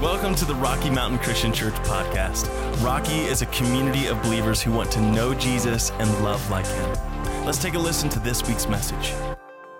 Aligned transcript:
Welcome 0.00 0.36
to 0.36 0.44
the 0.44 0.54
Rocky 0.54 0.90
Mountain 0.90 1.18
Christian 1.18 1.52
Church 1.52 1.74
podcast. 1.74 2.48
Rocky 2.84 3.18
is 3.22 3.42
a 3.42 3.46
community 3.46 4.06
of 4.06 4.22
believers 4.22 4.62
who 4.62 4.70
want 4.70 4.92
to 4.92 5.00
know 5.00 5.34
Jesus 5.34 5.90
and 5.90 6.08
love 6.22 6.48
like 6.52 6.68
him. 6.68 7.44
Let's 7.44 7.60
take 7.60 7.74
a 7.74 7.80
listen 7.80 8.08
to 8.10 8.20
this 8.20 8.46
week's 8.46 8.68
message. 8.68 9.12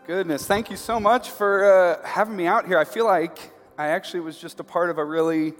Goodness, 0.08 0.44
thank 0.44 0.70
you 0.70 0.76
so 0.76 0.98
much 0.98 1.30
for 1.30 1.72
uh, 1.72 2.04
having 2.04 2.34
me 2.34 2.48
out 2.48 2.66
here. 2.66 2.78
I 2.78 2.84
feel 2.84 3.04
like 3.04 3.38
I 3.78 3.90
actually 3.90 4.18
was 4.18 4.36
just 4.36 4.58
a 4.58 4.64
part 4.64 4.90
of 4.90 4.98
a 4.98 5.04
really 5.04 5.54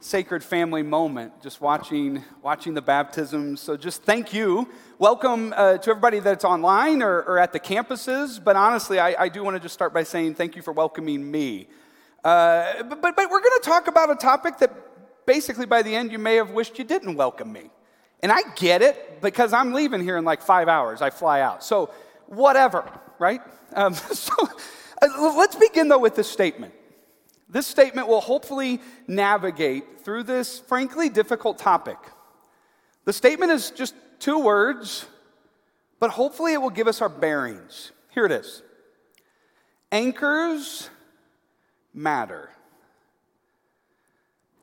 sacred 0.00 0.44
family 0.44 0.82
moment, 0.82 1.40
just 1.40 1.62
watching 1.62 2.22
watching 2.42 2.74
the 2.74 2.82
baptisms. 2.82 3.62
So 3.62 3.78
just 3.78 4.02
thank 4.02 4.34
you. 4.34 4.68
Welcome 4.98 5.54
uh, 5.56 5.78
to 5.78 5.90
everybody 5.90 6.18
that's 6.18 6.44
online 6.44 7.02
or, 7.02 7.22
or, 7.22 7.38
at 7.38 7.54
the 7.54 7.60
campuses. 7.60 8.44
But 8.44 8.56
honestly, 8.56 8.98
I, 8.98 9.22
I 9.22 9.28
do 9.30 9.42
want 9.42 9.56
to 9.56 9.60
just 9.60 9.72
start 9.72 9.94
by 9.94 10.02
saying 10.02 10.34
thank 10.34 10.54
you 10.54 10.60
for 10.60 10.72
welcoming 10.72 11.30
me. 11.30 11.68
Uh, 12.24 12.82
but, 12.84 13.02
but, 13.02 13.16
but 13.16 13.30
we're 13.30 13.40
going 13.40 13.60
to 13.60 13.64
talk 13.64 13.88
about 13.88 14.10
a 14.10 14.14
topic 14.14 14.58
that 14.58 14.72
basically 15.26 15.66
by 15.66 15.82
the 15.82 15.94
end 15.94 16.12
you 16.12 16.18
may 16.18 16.36
have 16.36 16.50
wished 16.50 16.78
you 16.78 16.84
didn't 16.84 17.16
welcome 17.16 17.52
me. 17.52 17.70
And 18.22 18.30
I 18.30 18.42
get 18.56 18.82
it 18.82 19.20
because 19.20 19.52
I'm 19.52 19.72
leaving 19.72 20.00
here 20.00 20.16
in 20.16 20.24
like 20.24 20.42
five 20.42 20.68
hours. 20.68 21.02
I 21.02 21.10
fly 21.10 21.40
out. 21.40 21.64
So, 21.64 21.90
whatever, 22.26 22.88
right? 23.18 23.40
Um, 23.74 23.94
so, 23.94 24.32
uh, 24.40 25.34
let's 25.36 25.56
begin 25.56 25.88
though 25.88 25.98
with 25.98 26.14
this 26.14 26.30
statement. 26.30 26.74
This 27.48 27.66
statement 27.66 28.08
will 28.08 28.20
hopefully 28.20 28.80
navigate 29.06 30.00
through 30.00 30.22
this 30.22 30.58
frankly 30.60 31.08
difficult 31.08 31.58
topic. 31.58 31.98
The 33.04 33.12
statement 33.12 33.50
is 33.50 33.70
just 33.72 33.94
two 34.20 34.38
words, 34.38 35.04
but 35.98 36.10
hopefully 36.10 36.52
it 36.52 36.62
will 36.62 36.70
give 36.70 36.86
us 36.86 37.02
our 37.02 37.08
bearings. 37.08 37.90
Here 38.10 38.24
it 38.24 38.32
is 38.32 38.62
Anchors 39.90 40.88
matter. 41.94 42.50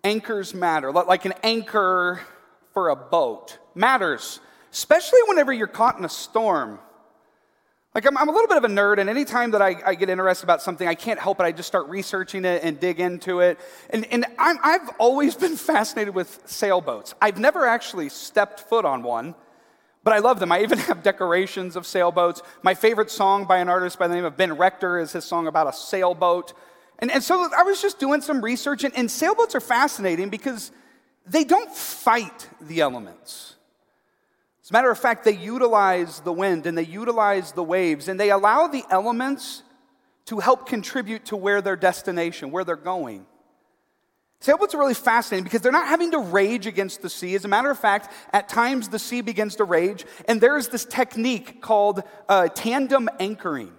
Anchors 0.04 0.54
matter, 0.54 0.92
like 0.92 1.26
an 1.26 1.34
anchor 1.44 2.22
for 2.74 2.90
a 2.90 2.96
boat 2.96 3.58
matters, 3.76 4.40
especially 4.72 5.20
whenever 5.28 5.52
you're 5.52 5.68
caught 5.68 5.98
in 5.98 6.06
a 6.06 6.10
storm. 6.10 6.80
Like, 7.96 8.06
I'm, 8.06 8.18
I'm, 8.18 8.30
a 8.30 8.32
little 8.32 8.48
bit 8.48 8.58
of 8.58 8.64
a 8.64 8.68
nerd, 8.68 9.00
and 9.00 9.10
anytime 9.10 9.52
that 9.52 9.64
I, 9.64 9.76
I, 9.84 9.96
get 9.96 10.10
interested 10.10 10.46
about 10.46 10.62
something, 10.62 10.88
I 10.88 10.94
can't 10.94 11.20
help 11.20 11.40
it. 11.40 11.44
I 11.44 11.52
just 11.52 11.68
start 11.68 11.90
researching 11.90 12.46
it 12.46 12.64
and 12.64 12.80
dig 12.80 13.00
into 13.00 13.40
it. 13.40 13.60
And, 13.90 14.06
and 14.14 14.26
i 14.38 14.54
have 14.64 14.96
always 15.00 15.36
been 15.44 15.58
fascinated 15.58 16.14
with 16.14 16.40
sailboats. 16.46 17.16
I've 17.20 17.40
never 17.40 17.66
actually 17.66 18.10
stepped 18.10 18.60
foot 18.60 18.86
on 18.86 19.02
one, 19.02 19.34
but 20.04 20.14
I 20.14 20.20
love 20.20 20.40
them. 20.40 20.52
I 20.52 20.62
even 20.62 20.78
have 20.90 21.02
decorations 21.02 21.76
of 21.76 21.88
sailboats. 21.88 22.44
My 22.62 22.76
favorite 22.76 23.10
song 23.10 23.46
by 23.46 23.58
an 23.58 23.70
artist 23.70 23.98
by 23.98 24.08
the 24.08 24.14
name 24.14 24.26
of 24.26 24.38
Ben 24.38 24.56
Rector 24.56 25.00
is 25.00 25.12
his 25.12 25.26
song 25.26 25.48
about 25.48 25.68
a 25.68 25.74
sailboat. 25.74 26.54
And, 27.00 27.10
and 27.10 27.24
so 27.24 27.50
I 27.58 27.64
was 27.64 27.82
just 27.82 27.98
doing 28.00 28.22
some 28.22 28.42
research, 28.42 28.84
and, 28.84 28.96
and 28.96 29.10
sailboats 29.10 29.56
are 29.56 29.62
fascinating 29.62 30.30
because 30.30 30.72
they 31.26 31.44
don't 31.44 31.72
fight 31.72 32.50
the 32.62 32.82
elements. 32.82 33.56
As 34.64 34.70
a 34.70 34.74
matter 34.74 34.92
of 34.92 35.00
fact, 35.00 35.24
they 35.24 35.36
utilize 35.36 36.20
the 36.20 36.34
wind 36.34 36.68
and 36.68 36.78
they 36.78 36.84
utilize 36.84 37.54
the 37.54 37.64
waves, 37.64 38.08
and 38.08 38.20
they 38.20 38.30
allow 38.30 38.68
the 38.68 38.84
elements 38.90 39.64
to 40.26 40.40
help 40.40 40.68
contribute 40.68 41.26
to 41.26 41.38
where 41.38 41.62
their 41.62 41.78
destination, 41.78 42.52
where 42.52 42.64
they're 42.64 42.76
going. 42.76 43.26
Sailboats 44.42 44.76
are 44.76 44.78
really 44.78 44.94
fascinating 44.94 45.44
because 45.44 45.62
they're 45.62 45.72
not 45.72 45.88
having 45.88 46.12
to 46.12 46.20
rage 46.20 46.68
against 46.68 47.02
the 47.02 47.10
sea. 47.10 47.34
As 47.36 47.46
a 47.46 47.48
matter 47.48 47.70
of 47.72 47.80
fact, 47.80 48.14
at 48.32 48.48
times 48.48 48.90
the 48.90 49.00
sea 49.00 49.22
begins 49.22 49.56
to 49.56 49.64
rage, 49.64 50.06
and 50.28 50.40
there's 50.40 50.68
this 50.68 50.86
technique 50.86 51.62
called 51.62 52.04
uh, 52.28 52.48
tandem 52.50 53.10
anchoring 53.20 53.74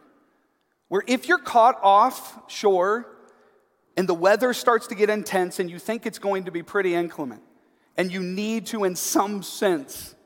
where 0.91 1.05
if 1.07 1.29
you're 1.29 1.39
caught 1.39 1.79
offshore 1.83 3.07
and 3.97 4.09
the 4.09 4.15
weather 4.15 4.53
starts 4.53 4.89
to 4.89 4.97
get 4.97 5.09
intense 5.09 5.61
and 5.61 5.71
you 5.71 5.79
think 5.79 6.05
it's 6.05 6.19
going 6.19 6.45
to 6.45 6.51
be 6.51 6.65
pretty 6.65 6.95
inclement, 6.95 7.43
and 7.97 8.13
you 8.13 8.21
need 8.21 8.67
to, 8.67 8.83
in 8.83 8.97
some 8.97 9.43
sense, 9.45 10.17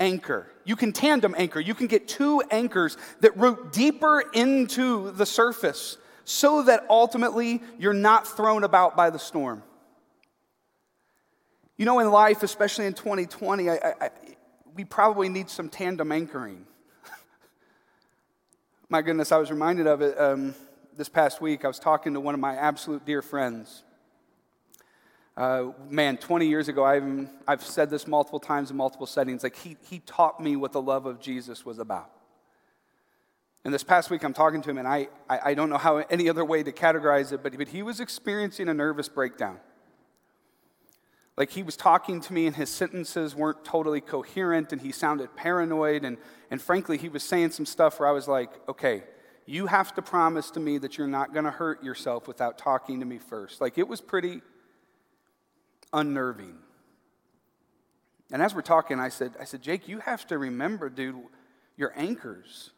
anchor. 0.00 0.50
You 0.64 0.74
can 0.74 0.92
tandem 0.92 1.32
anchor. 1.38 1.60
You 1.60 1.74
can 1.74 1.86
get 1.86 2.08
two 2.08 2.42
anchors 2.50 2.96
that 3.20 3.36
root 3.36 3.72
deeper 3.72 4.24
into 4.32 5.12
the 5.12 5.26
surface 5.26 5.96
so 6.24 6.64
that 6.64 6.86
ultimately 6.90 7.62
you're 7.78 7.92
not 7.92 8.26
thrown 8.26 8.64
about 8.64 8.96
by 8.96 9.10
the 9.10 9.18
storm. 9.20 9.62
You 11.76 11.84
know, 11.84 12.00
in 12.00 12.10
life, 12.10 12.42
especially 12.42 12.86
in 12.86 12.94
2020, 12.94 13.70
I, 13.70 13.74
I, 14.00 14.10
we 14.74 14.84
probably 14.84 15.28
need 15.28 15.50
some 15.50 15.68
tandem 15.68 16.10
anchoring. 16.10 16.66
My 18.90 19.00
goodness, 19.00 19.32
I 19.32 19.38
was 19.38 19.50
reminded 19.50 19.86
of 19.86 20.02
it 20.02 20.20
um, 20.20 20.54
this 20.94 21.08
past 21.08 21.40
week. 21.40 21.64
I 21.64 21.68
was 21.68 21.78
talking 21.78 22.12
to 22.12 22.20
one 22.20 22.34
of 22.34 22.40
my 22.40 22.54
absolute 22.54 23.06
dear 23.06 23.22
friends. 23.22 23.82
Uh, 25.38 25.70
man, 25.88 26.18
20 26.18 26.46
years 26.46 26.68
ago, 26.68 26.84
I've, 26.84 27.28
I've 27.48 27.64
said 27.64 27.88
this 27.88 28.06
multiple 28.06 28.38
times 28.38 28.70
in 28.70 28.76
multiple 28.76 29.06
settings. 29.06 29.42
Like, 29.42 29.56
he, 29.56 29.78
he 29.88 30.00
taught 30.00 30.38
me 30.38 30.54
what 30.54 30.72
the 30.72 30.82
love 30.82 31.06
of 31.06 31.18
Jesus 31.18 31.64
was 31.64 31.78
about. 31.78 32.10
And 33.64 33.72
this 33.72 33.82
past 33.82 34.10
week, 34.10 34.22
I'm 34.22 34.34
talking 34.34 34.60
to 34.60 34.68
him, 34.70 34.76
and 34.76 34.86
I, 34.86 35.08
I, 35.30 35.40
I 35.44 35.54
don't 35.54 35.70
know 35.70 35.78
how 35.78 35.96
any 36.10 36.28
other 36.28 36.44
way 36.44 36.62
to 36.62 36.70
categorize 36.70 37.32
it, 37.32 37.42
but, 37.42 37.56
but 37.56 37.68
he 37.68 37.82
was 37.82 38.00
experiencing 38.00 38.68
a 38.68 38.74
nervous 38.74 39.08
breakdown. 39.08 39.60
Like 41.36 41.50
he 41.50 41.62
was 41.62 41.76
talking 41.76 42.20
to 42.20 42.32
me 42.32 42.46
and 42.46 42.54
his 42.54 42.70
sentences 42.70 43.34
weren't 43.34 43.64
totally 43.64 44.00
coherent 44.00 44.72
and 44.72 44.80
he 44.80 44.92
sounded 44.92 45.34
paranoid. 45.34 46.04
And, 46.04 46.16
and 46.50 46.62
frankly, 46.62 46.96
he 46.96 47.08
was 47.08 47.24
saying 47.24 47.50
some 47.50 47.66
stuff 47.66 47.98
where 47.98 48.08
I 48.08 48.12
was 48.12 48.28
like, 48.28 48.50
okay, 48.68 49.02
you 49.46 49.66
have 49.66 49.94
to 49.94 50.02
promise 50.02 50.50
to 50.52 50.60
me 50.60 50.78
that 50.78 50.96
you're 50.96 51.08
not 51.08 51.32
going 51.32 51.44
to 51.44 51.50
hurt 51.50 51.82
yourself 51.82 52.28
without 52.28 52.56
talking 52.56 53.00
to 53.00 53.06
me 53.06 53.18
first. 53.18 53.60
Like 53.60 53.78
it 53.78 53.88
was 53.88 54.00
pretty 54.00 54.42
unnerving. 55.92 56.56
And 58.32 58.40
as 58.40 58.54
we're 58.54 58.62
talking, 58.62 59.00
I 59.00 59.08
said, 59.08 59.34
I 59.40 59.44
said, 59.44 59.60
Jake, 59.60 59.88
you 59.88 59.98
have 59.98 60.26
to 60.28 60.38
remember, 60.38 60.88
dude, 60.88 61.16
your 61.76 61.92
anchors. 61.96 62.70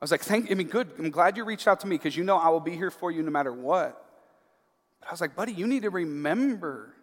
I 0.00 0.04
was 0.04 0.10
like, 0.10 0.22
thank 0.22 0.50
I 0.50 0.54
mean, 0.54 0.68
good. 0.68 0.88
I'm 0.98 1.10
glad 1.10 1.36
you 1.38 1.44
reached 1.44 1.66
out 1.66 1.80
to 1.80 1.86
me 1.86 1.96
because 1.96 2.16
you 2.16 2.22
know 2.22 2.36
I 2.36 2.50
will 2.50 2.60
be 2.60 2.76
here 2.76 2.90
for 2.90 3.10
you 3.10 3.22
no 3.22 3.30
matter 3.30 3.52
what. 3.52 4.04
But 5.00 5.08
I 5.08 5.12
was 5.12 5.22
like, 5.22 5.34
buddy, 5.34 5.52
you 5.52 5.66
need 5.66 5.82
to 5.82 5.90
remember 5.90 6.95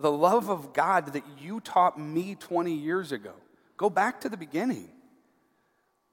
the 0.00 0.10
love 0.10 0.50
of 0.50 0.72
God 0.72 1.12
that 1.12 1.24
you 1.38 1.60
taught 1.60 2.00
me 2.00 2.34
20 2.34 2.72
years 2.72 3.12
ago. 3.12 3.32
Go 3.76 3.90
back 3.90 4.20
to 4.22 4.28
the 4.28 4.36
beginning. 4.36 4.88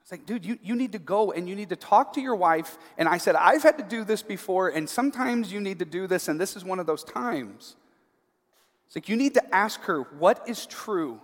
It's 0.02 0.12
like, 0.12 0.26
dude, 0.26 0.46
you, 0.46 0.58
you 0.64 0.76
need 0.76 0.94
to 0.94 1.00
go 1.00 1.34
and 1.34 1.50
you 1.50 1.56
need 1.56 1.70
to 1.70 1.76
talk 1.76 2.14
to 2.14 2.22
your 2.22 2.36
wife. 2.36 2.78
And 2.98 3.10
I 3.10 3.18
said, 3.18 3.36
I've 3.36 3.64
had 3.64 3.78
to 3.78 3.84
do 3.84 4.06
this 4.06 4.22
before, 4.22 4.70
and 4.70 4.90
sometimes 4.90 5.52
you 5.52 5.60
need 5.60 5.80
to 5.80 5.86
do 5.86 6.08
this, 6.08 6.30
and 6.30 6.40
this 6.40 6.56
is 6.56 6.64
one 6.64 6.80
of 6.80 6.86
those 6.86 7.04
times. 7.04 7.76
It's 8.86 8.96
like, 8.96 9.10
you 9.10 9.18
need 9.18 9.34
to 9.34 9.54
ask 9.54 9.82
her, 9.82 10.04
what 10.04 10.48
is 10.48 10.66
true? 10.66 11.20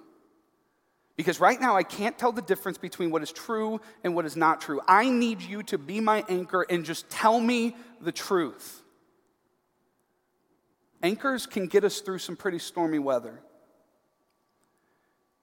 Because 1.15 1.39
right 1.39 1.61
now, 1.61 1.77
I 1.77 1.83
can't 1.83 2.17
tell 2.17 2.33
the 2.33 2.41
difference 2.41 2.77
between 2.77 3.09
what 3.09 3.23
is 3.23 3.31
true 3.31 3.79
and 4.03 4.15
what 4.15 4.25
is 4.25 4.35
not 4.35 4.59
true. 4.59 4.81
I 4.85 5.09
need 5.09 5.41
you 5.41 5.63
to 5.63 5.77
be 5.77 6.01
my 6.01 6.25
anchor 6.27 6.65
and 6.69 6.83
just 6.83 7.09
tell 7.09 7.39
me 7.39 7.77
the 8.01 8.11
truth. 8.11 8.82
Anchors 11.03 11.45
can 11.45 11.67
get 11.67 11.83
us 11.83 11.99
through 11.99 12.19
some 12.19 12.37
pretty 12.37 12.59
stormy 12.59 12.97
weather. 12.97 13.41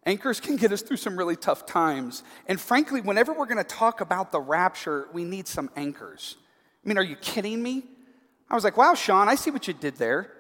Anchors 0.06 0.40
can 0.40 0.56
get 0.56 0.72
us 0.72 0.80
through 0.80 0.96
some 0.96 1.16
really 1.16 1.36
tough 1.36 1.66
times. 1.66 2.22
And 2.46 2.58
frankly, 2.58 3.02
whenever 3.02 3.34
we're 3.34 3.46
going 3.46 3.58
to 3.58 3.64
talk 3.64 4.00
about 4.00 4.32
the 4.32 4.40
rapture, 4.40 5.06
we 5.12 5.24
need 5.24 5.46
some 5.46 5.70
anchors. 5.76 6.36
I 6.82 6.88
mean, 6.88 6.96
are 6.96 7.04
you 7.04 7.16
kidding 7.16 7.62
me? 7.62 7.84
I 8.48 8.54
was 8.54 8.64
like, 8.64 8.78
wow, 8.78 8.94
Sean, 8.94 9.28
I 9.28 9.34
see 9.34 9.50
what 9.50 9.68
you 9.68 9.74
did 9.74 9.96
there. 9.96 10.32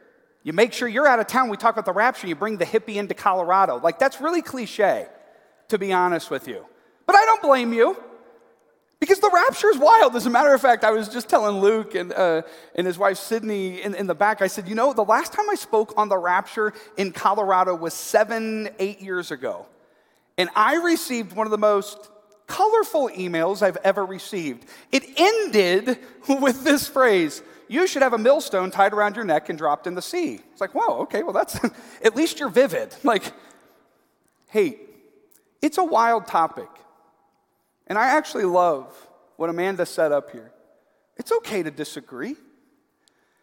You 0.42 0.54
make 0.54 0.72
sure 0.72 0.88
you're 0.88 1.06
out 1.06 1.20
of 1.20 1.26
town. 1.26 1.50
We 1.50 1.58
talk 1.58 1.74
about 1.74 1.84
the 1.84 1.92
rapture. 1.92 2.26
You 2.26 2.34
bring 2.34 2.56
the 2.56 2.64
hippie 2.64 2.96
into 2.96 3.12
Colorado. 3.12 3.78
Like, 3.78 3.98
that's 3.98 4.22
really 4.22 4.40
cliche, 4.40 5.06
to 5.68 5.78
be 5.78 5.92
honest 5.92 6.30
with 6.30 6.48
you. 6.48 6.64
But 7.04 7.14
I 7.16 7.26
don't 7.26 7.42
blame 7.42 7.74
you. 7.74 8.02
Because 9.00 9.18
the 9.18 9.30
rapture 9.32 9.70
is 9.70 9.78
wild. 9.78 10.14
As 10.14 10.26
a 10.26 10.30
matter 10.30 10.52
of 10.52 10.60
fact, 10.60 10.84
I 10.84 10.90
was 10.90 11.08
just 11.08 11.28
telling 11.30 11.60
Luke 11.62 11.94
and, 11.94 12.12
uh, 12.12 12.42
and 12.74 12.86
his 12.86 12.98
wife 12.98 13.16
Sydney 13.16 13.80
in, 13.80 13.94
in 13.94 14.06
the 14.06 14.14
back, 14.14 14.42
I 14.42 14.46
said, 14.46 14.68
you 14.68 14.74
know, 14.74 14.92
the 14.92 15.02
last 15.02 15.32
time 15.32 15.48
I 15.48 15.54
spoke 15.54 15.94
on 15.96 16.10
the 16.10 16.18
rapture 16.18 16.74
in 16.98 17.10
Colorado 17.10 17.74
was 17.74 17.94
seven, 17.94 18.68
eight 18.78 19.00
years 19.00 19.30
ago. 19.30 19.66
And 20.36 20.50
I 20.54 20.76
received 20.76 21.34
one 21.34 21.46
of 21.46 21.50
the 21.50 21.58
most 21.58 22.10
colorful 22.46 23.08
emails 23.08 23.62
I've 23.62 23.78
ever 23.78 24.04
received. 24.04 24.66
It 24.92 25.04
ended 25.16 25.98
with 26.28 26.62
this 26.62 26.86
phrase 26.86 27.42
You 27.68 27.86
should 27.86 28.02
have 28.02 28.12
a 28.12 28.18
millstone 28.18 28.70
tied 28.70 28.92
around 28.92 29.16
your 29.16 29.24
neck 29.24 29.48
and 29.48 29.56
dropped 29.56 29.86
in 29.86 29.94
the 29.94 30.02
sea. 30.02 30.40
It's 30.52 30.60
like, 30.60 30.74
whoa, 30.74 31.02
okay, 31.02 31.22
well, 31.22 31.32
that's 31.32 31.58
at 32.04 32.14
least 32.14 32.38
you're 32.38 32.50
vivid. 32.50 32.94
Like, 33.02 33.32
hey, 34.48 34.78
it's 35.62 35.78
a 35.78 35.84
wild 35.84 36.26
topic. 36.26 36.68
And 37.90 37.98
I 37.98 38.16
actually 38.16 38.44
love 38.44 38.86
what 39.36 39.50
Amanda 39.50 39.84
said 39.84 40.12
up 40.12 40.30
here. 40.30 40.52
It's 41.16 41.32
okay 41.32 41.64
to 41.64 41.72
disagree. 41.72 42.36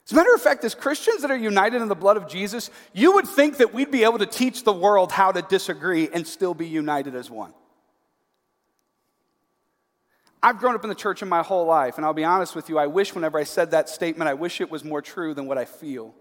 As 0.05 0.13
a 0.13 0.15
matter 0.15 0.33
of 0.33 0.41
fact, 0.41 0.63
as 0.63 0.73
Christians 0.73 1.21
that 1.21 1.29
are 1.29 1.38
united 1.38 1.81
in 1.81 1.89
the 1.89 1.95
blood 1.95 2.15
of 2.15 2.29
Jesus, 2.29 2.71
you 2.94 3.11
would 3.15 3.27
think 3.27 3.57
that 3.57 3.73
we'd 3.73 3.91
be 3.91 4.05
able 4.05 4.19
to 4.19 4.25
teach 4.25 4.63
the 4.63 4.71
world 4.71 5.11
how 5.11 5.33
to 5.33 5.41
disagree 5.41 6.07
and 6.13 6.25
still 6.25 6.53
be 6.53 6.65
united 6.65 7.13
as 7.13 7.29
one. 7.29 7.53
I've 10.41 10.59
grown 10.59 10.75
up 10.75 10.83
in 10.83 10.89
the 10.89 10.95
church 10.95 11.21
in 11.21 11.27
my 11.27 11.44
whole 11.44 11.65
life, 11.65 11.97
and 11.97 12.05
I'll 12.05 12.13
be 12.13 12.23
honest 12.23 12.55
with 12.55 12.69
you, 12.69 12.79
I 12.79 12.88
wish 12.88 13.13
whenever 13.13 13.38
I 13.38 13.44
said 13.44 13.71
that 13.71 13.89
statement, 13.89 14.29
I 14.29 14.33
wish 14.33 14.61
it 14.61 14.71
was 14.71 14.85
more 14.85 15.01
true 15.01 15.33
than 15.33 15.45
what 15.45 15.57
I 15.57 15.65
feel. 15.65 16.15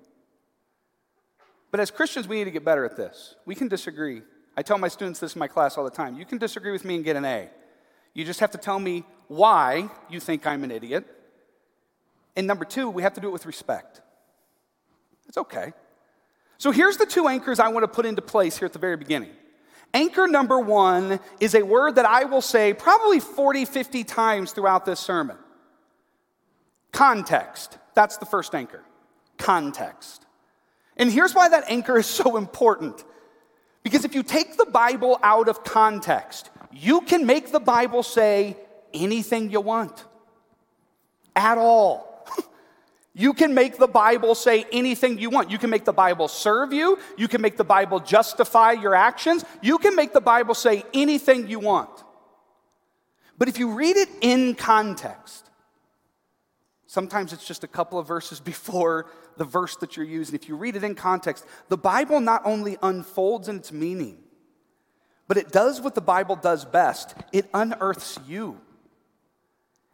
But 1.70 1.78
as 1.78 1.92
Christians, 1.92 2.26
we 2.26 2.38
need 2.38 2.44
to 2.46 2.50
get 2.50 2.64
better 2.64 2.84
at 2.84 2.96
this. 2.96 3.36
We 3.44 3.54
can 3.54 3.68
disagree. 3.68 4.22
I 4.56 4.62
tell 4.62 4.78
my 4.78 4.88
students 4.88 5.20
this 5.20 5.36
in 5.36 5.38
my 5.38 5.46
class 5.46 5.78
all 5.78 5.84
the 5.84 5.90
time. 5.90 6.16
You 6.16 6.24
can 6.24 6.38
disagree 6.38 6.72
with 6.72 6.84
me 6.84 6.96
and 6.96 7.04
get 7.04 7.14
an 7.14 7.24
A. 7.24 7.50
You 8.16 8.24
just 8.24 8.40
have 8.40 8.52
to 8.52 8.58
tell 8.58 8.78
me 8.78 9.04
why 9.28 9.90
you 10.08 10.20
think 10.20 10.46
I'm 10.46 10.64
an 10.64 10.70
idiot. 10.70 11.04
And 12.34 12.46
number 12.46 12.64
two, 12.64 12.88
we 12.88 13.02
have 13.02 13.12
to 13.12 13.20
do 13.20 13.28
it 13.28 13.32
with 13.32 13.44
respect. 13.44 14.00
It's 15.28 15.36
okay. 15.36 15.74
So 16.56 16.70
here's 16.70 16.96
the 16.96 17.04
two 17.04 17.28
anchors 17.28 17.60
I 17.60 17.68
want 17.68 17.84
to 17.84 17.88
put 17.88 18.06
into 18.06 18.22
place 18.22 18.56
here 18.56 18.64
at 18.64 18.72
the 18.72 18.78
very 18.78 18.96
beginning. 18.96 19.32
Anchor 19.92 20.26
number 20.26 20.58
one 20.58 21.20
is 21.40 21.54
a 21.54 21.62
word 21.62 21.96
that 21.96 22.06
I 22.06 22.24
will 22.24 22.40
say 22.40 22.72
probably 22.72 23.20
40, 23.20 23.66
50 23.66 24.02
times 24.04 24.52
throughout 24.52 24.86
this 24.86 24.98
sermon 24.98 25.36
context. 26.92 27.76
That's 27.94 28.16
the 28.16 28.24
first 28.24 28.54
anchor. 28.54 28.82
Context. 29.36 30.24
And 30.96 31.12
here's 31.12 31.34
why 31.34 31.50
that 31.50 31.64
anchor 31.68 31.98
is 31.98 32.06
so 32.06 32.38
important. 32.38 33.04
Because 33.82 34.06
if 34.06 34.14
you 34.14 34.22
take 34.22 34.56
the 34.56 34.64
Bible 34.64 35.18
out 35.22 35.48
of 35.48 35.62
context, 35.64 36.48
you 36.78 37.00
can 37.02 37.26
make 37.26 37.50
the 37.52 37.60
Bible 37.60 38.02
say 38.02 38.56
anything 38.92 39.50
you 39.50 39.60
want 39.60 40.04
at 41.34 41.58
all. 41.58 42.26
You 43.18 43.32
can 43.32 43.54
make 43.54 43.78
the 43.78 43.88
Bible 43.88 44.34
say 44.34 44.66
anything 44.70 45.18
you 45.18 45.30
want. 45.30 45.50
You 45.50 45.56
can 45.56 45.70
make 45.70 45.86
the 45.86 45.92
Bible 45.94 46.28
serve 46.28 46.74
you. 46.74 46.98
You 47.16 47.28
can 47.28 47.40
make 47.40 47.56
the 47.56 47.64
Bible 47.64 47.98
justify 47.98 48.72
your 48.72 48.94
actions. 48.94 49.42
You 49.62 49.78
can 49.78 49.96
make 49.96 50.12
the 50.12 50.20
Bible 50.20 50.52
say 50.52 50.84
anything 50.92 51.48
you 51.48 51.58
want. 51.58 52.04
But 53.38 53.48
if 53.48 53.58
you 53.58 53.70
read 53.70 53.96
it 53.96 54.10
in 54.20 54.54
context, 54.54 55.48
sometimes 56.86 57.32
it's 57.32 57.46
just 57.46 57.64
a 57.64 57.66
couple 57.66 57.98
of 57.98 58.06
verses 58.06 58.38
before 58.52 59.06
the 59.38 59.44
verse 59.44 59.76
that 59.76 59.96
you're 59.96 60.04
using. 60.04 60.34
If 60.34 60.46
you 60.46 60.54
read 60.54 60.76
it 60.76 60.84
in 60.84 60.94
context, 60.94 61.46
the 61.70 61.78
Bible 61.78 62.20
not 62.20 62.42
only 62.44 62.76
unfolds 62.82 63.48
in 63.48 63.56
its 63.56 63.72
meaning, 63.72 64.18
but 65.28 65.36
it 65.36 65.50
does 65.50 65.80
what 65.80 65.94
the 65.94 66.00
Bible 66.00 66.36
does 66.36 66.64
best 66.64 67.14
it 67.32 67.48
unearths 67.52 68.18
you, 68.26 68.60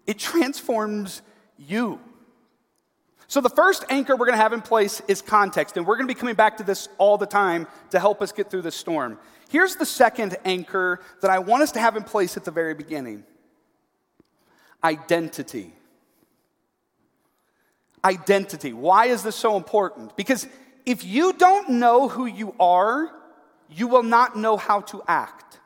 it 0.07 0.19
transforms 0.19 1.23
you. 1.57 2.01
So, 3.29 3.41
the 3.41 3.49
first 3.49 3.87
anchor 3.89 4.15
we're 4.15 4.27
going 4.27 4.37
to 4.37 4.43
have 4.43 4.53
in 4.53 4.61
place 4.61 5.01
is 5.09 5.23
context, 5.23 5.79
and 5.79 5.87
we're 5.87 5.97
going 5.97 6.07
to 6.07 6.15
be 6.15 6.19
coming 6.19 6.35
back 6.35 6.59
to 6.59 6.65
this 6.65 6.89
all 6.99 7.17
the 7.17 7.25
time 7.27 7.67
to 7.91 7.99
help 7.99 8.21
us 8.21 8.31
get 8.31 8.51
through 8.51 8.61
this 8.61 8.77
storm. 8.77 9.19
Here's 9.49 9.77
the 9.77 9.87
second 9.87 10.37
anchor 10.45 11.01
that 11.23 11.31
I 11.31 11.39
want 11.39 11.63
us 11.63 11.73
to 11.73 11.81
have 11.81 11.97
in 11.97 12.05
place 12.05 12.37
at 12.37 12.45
the 12.45 12.51
very 12.51 12.75
beginning 12.75 13.25
identity. 14.85 15.73
Identity. 18.05 18.73
Why 18.73 19.07
is 19.07 19.23
this 19.23 19.37
so 19.37 19.57
important? 19.57 20.17
Because 20.17 20.47
if 20.85 21.05
you 21.05 21.33
don't 21.33 21.71
know 21.71 22.09
who 22.09 22.27
you 22.27 22.55
are, 22.59 23.11
you 23.75 23.89
will 23.89 24.03
not 24.03 24.37
know 24.37 24.57
how 24.57 24.81
to 24.81 25.03
act. 25.07 25.61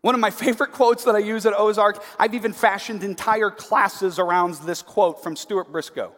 One 0.00 0.14
of 0.14 0.20
my 0.20 0.30
favorite 0.30 0.72
quotes 0.72 1.04
that 1.04 1.16
I 1.16 1.18
use 1.18 1.46
at 1.46 1.54
Ozark, 1.58 2.02
I've 2.18 2.34
even 2.34 2.52
fashioned 2.52 3.02
entire 3.02 3.50
classes 3.50 4.18
around 4.18 4.54
this 4.54 4.82
quote 4.82 5.22
from 5.22 5.34
Stuart 5.34 5.72
Briscoe. 5.72 6.12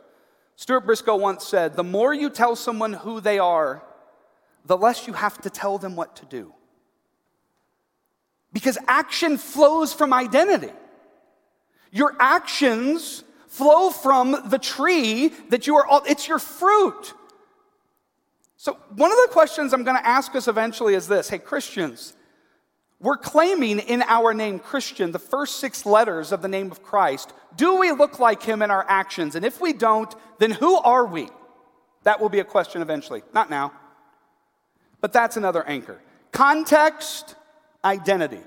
Stuart 0.56 0.82
Briscoe 0.82 1.16
once 1.16 1.46
said, 1.46 1.74
The 1.74 1.84
more 1.84 2.12
you 2.12 2.30
tell 2.30 2.54
someone 2.56 2.92
who 2.92 3.20
they 3.20 3.38
are, 3.38 3.82
the 4.66 4.76
less 4.76 5.06
you 5.06 5.14
have 5.14 5.40
to 5.40 5.50
tell 5.50 5.78
them 5.78 5.96
what 5.96 6.16
to 6.16 6.26
do. 6.26 6.52
Because 8.52 8.76
action 8.86 9.38
flows 9.38 9.92
from 9.92 10.12
identity. 10.12 10.72
Your 11.90 12.14
actions 12.18 13.24
flow 13.46 13.90
from 13.90 14.50
the 14.50 14.58
tree 14.58 15.28
that 15.48 15.66
you 15.66 15.76
are, 15.76 15.86
all, 15.86 16.02
it's 16.06 16.28
your 16.28 16.38
fruit. 16.38 17.14
So, 18.60 18.76
one 18.96 19.12
of 19.12 19.16
the 19.19 19.28
questions 19.31 19.72
I'm 19.72 19.84
going 19.84 19.96
to 19.96 20.06
ask 20.06 20.34
us 20.34 20.49
eventually 20.49 20.94
is 20.94 21.06
this 21.06 21.28
Hey, 21.28 21.38
Christians, 21.38 22.12
we're 22.99 23.16
claiming 23.16 23.78
in 23.78 24.02
our 24.02 24.34
name 24.34 24.58
Christian 24.58 25.12
the 25.12 25.20
first 25.20 25.60
six 25.60 25.87
letters 25.87 26.32
of 26.32 26.43
the 26.43 26.49
name 26.49 26.72
of 26.72 26.82
Christ. 26.82 27.32
Do 27.56 27.78
we 27.78 27.93
look 27.93 28.19
like 28.19 28.43
him 28.43 28.60
in 28.60 28.72
our 28.72 28.84
actions? 28.88 29.37
And 29.37 29.44
if 29.44 29.60
we 29.60 29.72
don't, 29.72 30.12
then 30.40 30.50
who 30.50 30.76
are 30.76 31.06
we? 31.06 31.28
That 32.02 32.20
will 32.20 32.28
be 32.28 32.40
a 32.40 32.44
question 32.44 32.82
eventually. 32.82 33.22
Not 33.32 33.49
now. 33.49 33.72
But 35.00 35.12
that's 35.12 35.37
another 35.37 35.64
anchor. 35.64 36.00
Context, 36.32 37.37
identity. 37.84 38.43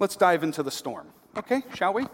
Let's 0.00 0.16
dive 0.16 0.42
into 0.42 0.64
the 0.64 0.72
storm. 0.72 1.06
Okay, 1.36 1.62
shall 1.74 1.94
we? 1.94 2.04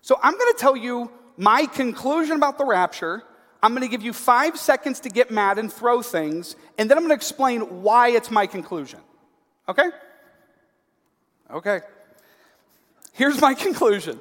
So 0.00 0.18
I'm 0.20 0.36
going 0.36 0.52
to 0.52 0.58
tell 0.58 0.76
you 0.76 1.12
my 1.36 1.66
conclusion 1.66 2.36
about 2.36 2.58
the 2.58 2.64
rapture. 2.64 3.22
I'm 3.66 3.72
going 3.72 3.82
to 3.82 3.88
give 3.88 4.02
you 4.02 4.12
five 4.12 4.56
seconds 4.56 5.00
to 5.00 5.08
get 5.08 5.32
mad 5.32 5.58
and 5.58 5.72
throw 5.72 6.00
things, 6.00 6.54
and 6.78 6.88
then 6.88 6.96
I'm 6.96 7.02
going 7.02 7.10
to 7.10 7.16
explain 7.16 7.82
why 7.82 8.10
it's 8.10 8.30
my 8.30 8.46
conclusion. 8.46 9.00
Okay? 9.68 9.88
Okay. 11.50 11.80
Here's 13.12 13.40
my 13.40 13.54
conclusion 13.66 14.20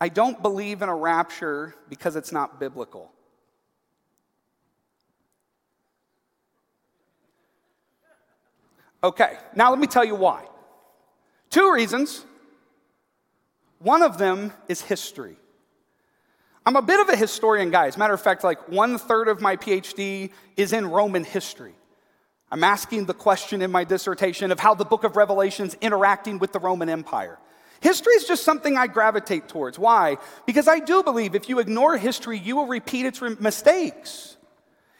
I 0.00 0.08
don't 0.08 0.40
believe 0.40 0.80
in 0.80 0.88
a 0.88 0.96
rapture 0.96 1.74
because 1.90 2.16
it's 2.16 2.32
not 2.32 2.58
biblical. 2.58 3.12
Okay, 9.02 9.36
now 9.54 9.68
let 9.68 9.78
me 9.78 9.86
tell 9.86 10.06
you 10.06 10.14
why. 10.14 10.46
Two 11.50 11.70
reasons. 11.70 12.24
One 13.78 14.00
of 14.00 14.16
them 14.16 14.54
is 14.68 14.80
history. 14.80 15.36
I'm 16.66 16.76
a 16.76 16.82
bit 16.82 16.98
of 17.00 17.08
a 17.10 17.16
historian, 17.16 17.70
guy. 17.70 17.86
As 17.86 17.96
a 17.96 17.98
matter 17.98 18.14
of 18.14 18.22
fact, 18.22 18.42
like 18.42 18.68
one 18.68 18.96
third 18.96 19.28
of 19.28 19.40
my 19.40 19.56
PhD 19.56 20.30
is 20.56 20.72
in 20.72 20.86
Roman 20.86 21.24
history. 21.24 21.74
I'm 22.50 22.64
asking 22.64 23.06
the 23.06 23.14
question 23.14 23.60
in 23.60 23.70
my 23.70 23.84
dissertation 23.84 24.50
of 24.50 24.60
how 24.60 24.74
the 24.74 24.84
book 24.84 25.04
of 25.04 25.16
Revelation's 25.16 25.74
interacting 25.80 26.38
with 26.38 26.52
the 26.52 26.60
Roman 26.60 26.88
Empire. 26.88 27.38
History 27.80 28.14
is 28.14 28.24
just 28.24 28.44
something 28.44 28.78
I 28.78 28.86
gravitate 28.86 29.48
towards. 29.48 29.78
Why? 29.78 30.16
Because 30.46 30.68
I 30.68 30.78
do 30.78 31.02
believe 31.02 31.34
if 31.34 31.50
you 31.50 31.58
ignore 31.58 31.98
history, 31.98 32.38
you 32.38 32.56
will 32.56 32.66
repeat 32.66 33.04
its 33.04 33.20
mistakes. 33.20 34.36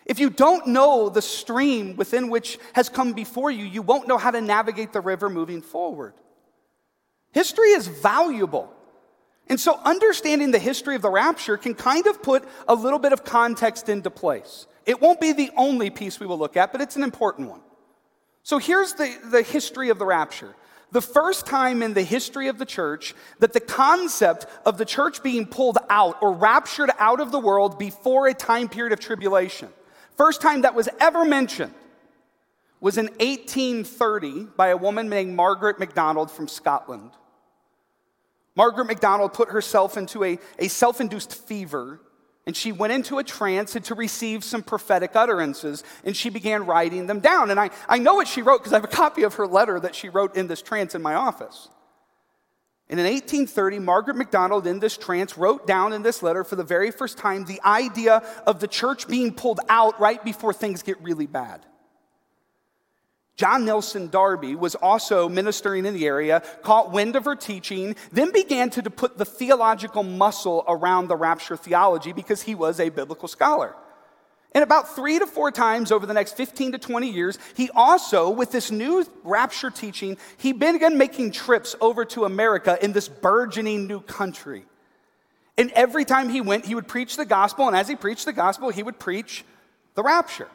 If 0.04 0.18
you 0.18 0.28
don't 0.28 0.66
know 0.66 1.08
the 1.08 1.22
stream 1.22 1.96
within 1.96 2.28
which 2.28 2.58
has 2.74 2.90
come 2.90 3.14
before 3.14 3.50
you, 3.50 3.64
you 3.64 3.80
won't 3.80 4.06
know 4.06 4.18
how 4.18 4.32
to 4.32 4.40
navigate 4.42 4.92
the 4.92 5.00
river 5.00 5.30
moving 5.30 5.62
forward. 5.62 6.12
History 7.32 7.68
is 7.68 7.86
valuable. 7.86 8.70
And 9.48 9.60
so, 9.60 9.78
understanding 9.84 10.50
the 10.50 10.58
history 10.58 10.96
of 10.96 11.02
the 11.02 11.10
rapture 11.10 11.56
can 11.56 11.74
kind 11.74 12.06
of 12.06 12.22
put 12.22 12.44
a 12.66 12.74
little 12.74 12.98
bit 12.98 13.12
of 13.12 13.24
context 13.24 13.88
into 13.88 14.10
place. 14.10 14.66
It 14.86 15.00
won't 15.00 15.20
be 15.20 15.32
the 15.32 15.50
only 15.56 15.90
piece 15.90 16.20
we 16.20 16.26
will 16.26 16.38
look 16.38 16.56
at, 16.56 16.72
but 16.72 16.80
it's 16.80 16.96
an 16.96 17.02
important 17.02 17.50
one. 17.50 17.60
So 18.42 18.58
here's 18.58 18.92
the, 18.92 19.14
the 19.30 19.42
history 19.42 19.88
of 19.88 19.98
the 19.98 20.04
rapture. 20.04 20.54
The 20.92 21.00
first 21.00 21.46
time 21.46 21.82
in 21.82 21.94
the 21.94 22.02
history 22.02 22.48
of 22.48 22.58
the 22.58 22.66
church 22.66 23.14
that 23.40 23.52
the 23.52 23.60
concept 23.60 24.46
of 24.64 24.78
the 24.78 24.84
church 24.84 25.22
being 25.22 25.46
pulled 25.46 25.78
out 25.88 26.18
or 26.22 26.32
raptured 26.32 26.90
out 26.98 27.20
of 27.20 27.32
the 27.32 27.40
world 27.40 27.78
before 27.78 28.28
a 28.28 28.34
time 28.34 28.68
period 28.68 28.92
of 28.92 29.00
tribulation, 29.00 29.70
first 30.16 30.40
time 30.40 30.62
that 30.62 30.74
was 30.74 30.88
ever 31.00 31.24
mentioned 31.24 31.74
was 32.80 32.98
in 32.98 33.06
1830 33.06 34.48
by 34.56 34.68
a 34.68 34.76
woman 34.76 35.08
named 35.08 35.34
Margaret 35.34 35.78
MacDonald 35.78 36.30
from 36.30 36.46
Scotland. 36.46 37.10
Margaret 38.56 38.86
MacDonald 38.86 39.32
put 39.32 39.50
herself 39.50 39.96
into 39.96 40.24
a, 40.24 40.38
a 40.58 40.68
self 40.68 41.00
induced 41.00 41.34
fever 41.34 42.00
and 42.46 42.56
she 42.56 42.72
went 42.72 42.92
into 42.92 43.18
a 43.18 43.24
trance 43.24 43.74
and 43.74 43.84
to 43.86 43.94
receive 43.94 44.44
some 44.44 44.62
prophetic 44.62 45.16
utterances, 45.16 45.82
and 46.04 46.14
she 46.14 46.28
began 46.28 46.66
writing 46.66 47.06
them 47.06 47.20
down. 47.20 47.50
And 47.50 47.58
I, 47.58 47.70
I 47.88 47.98
know 47.98 48.14
what 48.14 48.28
she 48.28 48.42
wrote 48.42 48.58
because 48.58 48.72
I 48.72 48.76
have 48.76 48.84
a 48.84 48.88
copy 48.88 49.22
of 49.22 49.34
her 49.34 49.46
letter 49.46 49.80
that 49.80 49.94
she 49.94 50.10
wrote 50.10 50.36
in 50.36 50.46
this 50.46 50.60
trance 50.60 50.94
in 50.94 51.00
my 51.00 51.14
office. 51.14 51.68
And 52.90 53.00
in 53.00 53.06
1830, 53.06 53.78
Margaret 53.78 54.16
MacDonald, 54.16 54.66
in 54.66 54.78
this 54.78 54.98
trance, 54.98 55.38
wrote 55.38 55.66
down 55.66 55.94
in 55.94 56.02
this 56.02 56.22
letter 56.22 56.44
for 56.44 56.56
the 56.56 56.64
very 56.64 56.90
first 56.90 57.16
time 57.16 57.46
the 57.46 57.62
idea 57.64 58.22
of 58.46 58.60
the 58.60 58.68
church 58.68 59.08
being 59.08 59.32
pulled 59.32 59.60
out 59.70 59.98
right 59.98 60.22
before 60.22 60.52
things 60.52 60.82
get 60.82 61.00
really 61.00 61.26
bad. 61.26 61.64
John 63.36 63.64
Nelson 63.64 64.08
Darby 64.08 64.54
was 64.54 64.76
also 64.76 65.28
ministering 65.28 65.86
in 65.86 65.94
the 65.94 66.06
area, 66.06 66.42
caught 66.62 66.92
wind 66.92 67.16
of 67.16 67.24
her 67.24 67.34
teaching, 67.34 67.96
then 68.12 68.30
began 68.30 68.70
to 68.70 68.82
put 68.90 69.18
the 69.18 69.24
theological 69.24 70.04
muscle 70.04 70.64
around 70.68 71.08
the 71.08 71.16
rapture 71.16 71.56
theology 71.56 72.12
because 72.12 72.42
he 72.42 72.54
was 72.54 72.78
a 72.78 72.90
biblical 72.90 73.26
scholar. 73.26 73.74
And 74.52 74.62
about 74.62 74.94
three 74.94 75.18
to 75.18 75.26
four 75.26 75.50
times 75.50 75.90
over 75.90 76.06
the 76.06 76.14
next 76.14 76.36
15 76.36 76.72
to 76.72 76.78
20 76.78 77.10
years, 77.10 77.40
he 77.56 77.70
also, 77.74 78.30
with 78.30 78.52
this 78.52 78.70
new 78.70 79.04
rapture 79.24 79.70
teaching, 79.70 80.16
he 80.36 80.52
began 80.52 80.96
making 80.96 81.32
trips 81.32 81.74
over 81.80 82.04
to 82.04 82.24
America 82.24 82.78
in 82.80 82.92
this 82.92 83.08
burgeoning 83.08 83.88
new 83.88 84.00
country. 84.00 84.64
And 85.58 85.72
every 85.72 86.04
time 86.04 86.28
he 86.28 86.40
went, 86.40 86.66
he 86.66 86.76
would 86.76 86.86
preach 86.86 87.16
the 87.16 87.24
gospel, 87.24 87.66
and 87.66 87.76
as 87.76 87.88
he 87.88 87.96
preached 87.96 88.26
the 88.26 88.32
gospel, 88.32 88.70
he 88.70 88.84
would 88.84 89.00
preach 89.00 89.44
the 89.96 90.04
rapture. 90.04 90.48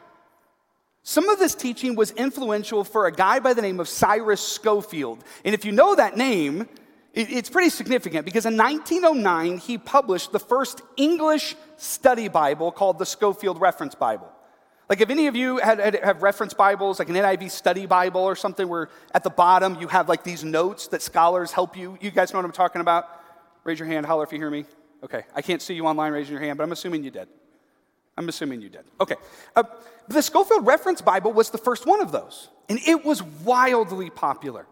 Some 1.04 1.30
of 1.30 1.40
this 1.40 1.56
teaching 1.56 1.96
was 1.96 2.12
influential 2.12 2.84
for 2.84 3.08
a 3.08 3.12
guy 3.12 3.40
by 3.40 3.54
the 3.54 3.62
name 3.62 3.80
of 3.80 3.88
Cyrus 3.88 4.42
Scofield. 4.42 5.24
And 5.44 5.56
if 5.56 5.66
you 5.66 5.72
know 5.72 5.96
that 5.96 6.18
name, 6.18 6.68
It's 7.14 7.50
pretty 7.50 7.72
significant 7.72 8.24
because 8.24 8.46
in 8.46 8.56
1909, 8.56 9.58
he 9.58 9.78
published 9.80 10.32
the 10.32 10.40
first 10.40 10.82
English 10.96 11.56
study 11.76 12.28
Bible 12.28 12.72
called 12.72 13.00
the 13.00 13.06
Scofield 13.06 13.60
Reference 13.60 13.96
Bible. 13.96 14.32
Like, 14.88 15.02
if 15.02 15.10
any 15.10 15.28
of 15.28 15.36
you 15.36 15.58
had, 15.58 15.80
had, 15.80 15.96
have 16.04 16.22
reference 16.24 16.54
Bibles, 16.54 17.00
like 17.00 17.10
an 17.10 17.16
NIV 17.16 17.52
study 17.52 17.86
Bible 17.86 18.22
or 18.22 18.36
something, 18.36 18.68
where 18.68 18.90
at 19.14 19.24
the 19.24 19.30
bottom 19.30 19.76
you 19.80 19.88
have 19.88 20.08
like 20.08 20.24
these 20.24 20.44
notes 20.44 20.88
that 20.90 21.02
scholars 21.02 21.52
help 21.52 21.76
you. 21.76 21.98
You 22.00 22.12
guys 22.12 22.32
know 22.32 22.40
what 22.40 22.46
I'm 22.46 22.52
talking 22.52 22.82
about? 22.82 23.06
Raise 23.64 23.80
your 23.80 23.88
hand, 23.88 24.06
holler 24.06 24.24
if 24.24 24.32
you 24.32 24.38
hear 24.38 24.50
me. 24.50 24.66
Okay, 25.04 25.24
I 25.36 25.42
can't 25.42 25.62
see 25.62 25.74
you 25.74 25.86
online 25.86 26.12
raising 26.12 26.34
your 26.34 26.42
hand, 26.42 26.58
but 26.58 26.64
I'm 26.64 26.72
assuming 26.72 27.04
you 27.04 27.12
did. 27.12 27.28
I'm 28.20 28.28
assuming 28.28 28.62
you 28.62 28.68
did. 28.68 28.84
Okay. 29.00 29.16
Uh, 29.56 29.64
the 30.10 30.22
Scofield 30.22 30.68
Reference 30.68 31.00
Bible 31.00 31.32
was 31.32 31.52
the 31.52 31.58
first 31.58 31.86
one 31.86 32.02
of 32.02 32.12
those, 32.12 32.50
and 32.68 32.78
it 32.86 33.06
was 33.06 33.24
wildly 33.24 34.10
popular. 34.10 34.68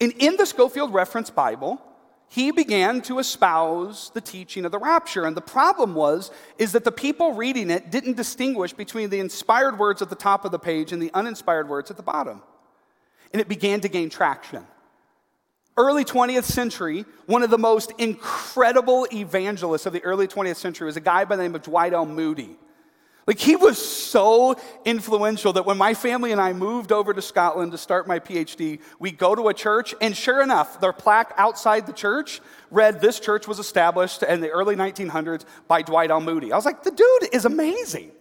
And 0.00 0.12
in 0.18 0.36
the 0.36 0.46
Scofield 0.46 0.94
Reference 0.94 1.28
Bible, 1.28 1.80
he 2.28 2.50
began 2.50 3.02
to 3.02 3.18
espouse 3.18 4.10
the 4.14 4.22
teaching 4.22 4.64
of 4.64 4.72
the 4.72 4.78
rapture. 4.78 5.26
And 5.26 5.36
the 5.36 5.42
problem 5.42 5.94
was 5.94 6.30
is 6.58 6.72
that 6.72 6.84
the 6.84 6.92
people 6.92 7.34
reading 7.34 7.70
it 7.70 7.90
didn't 7.90 8.16
distinguish 8.16 8.72
between 8.72 9.10
the 9.10 9.20
inspired 9.20 9.78
words 9.78 10.00
at 10.00 10.08
the 10.08 10.16
top 10.16 10.46
of 10.46 10.50
the 10.50 10.58
page 10.58 10.92
and 10.92 11.02
the 11.02 11.10
uninspired 11.12 11.68
words 11.68 11.90
at 11.90 11.98
the 11.98 12.02
bottom. 12.02 12.42
And 13.32 13.40
it 13.40 13.48
began 13.48 13.82
to 13.82 13.88
gain 13.88 14.08
traction. 14.08 14.66
Early 15.78 16.06
20th 16.06 16.44
century, 16.44 17.04
one 17.26 17.42
of 17.42 17.50
the 17.50 17.58
most 17.58 17.92
incredible 17.98 19.06
evangelists 19.12 19.84
of 19.84 19.92
the 19.92 20.02
early 20.04 20.26
20th 20.26 20.56
century 20.56 20.86
was 20.86 20.96
a 20.96 21.00
guy 21.00 21.26
by 21.26 21.36
the 21.36 21.42
name 21.42 21.54
of 21.54 21.62
Dwight 21.62 21.92
L. 21.92 22.06
Moody. 22.06 22.56
Like, 23.26 23.38
he 23.40 23.56
was 23.56 23.76
so 23.76 24.56
influential 24.84 25.52
that 25.54 25.66
when 25.66 25.76
my 25.76 25.94
family 25.94 26.30
and 26.30 26.40
I 26.40 26.52
moved 26.52 26.92
over 26.92 27.12
to 27.12 27.20
Scotland 27.20 27.72
to 27.72 27.78
start 27.78 28.06
my 28.06 28.20
PhD, 28.20 28.80
we 29.00 29.10
go 29.10 29.34
to 29.34 29.48
a 29.48 29.54
church, 29.54 29.94
and 30.00 30.16
sure 30.16 30.40
enough, 30.40 30.80
their 30.80 30.92
plaque 30.92 31.34
outside 31.36 31.86
the 31.86 31.92
church 31.92 32.40
read, 32.70 33.00
This 33.00 33.18
church 33.18 33.48
was 33.48 33.58
established 33.58 34.22
in 34.22 34.40
the 34.40 34.50
early 34.50 34.76
1900s 34.76 35.44
by 35.66 35.82
Dwight 35.82 36.10
L. 36.10 36.20
Moody. 36.20 36.52
I 36.52 36.56
was 36.56 36.64
like, 36.64 36.84
The 36.84 36.92
dude 36.92 37.34
is 37.34 37.44
amazing. 37.44 38.12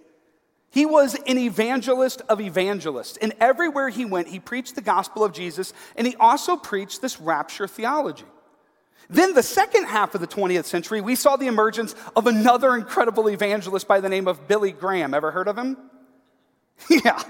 He 0.71 0.85
was 0.85 1.15
an 1.27 1.37
evangelist 1.37 2.21
of 2.27 2.41
evangelists. 2.41 3.17
And 3.17 3.33
everywhere 3.39 3.89
he 3.89 4.05
went, 4.05 4.27
he 4.27 4.39
preached 4.39 4.75
the 4.75 4.81
gospel 4.81 5.23
of 5.23 5.31
Jesus, 5.31 5.73
and 5.95 6.05
he 6.05 6.15
also 6.17 6.57
preached 6.57 7.01
this 7.01 7.19
rapture 7.21 7.67
theology. 7.67 8.25
Then, 9.09 9.33
the 9.33 9.43
second 9.43 9.85
half 9.85 10.15
of 10.15 10.21
the 10.21 10.27
20th 10.27 10.65
century, 10.65 10.99
we 10.99 11.15
saw 11.15 11.35
the 11.35 11.47
emergence 11.47 11.93
of 12.15 12.25
another 12.27 12.75
incredible 12.75 13.29
evangelist 13.29 13.87
by 13.87 13.99
the 13.99 14.09
name 14.09 14.27
of 14.27 14.47
Billy 14.47 14.71
Graham. 14.71 15.13
Ever 15.13 15.31
heard 15.31 15.47
of 15.47 15.57
him? 15.57 15.77
yeah. 16.89 17.21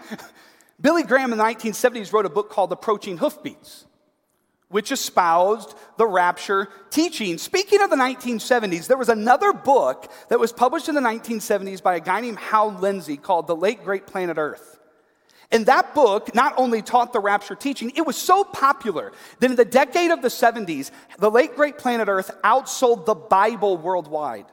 Billy 0.80 1.04
Graham 1.04 1.32
in 1.32 1.38
the 1.38 1.44
1970s 1.44 2.12
wrote 2.12 2.26
a 2.26 2.30
book 2.30 2.50
called 2.50 2.72
Approaching 2.72 3.18
Hoofbeats, 3.18 3.86
which 4.76 4.92
espoused 4.92 5.74
the 5.96 6.06
rapture 6.06 6.68
teaching. 6.90 7.38
Speaking 7.38 7.82
of 7.82 7.90
the 7.90 7.96
1970s, 7.96 8.88
there 8.88 8.98
was 8.98 9.08
another 9.08 9.54
book 9.54 10.12
that 10.28 10.38
was 10.38 10.52
published 10.52 10.90
in 10.90 10.96
the 10.96 11.00
1970s 11.00 11.82
by 11.82 11.96
a 11.96 12.02
guy 12.02 12.20
named 12.20 12.38
Hal 12.38 12.74
Lindsey 12.74 13.16
called 13.16 13.48
The 13.48 13.56
Late 13.56 13.86
Great 13.86 14.06
Planet 14.06 14.38
Earth. 14.38 14.78
And 15.50 15.68
that 15.68 15.96
book 15.96 16.36
not 16.36 16.56
only 16.58 16.82
taught 16.82 17.14
the 17.14 17.22
rapture 17.22 17.56
teaching, 17.56 17.94
it 17.96 18.06
was 18.06 18.18
so 18.18 18.44
popular 18.44 19.14
that 19.40 19.50
in 19.50 19.56
the 19.56 19.64
decade 19.64 20.12
of 20.12 20.22
the 20.22 20.28
70s, 20.28 20.92
the 21.20 21.32
late 21.32 21.56
great 21.56 21.78
planet 21.78 22.10
Earth 22.10 22.30
outsold 22.44 23.06
the 23.06 23.16
Bible 23.16 23.78
worldwide. 23.78 24.48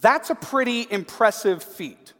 That's 0.00 0.30
a 0.30 0.34
pretty 0.34 0.86
impressive 0.90 1.62
feat. 1.62 2.14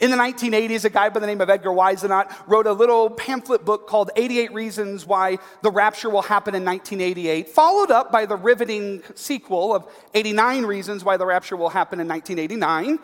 In 0.00 0.10
the 0.10 0.16
1980s, 0.16 0.86
a 0.86 0.90
guy 0.90 1.10
by 1.10 1.20
the 1.20 1.26
name 1.26 1.42
of 1.42 1.50
Edgar 1.50 1.72
Whisenant 1.72 2.32
wrote 2.46 2.66
a 2.66 2.72
little 2.72 3.10
pamphlet 3.10 3.66
book 3.66 3.86
called 3.86 4.10
88 4.16 4.54
Reasons 4.54 5.04
Why 5.04 5.36
the 5.60 5.70
Rapture 5.70 6.08
Will 6.08 6.22
Happen 6.22 6.54
in 6.54 6.64
1988, 6.64 7.50
followed 7.50 7.90
up 7.90 8.10
by 8.10 8.24
the 8.24 8.36
riveting 8.36 9.02
sequel 9.14 9.74
of 9.74 9.86
89 10.14 10.64
Reasons 10.64 11.04
Why 11.04 11.18
the 11.18 11.26
Rapture 11.26 11.54
Will 11.56 11.68
Happen 11.68 12.00
in 12.00 12.08
1989. 12.08 12.98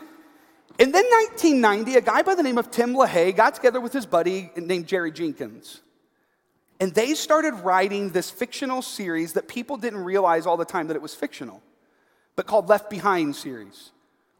And 0.79 0.95
then 0.95 1.05
1990, 1.05 1.97
a 1.97 2.01
guy 2.01 2.23
by 2.23 2.35
the 2.35 2.43
name 2.43 2.57
of 2.57 2.71
Tim 2.71 2.95
LaHaye 2.95 3.37
got 3.37 3.55
together 3.55 3.81
with 3.81 3.93
his 3.93 4.07
buddy 4.07 4.51
named 4.57 4.87
Jerry 4.87 5.13
Jenkins. 5.13 5.83
And 6.81 6.95
they 6.95 7.13
started 7.13 7.53
writing 7.57 8.11
this 8.11 8.31
fictional 8.31 8.81
series 8.81 9.35
that 9.35 9.49
people 9.49 9.77
didn't 9.77 10.03
realize 10.05 10.47
all 10.47 10.57
the 10.57 10.65
time 10.65 10.87
that 10.87 10.97
it 10.97 11.03
was 11.03 11.15
fictional, 11.15 11.63
but 12.37 12.47
called 12.47 12.71
Left 12.71 12.89
Behind 12.89 13.37
series, 13.37 13.93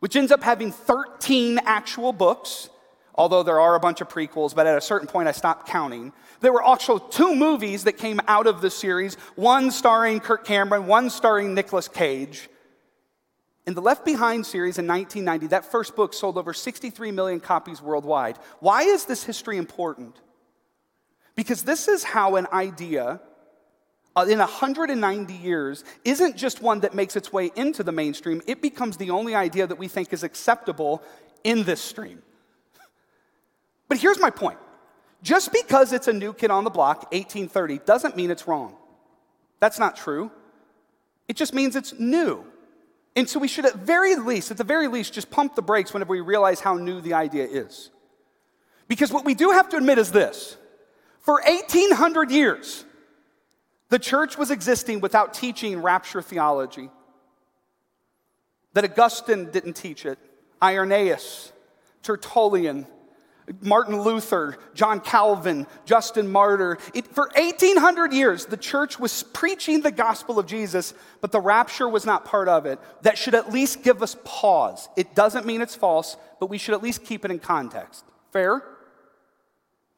which 0.07 0.15
ends 0.15 0.31
up 0.31 0.45
having 0.45 0.71
13 0.71 1.59
actual 1.65 2.13
books, 2.13 2.71
although 3.17 3.43
there 3.43 3.59
are 3.59 3.75
a 3.75 3.81
bunch 3.81 4.01
of 4.01 4.09
prequels, 4.09 4.55
but 4.55 4.65
at 4.65 4.79
a 4.79 4.81
certain 4.81 5.09
point 5.09 5.27
I 5.27 5.33
stopped 5.33 5.67
counting. 5.67 6.13
There 6.39 6.53
were 6.53 6.63
also 6.63 6.99
two 6.99 7.35
movies 7.35 7.83
that 7.83 7.95
came 7.95 8.21
out 8.29 8.47
of 8.47 8.61
the 8.61 8.71
series, 8.71 9.17
one 9.35 9.73
starring 9.73 10.21
Kirk 10.21 10.45
Cameron, 10.45 10.87
one 10.87 11.11
starring 11.11 11.55
Nicolas 11.55 11.89
Cage. 11.89 12.49
In 13.67 13.75
the 13.75 13.83
Left 13.83 14.05
Behind 14.05 14.47
series 14.47 14.79
in 14.79 14.87
1990, 14.87 15.49
that 15.49 15.65
first 15.65 15.97
book 15.97 16.15
sold 16.15 16.39
over 16.39 16.55
63 16.55 17.11
million 17.11 17.41
copies 17.41 17.83
worldwide. 17.83 18.39
Why 18.61 18.83
is 18.83 19.07
this 19.07 19.25
history 19.25 19.57
important? 19.57 20.15
Because 21.35 21.65
this 21.65 21.89
is 21.89 22.05
how 22.05 22.37
an 22.37 22.47
idea 22.53 23.21
Uh, 24.17 24.25
in 24.27 24.39
190 24.39 25.35
years 25.35 25.85
isn't 26.03 26.37
just 26.37 26.63
one 26.63 26.81
that 26.81 26.95
makes 26.95 27.17
its 27.17 27.31
way 27.31 27.51
into 27.55 27.83
the 27.83 27.93
mainstream, 27.93 28.41
it 28.47 28.63
becomes 28.63 28.97
the 28.97 29.11
only 29.11 29.35
idea 29.35 29.67
that 29.67 29.79
we 29.79 29.89
think 29.89 30.11
is 30.11 30.23
acceptable 30.23 31.03
in 31.45 31.65
this 31.65 31.83
stream. 31.83 32.23
But 33.89 33.99
here's 33.99 34.19
my 34.19 34.31
point 34.31 34.59
just 35.23 35.53
because 35.53 35.93
it's 35.93 36.09
a 36.09 36.13
new 36.13 36.33
kid 36.33 36.51
on 36.51 36.65
the 36.65 36.71
block, 36.71 37.13
1830, 37.13 37.81
doesn't 37.85 38.17
mean 38.17 38.31
it's 38.31 38.49
wrong. 38.49 38.75
That's 39.61 39.79
not 39.79 39.97
true. 39.97 40.31
It 41.29 41.37
just 41.37 41.53
means 41.53 41.77
it's 41.77 41.93
new. 41.99 42.45
And 43.17 43.29
so 43.29 43.39
we 43.39 43.49
should, 43.49 43.67
at 43.67 43.77
very 43.77 44.15
least, 44.15 44.51
at 44.51 44.57
the 44.57 44.65
very 44.65 44.89
least, 44.89 45.13
just 45.13 45.31
pump 45.31 45.57
the 45.57 45.63
brakes 45.63 45.93
whenever 45.93 46.13
we 46.13 46.21
realize 46.21 46.61
how 46.61 46.75
new 46.75 47.01
the 47.01 47.15
idea 47.15 47.45
is. 47.45 47.91
Because 48.89 49.13
what 49.13 49.25
we 49.25 49.35
do 49.35 49.51
have 49.51 49.69
to 49.71 49.77
admit 49.77 49.99
is 49.99 50.13
this 50.13 50.57
for 51.21 51.41
1800 51.45 52.31
years, 52.31 52.85
the 53.89 53.99
church 53.99 54.37
was 54.37 54.51
existing 54.51 55.01
without 55.01 55.35
teaching 55.35 55.81
rapture 55.81 56.23
theology. 56.23 56.91
That 58.73 58.85
Augustine 58.85 59.51
didn't 59.51 59.75
teach 59.75 60.05
it, 60.05 60.19
Irenaeus, 60.63 61.53
Tertullian, 62.03 62.87
Martin 63.61 64.03
Luther, 64.03 64.59
John 64.75 65.01
Calvin, 65.01 65.67
Justin 65.85 66.31
Martyr. 66.31 66.79
It, 66.95 67.07
for 67.07 67.31
1800 67.37 68.13
years, 68.13 68.47
the 68.47 68.57
church 68.57 68.99
was 68.99 69.23
preaching 69.23 69.81
the 69.83 69.93
gospel 69.93 70.39
of 70.39 70.47
Jesus, 70.47 70.95
but 71.21 71.33
the 71.33 71.41
rapture 71.41 71.89
was 71.89 72.05
not 72.05 72.25
part 72.25 72.49
of 72.49 72.67
it. 72.67 72.81
That 73.03 73.17
should 73.17 73.35
at 73.35 73.53
least 73.53 73.83
give 73.83 74.03
us 74.03 74.17
pause. 74.25 74.89
It 74.97 75.15
doesn't 75.15 75.47
mean 75.47 75.61
it's 75.61 75.77
false, 75.77 76.17
but 76.41 76.51
we 76.51 76.59
should 76.59 76.75
at 76.75 76.83
least 76.83 77.05
keep 77.05 77.25
it 77.25 77.31
in 77.31 77.39
context. 77.39 78.05
Fair? 78.33 78.63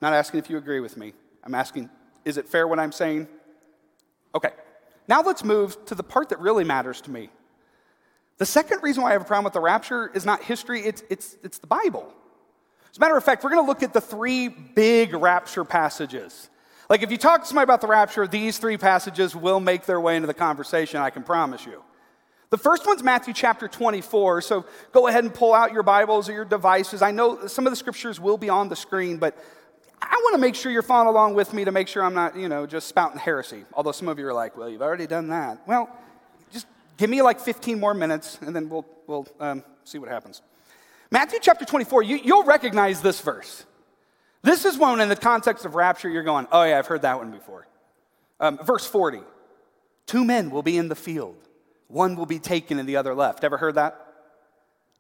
Not 0.01 0.13
asking 0.13 0.39
if 0.39 0.51
you 0.51 0.59
agree 0.59 0.81
with 0.81 0.97
me. 0.97 1.15
I'm 1.43 1.55
asking, 1.55 1.89
is 2.25 2.37
it 2.37 2.49
fair 2.49 2.69
what 2.69 2.79
I'm 2.79 2.93
saying? 2.93 3.29
Okay. 4.35 4.51
Now 5.09 5.23
let's 5.23 5.43
move 5.43 5.85
to 5.87 5.95
the 5.95 6.03
part 6.03 6.29
that 6.29 6.39
really 6.41 6.65
matters 6.65 7.01
to 7.03 7.11
me. 7.11 7.31
The 8.37 8.47
second 8.47 8.83
reason 8.83 9.03
why 9.03 9.11
I 9.11 9.13
have 9.13 9.23
a 9.23 9.25
problem 9.25 9.45
with 9.45 9.55
the 9.55 9.61
rapture 9.61 10.11
is 10.15 10.25
not 10.25 10.43
history, 10.43 10.83
it's, 10.83 11.03
it's, 11.11 11.37
it's 11.43 11.59
the 11.59 11.67
Bible. 11.67 12.13
As 12.91 12.97
a 12.97 13.01
matter 13.01 13.17
of 13.17 13.25
fact, 13.25 13.43
we're 13.43 13.51
going 13.51 13.65
to 13.65 13.69
look 13.69 13.83
at 13.83 13.93
the 13.93 14.01
three 14.01 14.49
big 14.49 15.13
rapture 15.15 15.65
passages. 15.65 16.49
Like, 16.89 17.03
if 17.03 17.11
you 17.11 17.19
talk 17.19 17.43
to 17.43 17.47
somebody 17.47 17.65
about 17.65 17.81
the 17.81 17.87
rapture, 17.87 18.27
these 18.27 18.59
three 18.59 18.79
passages 18.79 19.37
will 19.37 19.61
make 19.61 19.85
their 19.85 20.01
way 20.01 20.17
into 20.17 20.27
the 20.27 20.35
conversation, 20.35 21.01
I 21.01 21.11
can 21.11 21.23
promise 21.23 21.67
you. 21.67 21.83
The 22.51 22.57
first 22.57 22.87
one's 22.87 23.03
Matthew 23.03 23.35
chapter 23.35 23.69
24, 23.69 24.41
so 24.41 24.65
go 24.93 25.07
ahead 25.07 25.23
and 25.23 25.35
pull 25.35 25.53
out 25.53 25.73
your 25.73 25.83
Bibles 25.83 26.31
or 26.31 26.33
your 26.33 26.47
devices. 26.47 27.03
I 27.03 27.11
know 27.11 27.47
some 27.47 27.67
of 27.67 27.73
the 27.73 27.77
scriptures 27.77 28.19
will 28.19 28.39
be 28.39 28.49
on 28.49 28.71
the 28.71 28.77
screen, 28.77 29.19
but 29.19 29.37
I 30.01 30.21
want 30.25 30.35
to 30.35 30.41
make 30.41 30.55
sure 30.55 30.71
you're 30.71 30.83
following 30.83 31.09
along 31.09 31.35
with 31.35 31.53
me 31.53 31.65
to 31.65 31.73
make 31.73 31.89
sure 31.89 32.03
I'm 32.03 32.15
not, 32.15 32.37
you 32.37 32.49
know, 32.49 32.67
just 32.67 32.89
spouting 32.89 33.19
heresy. 33.19 33.65
Although 33.73 33.93
some 33.93 34.09
of 34.09 34.19
you 34.19 34.27
are 34.27 34.35
like, 34.35 34.57
well, 34.57 34.69
you've 34.69 34.83
already 34.83 35.07
done 35.07 35.29
that. 35.29 35.67
Well, 35.67 35.89
just 36.53 36.67
give 36.97 37.11
me 37.11 37.23
like 37.23 37.41
15 37.41 37.81
more 37.81 37.95
minutes, 37.95 38.39
and 38.43 38.55
then 38.55 38.69
we'll, 38.69 38.87
we'll 39.07 39.27
um, 39.41 39.65
see 39.85 39.99
what 39.99 40.09
happens. 40.09 40.43
Matthew 41.11 41.39
chapter 41.41 41.65
24, 41.65 42.03
you, 42.03 42.17
you'll 42.17 42.45
recognize 42.45 43.01
this 43.01 43.21
verse. 43.21 43.65
This 44.43 44.65
is 44.65 44.79
one 44.79 45.01
in 45.01 45.09
the 45.09 45.17
context 45.17 45.65
of 45.65 45.75
rapture, 45.75 46.09
you're 46.09 46.23
going, 46.23 46.47
oh 46.53 46.63
yeah, 46.63 46.79
I've 46.79 46.87
heard 46.87 47.03
that 47.03 47.19
one 47.19 47.31
before. 47.31 47.67
Um, 48.41 48.59
verse 48.59 48.87
40 48.87 49.21
Two 50.07 50.25
men 50.25 50.51
will 50.51 50.63
be 50.63 50.77
in 50.79 50.89
the 50.89 50.95
field, 50.95 51.37
one 51.89 52.15
will 52.15 52.27
be 52.27 52.39
taken 52.39 52.79
and 52.79 52.89
the 52.89 52.97
other 52.97 53.15
left. 53.15 53.45
Ever 53.45 53.57
heard 53.57 53.75
that? 53.75 54.05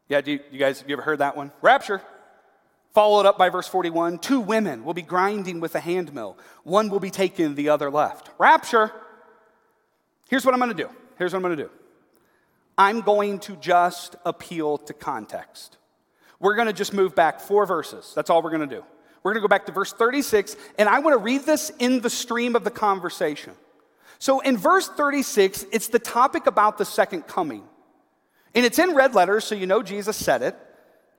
Yeah, 0.09 0.23
do 0.23 0.33
you, 0.33 0.40
you 0.50 0.59
guys, 0.59 0.81
have 0.81 0.88
you 0.88 0.95
ever 0.95 1.02
heard 1.02 1.19
that 1.19 1.37
one? 1.37 1.52
Rapture. 1.61 2.02
Followed 2.95 3.26
up 3.26 3.38
by 3.38 3.49
verse 3.49 3.68
41 3.68 4.18
Two 4.18 4.40
women 4.40 4.85
will 4.85 4.95
be 4.95 5.02
grinding 5.02 5.61
with 5.61 5.75
a 5.75 5.80
handmill, 5.80 6.38
one 6.64 6.88
will 6.88 7.00
be 7.00 7.11
taken, 7.11 7.54
the 7.54 7.68
other 7.68 7.90
left. 7.90 8.30
Rapture. 8.38 8.92
Here's 10.28 10.45
what 10.45 10.54
I'm 10.54 10.61
gonna 10.61 10.75
do. 10.75 10.90
Here's 11.16 11.33
what 11.33 11.38
I'm 11.38 11.42
gonna 11.42 11.57
do. 11.57 11.71
I'm 12.78 13.00
going 13.00 13.40
to 13.40 13.57
just 13.57 14.14
appeal 14.25 14.78
to 14.78 14.95
context. 14.95 15.78
We're 16.38 16.54
going 16.54 16.68
to 16.68 16.73
just 16.73 16.95
move 16.95 17.14
back 17.16 17.40
four 17.40 17.66
verses. 17.66 18.12
That's 18.14 18.30
all 18.30 18.40
we're 18.40 18.50
going 18.50 18.68
to 18.68 18.76
do. 18.76 18.85
We're 19.23 19.33
going 19.33 19.42
to 19.42 19.49
go 19.49 19.50
back 19.50 19.66
to 19.66 19.73
verse 19.73 19.92
36, 19.92 20.57
and 20.78 20.88
I 20.88 21.00
want 21.00 21.14
to 21.14 21.18
read 21.18 21.42
this 21.42 21.73
in 21.80 22.00
the 22.00 22.11
stream 22.11 22.54
of 22.54 22.62
the 22.62 22.71
conversation. 22.71 23.54
So 24.21 24.38
in 24.40 24.57
verse 24.57 24.88
36, 24.88 25.66
it's 25.73 25.88
the 25.88 25.99
topic 25.99 26.47
about 26.47 26.78
the 26.78 26.85
second 26.85 27.26
coming. 27.26 27.64
And 28.54 28.64
it's 28.64 28.78
in 28.78 28.95
red 28.95 29.14
letters, 29.14 29.45
so 29.45 29.57
you 29.57 29.66
know 29.66 29.83
Jesus 29.83 30.16
said 30.16 30.42
it. 30.42 30.57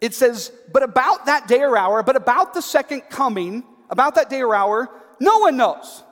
It 0.02 0.14
says, 0.14 0.52
But 0.72 0.84
about 0.84 1.26
that 1.26 1.48
day 1.48 1.62
or 1.62 1.78
hour, 1.78 2.04
but 2.04 2.16
about 2.16 2.54
the 2.54 2.62
second 2.62 3.02
coming, 3.10 3.64
about 3.90 4.16
that 4.16 4.30
day 4.30 4.42
or 4.42 4.56
hour, 4.56 4.90
no 5.20 5.40
one 5.40 5.58
knows. 5.58 6.04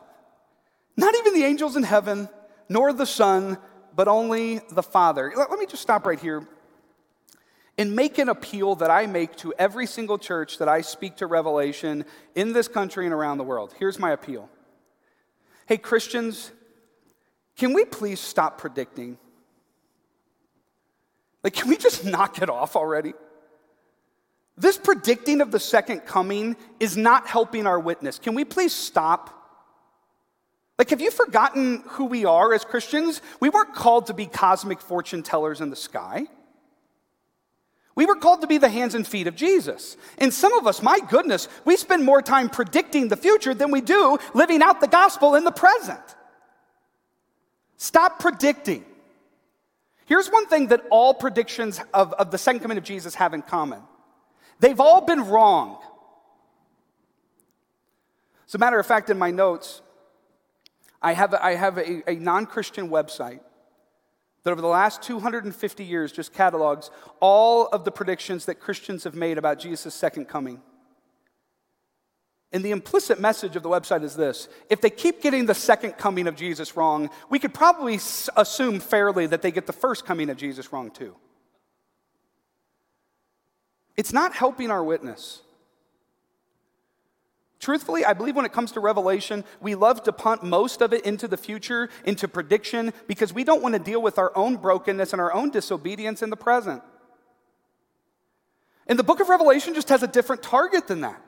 Not 0.96 1.16
even 1.16 1.34
the 1.34 1.44
angels 1.44 1.76
in 1.76 1.84
heaven, 1.84 2.28
nor 2.70 2.92
the 2.92 3.06
Son, 3.06 3.58
but 3.96 4.08
only 4.08 4.62
the 4.72 4.84
Father. 4.84 5.32
Let 5.36 5.52
me 5.52 5.66
just 5.66 5.82
stop 5.82 6.06
right 6.06 6.20
here 6.20 6.48
and 7.78 7.96
make 7.96 8.18
an 8.18 8.30
appeal 8.30 8.76
that 8.76 8.90
I 8.90 9.06
make 9.06 9.36
to 9.38 9.54
every 9.60 9.86
single 9.86 10.18
church 10.18 10.58
that 10.58 10.68
I 10.68 10.82
speak 10.82 11.18
to 11.18 11.28
Revelation 11.28 12.06
in 12.34 12.54
this 12.54 12.68
country 12.68 13.06
and 13.06 13.14
around 13.14 13.38
the 13.38 13.44
world. 13.44 13.74
Here's 13.78 14.00
my 14.00 14.12
appeal 14.12 14.50
Hey, 15.68 15.78
Christians, 15.78 16.52
can 17.56 17.74
we 17.74 17.86
please 17.86 18.20
stop 18.20 18.58
predicting? 18.58 19.18
Like, 21.44 21.54
can 21.54 21.70
we 21.70 21.78
just 21.78 22.04
knock 22.14 22.42
it 22.42 22.50
off 22.50 22.76
already? 22.76 23.14
This 24.58 24.78
predicting 24.78 25.42
of 25.42 25.52
the 25.52 25.60
second 25.60 26.02
coming 26.02 26.56
is 26.80 26.98
not 26.98 27.28
helping 27.28 27.68
our 27.68 27.80
witness. 27.80 28.18
Can 28.18 28.34
we 28.34 28.44
please 28.44 28.74
stop? 28.74 29.34
Like, 30.80 30.90
have 30.90 31.02
you 31.02 31.12
forgotten 31.12 31.84
who 31.88 32.06
we 32.06 32.26
are 32.26 32.54
as 32.54 32.66
Christians? 32.66 33.22
We 33.40 33.50
weren't 33.50 33.76
called 33.76 34.08
to 34.08 34.14
be 34.14 34.26
cosmic 34.26 34.82
fortune 34.82 35.22
tellers 35.22 35.62
in 35.62 35.70
the 35.70 35.76
sky. 35.76 36.26
We 37.96 38.06
were 38.06 38.16
called 38.16 38.42
to 38.42 38.48
be 38.48 38.60
the 38.60 38.70
hands 38.70 38.94
and 38.94 39.08
feet 39.08 39.26
of 39.26 39.36
Jesus. 39.36 39.98
And 40.20 40.32
some 40.32 40.54
of 40.54 40.68
us, 40.68 40.84
my 40.84 41.00
goodness, 41.10 41.48
we 41.66 41.78
spend 41.78 42.04
more 42.04 42.22
time 42.22 42.50
predicting 42.50 43.08
the 43.08 43.18
future 43.18 43.56
than 43.56 43.72
we 43.72 43.82
do 43.82 44.20
living 44.36 44.62
out 44.62 44.82
the 44.82 44.88
gospel 44.88 45.34
in 45.34 45.44
the 45.44 45.52
present. 45.52 46.00
Stop 47.78 48.20
predicting. 48.20 48.86
Here's 50.06 50.30
one 50.30 50.48
thing 50.48 50.68
that 50.68 50.84
all 50.92 51.14
predictions 51.14 51.82
of, 51.94 52.14
of 52.14 52.32
the 52.32 52.38
second 52.38 52.62
coming 52.62 52.78
of 52.78 52.84
Jesus 52.84 53.16
have 53.16 53.34
in 53.34 53.42
common 53.42 53.82
they've 54.60 54.80
all 54.80 55.02
been 55.02 55.28
wrong. 55.28 55.80
As 58.48 58.56
a 58.56 58.58
matter 58.58 58.80
of 58.80 58.86
fact, 58.86 59.10
in 59.10 59.18
my 59.18 59.32
notes, 59.32 59.82
I 61.02 61.14
have, 61.14 61.34
I 61.34 61.56
have 61.56 61.78
a, 61.78 62.10
a 62.10 62.16
non 62.16 62.46
Christian 62.46 62.90
website 62.90 63.42
that 64.44 64.52
over 64.52 64.62
the 64.62 64.68
last 64.68 65.02
250 65.02 65.84
years 65.84 66.12
just 66.12 66.34
catalogs 66.34 66.90
all 67.20 67.68
of 67.68 67.84
the 67.84 67.92
predictions 67.92 68.46
that 68.46 68.56
Christians 68.56 69.04
have 69.04 69.16
made 69.16 69.38
about 69.38 69.60
Jesus' 69.60 69.94
second 69.94 70.26
coming. 70.26 70.62
And 72.54 72.64
the 72.64 72.72
implicit 72.72 73.20
message 73.20 73.58
of 73.58 73.64
the 73.64 73.70
website 73.70 74.04
is 74.04 74.16
this 74.16 74.48
if 74.70 74.80
they 74.80 74.90
keep 74.90 75.22
getting 75.22 75.46
the 75.46 75.54
second 75.54 75.98
coming 75.98 76.28
of 76.28 76.36
Jesus 76.36 76.78
wrong, 76.78 77.10
we 77.30 77.40
could 77.40 77.54
probably 77.54 78.00
assume 78.38 78.80
fairly 78.80 79.28
that 79.28 79.42
they 79.42 79.52
get 79.52 79.68
the 79.68 79.74
first 79.74 80.06
coming 80.06 80.30
of 80.30 80.38
Jesus 80.38 80.72
wrong 80.72 80.92
too. 80.92 81.16
It's 83.98 84.14
not 84.14 84.34
helping 84.34 84.72
our 84.72 84.84
witness. 84.84 85.42
Truthfully, 87.60 88.06
I 88.06 88.14
believe 88.14 88.36
when 88.36 88.46
it 88.46 88.54
comes 88.54 88.72
to 88.74 88.80
Revelation, 88.80 89.44
we 89.60 89.74
love 89.74 90.04
to 90.04 90.14
punt 90.14 90.44
most 90.44 90.82
of 90.82 90.94
it 90.94 91.04
into 91.06 91.28
the 91.28 91.38
future, 91.38 91.90
into 92.06 92.28
prediction, 92.28 92.94
because 93.08 93.34
we 93.34 93.44
don't 93.44 93.64
want 93.64 93.74
to 93.74 93.80
deal 93.80 94.02
with 94.02 94.20
our 94.20 94.32
own 94.38 94.58
brokenness 94.58 95.12
and 95.12 95.22
our 95.22 95.34
own 95.34 95.50
disobedience 95.50 96.22
in 96.22 96.30
the 96.30 96.38
present. 96.38 96.84
And 98.86 98.98
the 98.98 99.04
book 99.04 99.20
of 99.20 99.30
Revelation 99.30 99.74
just 99.74 99.90
has 99.90 100.04
a 100.04 100.08
different 100.08 100.44
target 100.44 100.88
than 100.88 101.02
that. 101.02 101.20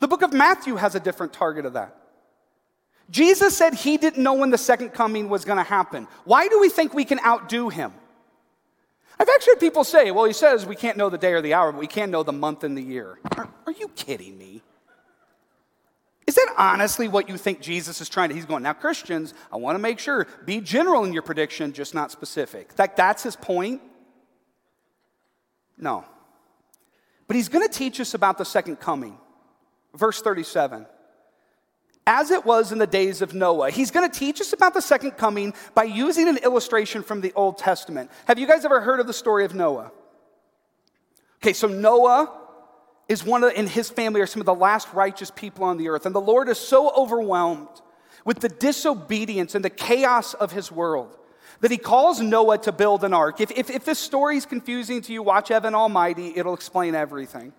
The 0.00 0.08
book 0.08 0.22
of 0.22 0.32
Matthew 0.32 0.76
has 0.76 0.94
a 0.94 1.00
different 1.00 1.34
target 1.34 1.66
of 1.66 1.74
that. 1.74 1.94
Jesus 3.10 3.56
said 3.56 3.74
he 3.74 3.98
didn't 3.98 4.22
know 4.22 4.34
when 4.34 4.50
the 4.50 4.58
second 4.58 4.90
coming 4.90 5.28
was 5.28 5.44
going 5.44 5.58
to 5.58 5.62
happen. 5.62 6.08
Why 6.24 6.48
do 6.48 6.58
we 6.58 6.68
think 6.68 6.92
we 6.92 7.04
can 7.04 7.20
outdo 7.20 7.68
him? 7.68 7.92
I've 9.18 9.28
actually 9.28 9.52
heard 9.52 9.60
people 9.60 9.84
say, 9.84 10.10
well, 10.10 10.24
he 10.24 10.32
says 10.32 10.66
we 10.66 10.76
can't 10.76 10.96
know 10.96 11.08
the 11.08 11.18
day 11.18 11.32
or 11.32 11.40
the 11.40 11.54
hour, 11.54 11.72
but 11.72 11.80
we 11.80 11.86
can 11.86 12.10
know 12.10 12.22
the 12.22 12.32
month 12.32 12.64
and 12.64 12.76
the 12.76 12.82
year. 12.82 13.18
Are, 13.36 13.48
are 13.66 13.72
you 13.72 13.88
kidding 13.88 14.36
me? 14.36 14.62
Is 16.26 16.34
that 16.34 16.54
honestly 16.58 17.06
what 17.08 17.28
you 17.28 17.36
think 17.36 17.60
Jesus 17.60 18.00
is 18.00 18.08
trying 18.08 18.30
to? 18.30 18.34
He's 18.34 18.46
going, 18.46 18.62
now, 18.62 18.72
Christians, 18.72 19.32
I 19.52 19.56
want 19.56 19.76
to 19.76 19.78
make 19.78 19.98
sure, 19.98 20.26
be 20.44 20.60
general 20.60 21.04
in 21.04 21.12
your 21.12 21.22
prediction, 21.22 21.72
just 21.72 21.94
not 21.94 22.10
specific. 22.10 22.68
In 22.70 22.76
fact, 22.76 22.96
that's 22.96 23.22
his 23.22 23.36
point. 23.36 23.80
No. 25.78 26.04
But 27.28 27.36
he's 27.36 27.48
going 27.48 27.66
to 27.66 27.72
teach 27.72 28.00
us 28.00 28.14
about 28.14 28.38
the 28.38 28.44
second 28.44 28.76
coming. 28.80 29.18
Verse 29.94 30.20
37. 30.20 30.86
As 32.06 32.30
it 32.30 32.44
was 32.44 32.70
in 32.70 32.78
the 32.78 32.86
days 32.86 33.20
of 33.20 33.34
Noah, 33.34 33.70
he's 33.70 33.90
going 33.90 34.08
to 34.08 34.18
teach 34.18 34.40
us 34.40 34.52
about 34.52 34.74
the 34.74 34.80
second 34.80 35.12
coming 35.12 35.54
by 35.74 35.84
using 35.84 36.28
an 36.28 36.36
illustration 36.38 37.02
from 37.02 37.20
the 37.20 37.32
Old 37.34 37.58
Testament. 37.58 38.10
Have 38.26 38.38
you 38.38 38.46
guys 38.46 38.64
ever 38.64 38.80
heard 38.80 39.00
of 39.00 39.08
the 39.08 39.12
story 39.12 39.44
of 39.44 39.54
Noah? 39.54 39.90
Okay, 41.42 41.52
so 41.52 41.66
Noah 41.66 42.32
is 43.08 43.24
one 43.24 43.42
of, 43.42 43.52
in 43.52 43.66
his 43.66 43.90
family 43.90 44.20
are 44.20 44.26
some 44.26 44.40
of 44.40 44.46
the 44.46 44.54
last 44.54 44.92
righteous 44.92 45.32
people 45.32 45.64
on 45.64 45.78
the 45.78 45.88
earth. 45.88 46.06
And 46.06 46.14
the 46.14 46.20
Lord 46.20 46.48
is 46.48 46.58
so 46.58 46.90
overwhelmed 46.90 47.68
with 48.24 48.38
the 48.38 48.48
disobedience 48.48 49.54
and 49.54 49.64
the 49.64 49.70
chaos 49.70 50.34
of 50.34 50.52
his 50.52 50.70
world 50.70 51.16
that 51.60 51.70
he 51.70 51.76
calls 51.76 52.20
Noah 52.20 52.58
to 52.58 52.72
build 52.72 53.02
an 53.02 53.14
ark. 53.14 53.40
If, 53.40 53.50
if, 53.52 53.70
if 53.70 53.84
this 53.84 53.98
story 53.98 54.36
is 54.36 54.46
confusing 54.46 55.00
to 55.02 55.12
you, 55.12 55.22
watch 55.22 55.50
Evan 55.50 55.74
Almighty, 55.74 56.32
it'll 56.36 56.54
explain 56.54 56.94
everything. 56.94 57.52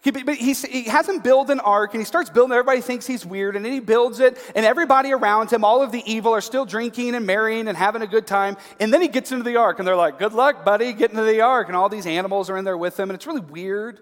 He, 0.00 0.12
but 0.12 0.36
he, 0.36 0.54
has 0.84 1.08
him 1.08 1.18
build 1.18 1.50
an 1.50 1.58
ark 1.58 1.92
and 1.92 2.00
he 2.00 2.04
starts 2.04 2.30
building. 2.30 2.52
Everybody 2.52 2.80
thinks 2.80 3.04
he's 3.06 3.26
weird, 3.26 3.56
and 3.56 3.64
then 3.64 3.72
he 3.72 3.80
builds 3.80 4.20
it, 4.20 4.38
and 4.54 4.64
everybody 4.64 5.12
around 5.12 5.50
him, 5.50 5.64
all 5.64 5.82
of 5.82 5.90
the 5.90 6.02
evil, 6.10 6.32
are 6.32 6.40
still 6.40 6.64
drinking 6.64 7.16
and 7.16 7.26
marrying 7.26 7.66
and 7.66 7.76
having 7.76 8.02
a 8.02 8.06
good 8.06 8.26
time. 8.26 8.56
And 8.78 8.92
then 8.92 9.02
he 9.02 9.08
gets 9.08 9.32
into 9.32 9.42
the 9.42 9.56
ark, 9.56 9.78
and 9.80 9.88
they're 9.88 9.96
like, 9.96 10.18
Good 10.18 10.32
luck, 10.32 10.64
buddy, 10.64 10.92
get 10.92 11.10
into 11.10 11.24
the 11.24 11.40
ark. 11.40 11.66
And 11.68 11.76
all 11.76 11.88
these 11.88 12.06
animals 12.06 12.48
are 12.48 12.56
in 12.56 12.64
there 12.64 12.78
with 12.78 12.98
him, 12.98 13.10
and 13.10 13.16
it's 13.16 13.26
really 13.26 13.40
weird. 13.40 13.98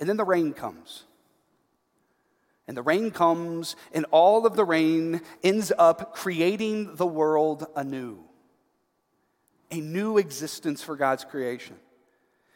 And 0.00 0.08
then 0.08 0.18
the 0.18 0.24
rain 0.24 0.52
comes. 0.52 1.04
And 2.66 2.76
the 2.76 2.82
rain 2.82 3.10
comes, 3.10 3.74
and 3.92 4.04
all 4.10 4.46
of 4.46 4.54
the 4.54 4.64
rain 4.64 5.22
ends 5.42 5.72
up 5.78 6.14
creating 6.14 6.96
the 6.96 7.06
world 7.06 7.66
anew 7.74 8.28
a 9.70 9.80
new 9.80 10.18
existence 10.18 10.82
for 10.82 10.96
God's 10.96 11.24
creation. 11.24 11.76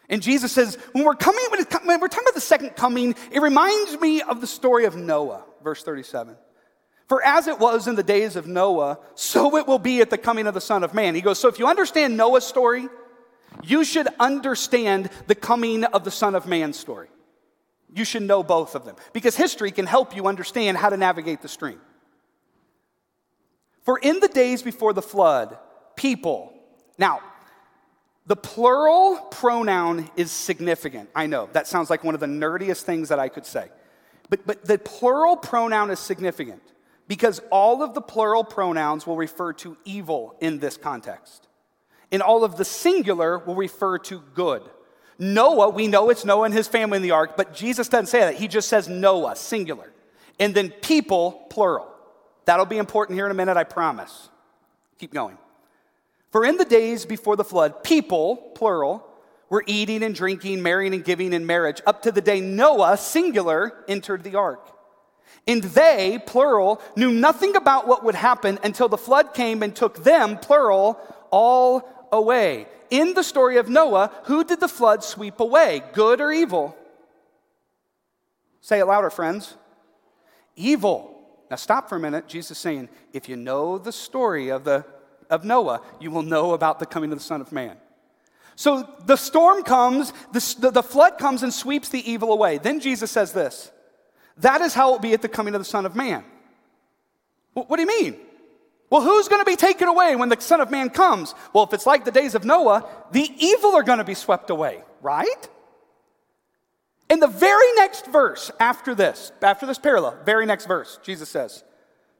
And 0.08 0.22
Jesus 0.22 0.52
says, 0.52 0.76
when 0.92 1.04
we're 1.04 1.14
coming, 1.14 1.44
when, 1.50 1.64
when, 1.84 2.00
we're 2.00 2.08
talking 2.08 2.24
about 2.26 2.34
the 2.34 2.40
second 2.40 2.70
coming, 2.76 3.14
it 3.30 3.40
reminds 3.40 4.00
me 4.00 4.22
of 4.22 4.40
the 4.40 4.46
story 4.46 4.84
of 4.84 4.96
Noah, 4.96 5.44
verse 5.62 5.82
37. 5.82 6.36
For 7.08 7.22
as 7.24 7.46
it 7.46 7.58
was 7.58 7.88
in 7.88 7.94
the 7.94 8.02
days 8.02 8.36
of 8.36 8.46
Noah, 8.46 8.98
so 9.14 9.56
it 9.56 9.66
will 9.66 9.78
be 9.78 10.00
at 10.00 10.10
the 10.10 10.18
coming 10.18 10.46
of 10.46 10.54
the 10.54 10.60
Son 10.60 10.82
of 10.82 10.94
Man. 10.94 11.14
He 11.14 11.20
goes, 11.20 11.38
so 11.38 11.48
if 11.48 11.58
you 11.58 11.66
understand 11.66 12.16
Noah's 12.16 12.46
story, 12.46 12.88
you 13.62 13.84
should 13.84 14.08
understand 14.18 15.10
the 15.26 15.34
coming 15.34 15.84
of 15.84 16.04
the 16.04 16.10
Son 16.10 16.34
of 16.34 16.46
Man's 16.46 16.78
story. 16.78 17.08
You 17.94 18.04
should 18.04 18.22
know 18.22 18.42
both 18.42 18.74
of 18.74 18.84
them 18.84 18.96
because 19.12 19.36
history 19.36 19.70
can 19.70 19.86
help 19.86 20.16
you 20.16 20.26
understand 20.26 20.78
how 20.78 20.88
to 20.88 20.96
navigate 20.96 21.42
the 21.42 21.48
stream. 21.48 21.80
For 23.82 23.98
in 23.98 24.20
the 24.20 24.28
days 24.28 24.62
before 24.62 24.92
the 24.92 25.02
flood, 25.02 25.58
people, 25.96 26.54
now, 26.96 27.20
the 28.26 28.36
plural 28.36 29.16
pronoun 29.30 30.10
is 30.16 30.30
significant. 30.30 31.10
I 31.14 31.26
know 31.26 31.48
that 31.52 31.66
sounds 31.66 31.90
like 31.90 32.04
one 32.04 32.14
of 32.14 32.20
the 32.20 32.26
nerdiest 32.26 32.82
things 32.82 33.08
that 33.08 33.18
I 33.18 33.28
could 33.28 33.46
say. 33.46 33.68
But, 34.28 34.46
but 34.46 34.64
the 34.64 34.78
plural 34.78 35.36
pronoun 35.36 35.90
is 35.90 35.98
significant 35.98 36.62
because 37.08 37.40
all 37.50 37.82
of 37.82 37.94
the 37.94 38.00
plural 38.00 38.44
pronouns 38.44 39.06
will 39.06 39.16
refer 39.16 39.52
to 39.54 39.76
evil 39.84 40.36
in 40.40 40.58
this 40.60 40.76
context. 40.76 41.48
And 42.12 42.22
all 42.22 42.44
of 42.44 42.56
the 42.56 42.64
singular 42.64 43.38
will 43.38 43.54
refer 43.54 43.98
to 43.98 44.22
good. 44.34 44.62
Noah, 45.18 45.70
we 45.70 45.88
know 45.88 46.10
it's 46.10 46.24
Noah 46.24 46.44
and 46.44 46.54
his 46.54 46.68
family 46.68 46.96
in 46.96 47.02
the 47.02 47.10
ark, 47.10 47.36
but 47.36 47.54
Jesus 47.54 47.88
doesn't 47.88 48.06
say 48.06 48.20
that. 48.20 48.36
He 48.36 48.48
just 48.48 48.68
says 48.68 48.88
Noah, 48.88 49.36
singular. 49.36 49.92
And 50.38 50.54
then 50.54 50.70
people, 50.70 51.46
plural. 51.50 51.88
That'll 52.44 52.66
be 52.66 52.78
important 52.78 53.16
here 53.16 53.26
in 53.26 53.30
a 53.30 53.34
minute, 53.34 53.56
I 53.56 53.64
promise. 53.64 54.28
Keep 54.98 55.12
going. 55.12 55.38
For 56.32 56.46
in 56.46 56.56
the 56.56 56.64
days 56.64 57.04
before 57.04 57.36
the 57.36 57.44
flood, 57.44 57.84
people, 57.84 58.36
plural, 58.54 59.06
were 59.50 59.62
eating 59.66 60.02
and 60.02 60.14
drinking, 60.14 60.62
marrying 60.62 60.94
and 60.94 61.04
giving 61.04 61.34
in 61.34 61.44
marriage, 61.44 61.82
up 61.86 62.02
to 62.02 62.10
the 62.10 62.22
day 62.22 62.40
Noah, 62.40 62.96
singular, 62.96 63.84
entered 63.86 64.24
the 64.24 64.36
ark. 64.36 64.66
And 65.46 65.62
they, 65.62 66.18
plural, 66.26 66.80
knew 66.96 67.12
nothing 67.12 67.54
about 67.54 67.86
what 67.86 68.02
would 68.02 68.14
happen 68.14 68.58
until 68.64 68.88
the 68.88 68.96
flood 68.96 69.34
came 69.34 69.62
and 69.62 69.76
took 69.76 70.04
them, 70.04 70.38
plural, 70.38 70.98
all 71.30 72.08
away. 72.10 72.66
In 72.88 73.12
the 73.12 73.22
story 73.22 73.58
of 73.58 73.68
Noah, 73.68 74.10
who 74.24 74.42
did 74.42 74.60
the 74.60 74.68
flood 74.68 75.04
sweep 75.04 75.38
away, 75.38 75.82
good 75.92 76.22
or 76.22 76.32
evil? 76.32 76.74
Say 78.62 78.78
it 78.78 78.86
louder, 78.86 79.10
friends. 79.10 79.54
Evil. 80.56 81.14
Now 81.50 81.56
stop 81.56 81.90
for 81.90 81.96
a 81.96 82.00
minute. 82.00 82.26
Jesus 82.26 82.56
saying, 82.56 82.88
if 83.12 83.28
you 83.28 83.36
know 83.36 83.76
the 83.76 83.92
story 83.92 84.48
of, 84.48 84.64
the, 84.64 84.86
of 85.32 85.44
Noah, 85.44 85.80
you 85.98 86.10
will 86.10 86.22
know 86.22 86.52
about 86.52 86.78
the 86.78 86.86
coming 86.86 87.10
of 87.10 87.18
the 87.18 87.24
Son 87.24 87.40
of 87.40 87.50
Man. 87.50 87.76
So 88.54 88.88
the 89.06 89.16
storm 89.16 89.62
comes, 89.62 90.12
the, 90.32 90.70
the, 90.70 90.82
flood 90.82 91.18
comes 91.18 91.42
and 91.42 91.52
sweeps 91.52 91.88
the 91.88 92.08
evil 92.08 92.32
away. 92.32 92.58
Then 92.58 92.80
Jesus 92.80 93.10
says 93.10 93.32
this 93.32 93.72
That 94.36 94.60
is 94.60 94.74
how 94.74 94.90
it 94.90 94.92
will 94.92 94.98
be 95.00 95.14
at 95.14 95.22
the 95.22 95.28
coming 95.28 95.54
of 95.54 95.60
the 95.60 95.64
Son 95.64 95.86
of 95.86 95.96
Man. 95.96 96.22
What 97.54 97.74
do 97.76 97.80
you 97.82 97.88
mean? 97.88 98.16
Well, 98.88 99.02
who's 99.02 99.28
going 99.28 99.40
to 99.40 99.50
be 99.50 99.56
taken 99.56 99.88
away 99.88 100.16
when 100.16 100.28
the 100.28 100.38
Son 100.38 100.60
of 100.60 100.70
Man 100.70 100.90
comes? 100.90 101.34
Well, 101.54 101.64
if 101.64 101.72
it's 101.72 101.86
like 101.86 102.04
the 102.04 102.10
days 102.10 102.34
of 102.34 102.44
Noah, 102.44 102.86
the 103.10 103.28
evil 103.38 103.74
are 103.74 103.82
going 103.82 103.98
to 103.98 104.04
be 104.04 104.14
swept 104.14 104.50
away, 104.50 104.82
right? 105.00 105.48
In 107.08 107.20
the 107.20 107.26
very 107.26 107.72
next 107.76 108.06
verse 108.06 108.50
after 108.60 108.94
this, 108.94 109.32
after 109.40 109.66
this 109.66 109.78
parallel, 109.78 110.18
very 110.24 110.44
next 110.44 110.66
verse, 110.66 110.98
Jesus 111.02 111.28
says, 111.28 111.64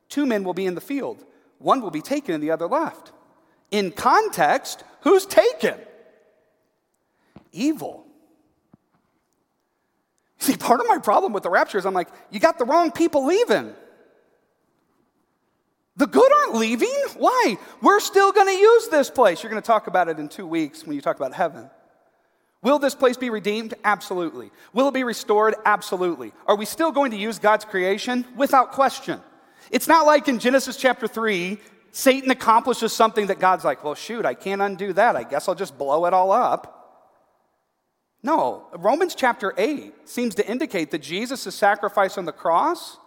Two 0.08 0.26
men 0.26 0.44
will 0.44 0.54
be 0.54 0.66
in 0.66 0.74
the 0.74 0.80
field, 0.80 1.24
one 1.62 1.80
will 1.80 1.90
be 1.90 2.02
taken 2.02 2.34
and 2.34 2.42
the 2.42 2.50
other 2.50 2.66
left. 2.66 3.12
In 3.70 3.90
context, 3.90 4.84
who's 5.02 5.26
taken? 5.26 5.78
Evil. 7.52 8.06
See, 10.38 10.56
part 10.56 10.80
of 10.80 10.86
my 10.88 10.98
problem 10.98 11.32
with 11.32 11.42
the 11.42 11.50
rapture 11.50 11.78
is 11.78 11.86
I'm 11.86 11.94
like, 11.94 12.08
you 12.30 12.40
got 12.40 12.58
the 12.58 12.64
wrong 12.64 12.90
people 12.90 13.26
leaving. 13.26 13.74
The 15.96 16.06
good 16.06 16.32
aren't 16.32 16.54
leaving. 16.54 16.88
Why? 17.16 17.56
We're 17.80 18.00
still 18.00 18.32
going 18.32 18.48
to 18.48 18.60
use 18.60 18.88
this 18.88 19.10
place. 19.10 19.42
You're 19.42 19.50
going 19.50 19.62
to 19.62 19.66
talk 19.66 19.86
about 19.86 20.08
it 20.08 20.18
in 20.18 20.28
two 20.28 20.46
weeks 20.46 20.86
when 20.86 20.96
you 20.96 21.02
talk 21.02 21.16
about 21.16 21.34
heaven. 21.34 21.70
Will 22.62 22.78
this 22.78 22.94
place 22.94 23.16
be 23.16 23.28
redeemed? 23.28 23.74
Absolutely. 23.84 24.50
Will 24.72 24.88
it 24.88 24.94
be 24.94 25.04
restored? 25.04 25.54
Absolutely. 25.64 26.32
Are 26.46 26.56
we 26.56 26.64
still 26.64 26.92
going 26.92 27.10
to 27.10 27.16
use 27.16 27.38
God's 27.38 27.64
creation? 27.64 28.24
Without 28.36 28.72
question. 28.72 29.20
It's 29.70 29.88
not 29.88 30.06
like 30.06 30.28
in 30.28 30.38
Genesis 30.38 30.76
chapter 30.76 31.06
3, 31.06 31.58
Satan 31.92 32.30
accomplishes 32.30 32.92
something 32.92 33.26
that 33.26 33.38
God's 33.38 33.64
like, 33.64 33.84
well, 33.84 33.94
shoot, 33.94 34.24
I 34.24 34.34
can't 34.34 34.62
undo 34.62 34.92
that. 34.94 35.14
I 35.14 35.24
guess 35.24 35.48
I'll 35.48 35.54
just 35.54 35.76
blow 35.76 36.06
it 36.06 36.14
all 36.14 36.32
up. 36.32 36.78
No, 38.22 38.66
Romans 38.76 39.14
chapter 39.14 39.52
8 39.58 40.08
seems 40.08 40.34
to 40.36 40.48
indicate 40.48 40.90
that 40.92 41.00
Jesus' 41.00 41.54
sacrifice 41.54 42.16
on 42.16 42.24
the 42.24 42.32
cross 42.32 42.98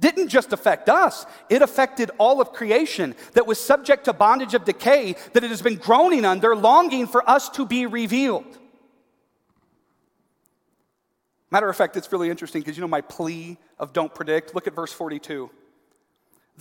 didn't 0.00 0.28
just 0.28 0.52
affect 0.52 0.88
us, 0.88 1.26
it 1.48 1.62
affected 1.62 2.10
all 2.18 2.40
of 2.40 2.52
creation 2.52 3.14
that 3.34 3.46
was 3.46 3.60
subject 3.60 4.06
to 4.06 4.12
bondage 4.12 4.52
of 4.52 4.64
decay 4.64 5.14
that 5.32 5.44
it 5.44 5.50
has 5.50 5.62
been 5.62 5.76
groaning 5.76 6.24
under, 6.24 6.56
longing 6.56 7.06
for 7.06 7.28
us 7.28 7.48
to 7.50 7.64
be 7.64 7.86
revealed. 7.86 8.58
Matter 11.52 11.68
of 11.68 11.76
fact, 11.76 11.96
it's 11.96 12.10
really 12.10 12.30
interesting 12.30 12.62
because 12.62 12.76
you 12.76 12.80
know 12.80 12.88
my 12.88 13.02
plea 13.02 13.58
of 13.78 13.92
don't 13.92 14.12
predict? 14.12 14.54
Look 14.54 14.66
at 14.66 14.74
verse 14.74 14.92
42. 14.92 15.50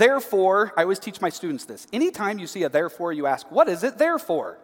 Therefore, 0.01 0.73
I 0.75 0.81
always 0.81 0.97
teach 0.97 1.21
my 1.21 1.29
students 1.29 1.65
this. 1.65 1.85
Anytime 1.93 2.39
you 2.39 2.47
see 2.47 2.63
a 2.63 2.69
therefore, 2.69 3.13
you 3.13 3.27
ask, 3.27 3.51
what 3.51 3.69
is 3.69 3.83
it 3.83 3.99
therefore? 3.99 4.57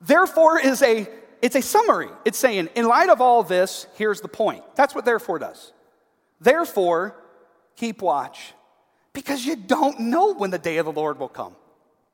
Therefore 0.00 0.60
is 0.60 0.82
a 0.82 1.08
it's 1.42 1.56
a 1.56 1.60
summary. 1.60 2.10
It's 2.24 2.38
saying, 2.38 2.68
in 2.76 2.86
light 2.86 3.08
of 3.08 3.20
all 3.20 3.42
this, 3.42 3.88
here's 3.96 4.20
the 4.20 4.28
point. 4.28 4.62
That's 4.76 4.94
what 4.94 5.04
therefore 5.04 5.40
does. 5.40 5.72
Therefore, 6.40 7.16
keep 7.74 8.02
watch 8.02 8.54
because 9.12 9.44
you 9.44 9.56
don't 9.56 9.98
know 9.98 10.32
when 10.34 10.50
the 10.50 10.58
day 10.58 10.76
of 10.76 10.86
the 10.86 10.92
Lord 10.92 11.18
will 11.18 11.28
come. 11.28 11.56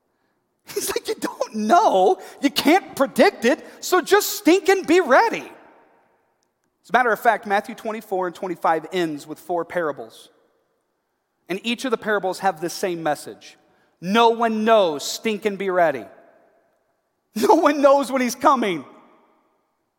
He's 0.75 0.89
like, 0.89 1.07
you 1.09 1.17
don't 1.17 1.55
know, 1.55 2.19
you 2.41 2.49
can't 2.49 2.97
predict 2.97 3.45
it, 3.45 3.63
so 3.81 4.01
just 4.01 4.39
stink 4.39 4.71
and 4.71 4.87
be 4.87 5.01
ready. 5.01 5.45
As 6.83 6.89
a 6.89 6.93
matter 6.95 7.13
of 7.13 7.21
fact, 7.21 7.47
Matthew 7.47 7.75
24 7.75 8.29
and 8.29 8.35
25 8.35 8.87
ends 8.91 9.27
with 9.27 9.39
four 9.39 9.67
parables. 9.67 10.31
And 11.49 11.61
each 11.63 11.85
of 11.85 11.91
the 11.91 11.97
parables 11.97 12.41
have 12.41 12.61
the 12.61 12.71
same 12.71 13.03
message. 13.03 13.57
No 14.01 14.31
one 14.31 14.65
knows, 14.65 15.09
stink 15.09 15.45
and 15.45 15.59
be 15.59 15.71
ready. 15.71 16.05
No 17.39 17.57
one 17.57 17.83
knows 17.83 18.11
when 18.11 18.23
he's 18.23 18.35
coming. 18.35 18.83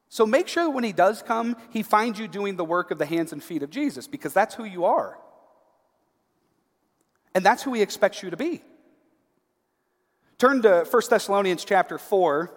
So 0.10 0.25
make 0.25 0.47
sure 0.47 0.63
that 0.63 0.71
when 0.71 0.83
he 0.83 0.91
does 0.91 1.21
come, 1.21 1.55
he 1.69 1.83
finds 1.83 2.17
you 2.17 2.27
doing 2.27 2.55
the 2.55 2.65
work 2.65 2.89
of 2.89 2.97
the 2.97 3.05
hands 3.05 3.31
and 3.31 3.43
feet 3.43 3.62
of 3.62 3.69
Jesus 3.69 4.07
because 4.07 4.33
that's 4.33 4.55
who 4.55 4.63
you 4.63 4.86
are. 4.86 5.19
And 7.36 7.45
that's 7.45 7.62
who 7.62 7.73
he 7.73 7.83
expects 7.83 8.23
you 8.23 8.31
to 8.31 8.38
be. 8.38 8.63
Turn 10.39 10.63
to 10.63 10.88
1 10.89 11.01
Thessalonians 11.10 11.63
chapter 11.63 11.99
4. 11.99 12.51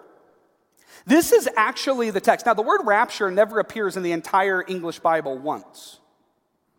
This 1.05 1.31
is 1.31 1.49
actually 1.55 2.09
the 2.09 2.21
text. 2.21 2.45
Now, 2.45 2.53
the 2.53 2.61
word 2.61 2.81
rapture 2.83 3.29
never 3.29 3.59
appears 3.59 3.97
in 3.97 4.03
the 4.03 4.11
entire 4.11 4.63
English 4.67 4.99
Bible 4.99 5.37
once, 5.37 5.99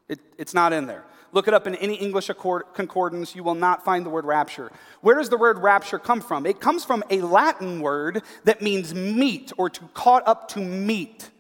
it, 0.09 0.19
it's 0.39 0.55
not 0.55 0.73
in 0.73 0.87
there. 0.87 1.05
Look 1.33 1.49
it 1.49 1.55
up 1.55 1.67
in 1.67 1.75
any 1.77 1.95
English 1.95 2.27
concordance. 2.29 3.35
You 3.35 3.43
will 3.43 3.55
not 3.55 3.85
find 3.85 4.05
the 4.05 4.11
word 4.11 4.27
rapture. 4.27 4.71
Where 5.01 5.17
does 5.17 5.31
the 5.31 5.39
word 5.39 5.59
rapture 5.59 5.99
come 5.99 6.21
from? 6.21 6.45
It 6.45 6.61
comes 6.61 6.85
from 6.85 7.03
a 7.09 7.23
Latin 7.23 7.81
word 7.81 8.23
that 8.45 8.61
means 8.61 8.95
meet 8.95 9.51
or 9.57 9.71
to 9.71 9.81
caught 9.95 10.23
up 10.27 10.49
to 10.49 10.61
meet. 10.61 11.31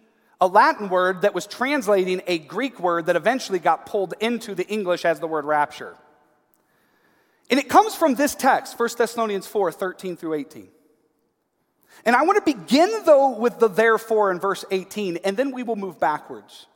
A 0.40 0.46
Latin 0.46 0.88
word 0.88 1.22
that 1.22 1.34
was 1.34 1.46
translating 1.46 2.22
a 2.26 2.38
Greek 2.38 2.80
word 2.80 3.06
that 3.06 3.16
eventually 3.16 3.58
got 3.58 3.84
pulled 3.84 4.14
into 4.18 4.54
the 4.54 4.66
English 4.66 5.04
as 5.04 5.20
the 5.20 5.28
word 5.28 5.44
rapture. 5.44 5.94
And 7.50 7.60
it 7.60 7.68
comes 7.68 7.94
from 7.94 8.14
this 8.14 8.34
text, 8.34 8.78
1 8.78 8.88
Thessalonians 8.96 9.46
4 9.46 9.72
13 9.72 10.16
through 10.16 10.34
18. 10.34 10.68
And 12.06 12.16
I 12.16 12.22
want 12.22 12.44
to 12.44 12.54
begin, 12.54 12.90
though, 13.04 13.38
with 13.38 13.58
the 13.58 13.68
therefore 13.68 14.32
in 14.32 14.40
verse 14.40 14.64
18, 14.70 15.18
and 15.18 15.36
then 15.36 15.52
we 15.52 15.62
will 15.62 15.76
move 15.76 16.00
backwards. 16.00 16.66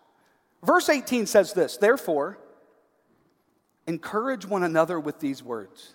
Verse 0.62 0.88
18 0.88 1.26
says 1.26 1.54
this 1.54 1.78
Therefore, 1.78 2.38
encourage 3.86 4.46
one 4.46 4.62
another 4.62 4.98
with 4.98 5.20
these 5.20 5.42
words. 5.42 5.94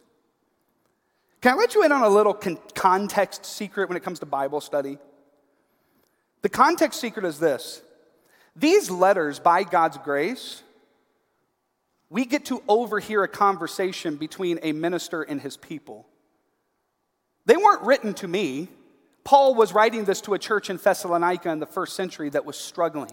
Can 1.41 1.53
I 1.53 1.57
let 1.57 1.75
you 1.75 1.83
in 1.83 1.91
on 1.91 2.03
a 2.03 2.09
little 2.09 2.33
con- 2.33 2.59
context 2.75 3.45
secret 3.45 3.89
when 3.89 3.97
it 3.97 4.03
comes 4.03 4.19
to 4.19 4.25
Bible 4.25 4.61
study? 4.61 4.97
The 6.41 6.49
context 6.49 6.99
secret 6.99 7.25
is 7.25 7.39
this 7.39 7.81
these 8.55 8.89
letters, 8.89 9.39
by 9.39 9.63
God's 9.63 9.97
grace, 9.97 10.61
we 12.09 12.25
get 12.25 12.45
to 12.45 12.61
overhear 12.67 13.23
a 13.23 13.27
conversation 13.27 14.17
between 14.17 14.59
a 14.61 14.73
minister 14.73 15.21
and 15.21 15.41
his 15.41 15.55
people. 15.55 16.07
They 17.45 17.55
weren't 17.55 17.83
written 17.83 18.13
to 18.15 18.27
me. 18.27 18.67
Paul 19.23 19.55
was 19.55 19.73
writing 19.73 20.05
this 20.05 20.19
to 20.21 20.33
a 20.33 20.39
church 20.39 20.69
in 20.69 20.77
Thessalonica 20.77 21.49
in 21.49 21.59
the 21.59 21.65
first 21.65 21.95
century 21.95 22.29
that 22.29 22.45
was 22.45 22.57
struggling. 22.57 23.11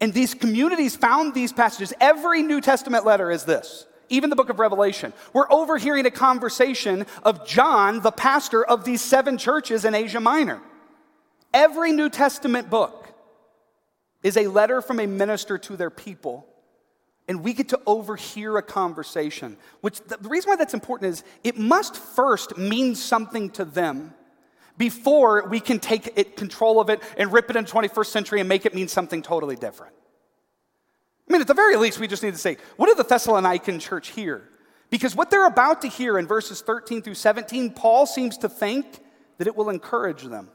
And 0.00 0.12
these 0.12 0.34
communities 0.34 0.94
found 0.94 1.34
these 1.34 1.52
passages. 1.52 1.92
Every 2.00 2.42
New 2.42 2.60
Testament 2.60 3.04
letter 3.04 3.30
is 3.30 3.44
this, 3.44 3.86
even 4.08 4.30
the 4.30 4.36
book 4.36 4.50
of 4.50 4.58
Revelation. 4.58 5.12
We're 5.32 5.50
overhearing 5.50 6.06
a 6.06 6.10
conversation 6.10 7.06
of 7.22 7.46
John, 7.46 8.00
the 8.00 8.12
pastor 8.12 8.64
of 8.64 8.84
these 8.84 9.00
seven 9.00 9.38
churches 9.38 9.84
in 9.84 9.94
Asia 9.94 10.20
Minor. 10.20 10.60
Every 11.54 11.92
New 11.92 12.10
Testament 12.10 12.68
book 12.68 13.08
is 14.22 14.36
a 14.36 14.48
letter 14.48 14.82
from 14.82 15.00
a 15.00 15.06
minister 15.06 15.56
to 15.58 15.76
their 15.76 15.90
people 15.90 16.46
and 17.28 17.42
we 17.42 17.52
get 17.52 17.70
to 17.70 17.80
overhear 17.86 18.56
a 18.56 18.62
conversation. 18.62 19.56
Which 19.80 20.00
the 20.00 20.16
reason 20.28 20.50
why 20.50 20.56
that's 20.56 20.74
important 20.74 21.10
is 21.10 21.24
it 21.42 21.58
must 21.58 21.96
first 21.96 22.56
mean 22.56 22.94
something 22.94 23.50
to 23.50 23.64
them 23.64 24.14
before 24.78 25.48
we 25.48 25.60
can 25.60 25.78
take 25.78 26.12
it, 26.16 26.36
control 26.36 26.80
of 26.80 26.90
it 26.90 27.02
and 27.16 27.32
rip 27.32 27.50
it 27.50 27.56
in 27.56 27.64
21st 27.64 28.06
century 28.06 28.40
and 28.40 28.48
make 28.48 28.66
it 28.66 28.74
mean 28.74 28.88
something 28.88 29.22
totally 29.22 29.56
different. 29.56 29.94
I 31.28 31.32
mean, 31.32 31.40
at 31.40 31.48
the 31.48 31.54
very 31.54 31.76
least, 31.76 31.98
we 31.98 32.06
just 32.06 32.22
need 32.22 32.32
to 32.34 32.38
say, 32.38 32.56
what 32.76 32.86
did 32.86 32.96
the 32.96 33.14
Thessalonican 33.14 33.80
church 33.80 34.08
hear? 34.08 34.48
Because 34.90 35.16
what 35.16 35.30
they're 35.30 35.46
about 35.46 35.82
to 35.82 35.88
hear 35.88 36.18
in 36.18 36.26
verses 36.26 36.60
13 36.60 37.02
through 37.02 37.14
17, 37.14 37.70
Paul 37.70 38.06
seems 38.06 38.38
to 38.38 38.48
think 38.48 39.00
that 39.38 39.46
it 39.46 39.56
will 39.56 39.68
encourage 39.68 40.22
them. 40.22 40.50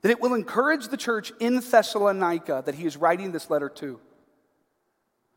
That 0.00 0.10
it 0.10 0.20
will 0.20 0.34
encourage 0.34 0.88
the 0.88 0.96
church 0.96 1.32
in 1.38 1.60
Thessalonica 1.60 2.62
that 2.64 2.74
he 2.74 2.86
is 2.86 2.96
writing 2.96 3.32
this 3.32 3.50
letter 3.50 3.68
to. 3.68 4.00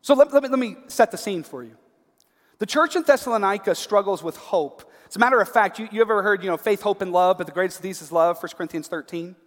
So 0.02 0.14
let, 0.14 0.34
let, 0.34 0.44
me, 0.44 0.50
let 0.50 0.60
me 0.60 0.76
set 0.88 1.12
the 1.12 1.18
scene 1.18 1.44
for 1.44 1.64
you. 1.64 1.78
The 2.60 2.66
church 2.66 2.96
in 2.96 3.04
Thessalonica 3.04 3.76
struggles 3.76 4.24
with 4.24 4.38
hope. 4.38 4.90
As 5.16 5.18
a 5.18 5.20
matter 5.22 5.40
of 5.40 5.48
fact, 5.48 5.80
you, 5.80 5.88
you 5.94 6.02
ever 6.02 6.22
heard, 6.22 6.44
you 6.44 6.50
know, 6.50 6.58
faith, 6.58 6.82
hope, 6.82 7.02
and 7.02 7.14
love, 7.14 7.38
but 7.38 7.48
the 7.48 7.54
greatest 7.54 7.78
of 7.78 7.84
these 7.84 8.02
is 8.02 8.12
love, 8.12 8.38
1 8.44 8.52
Corinthians 8.58 8.90
13? 8.90 9.38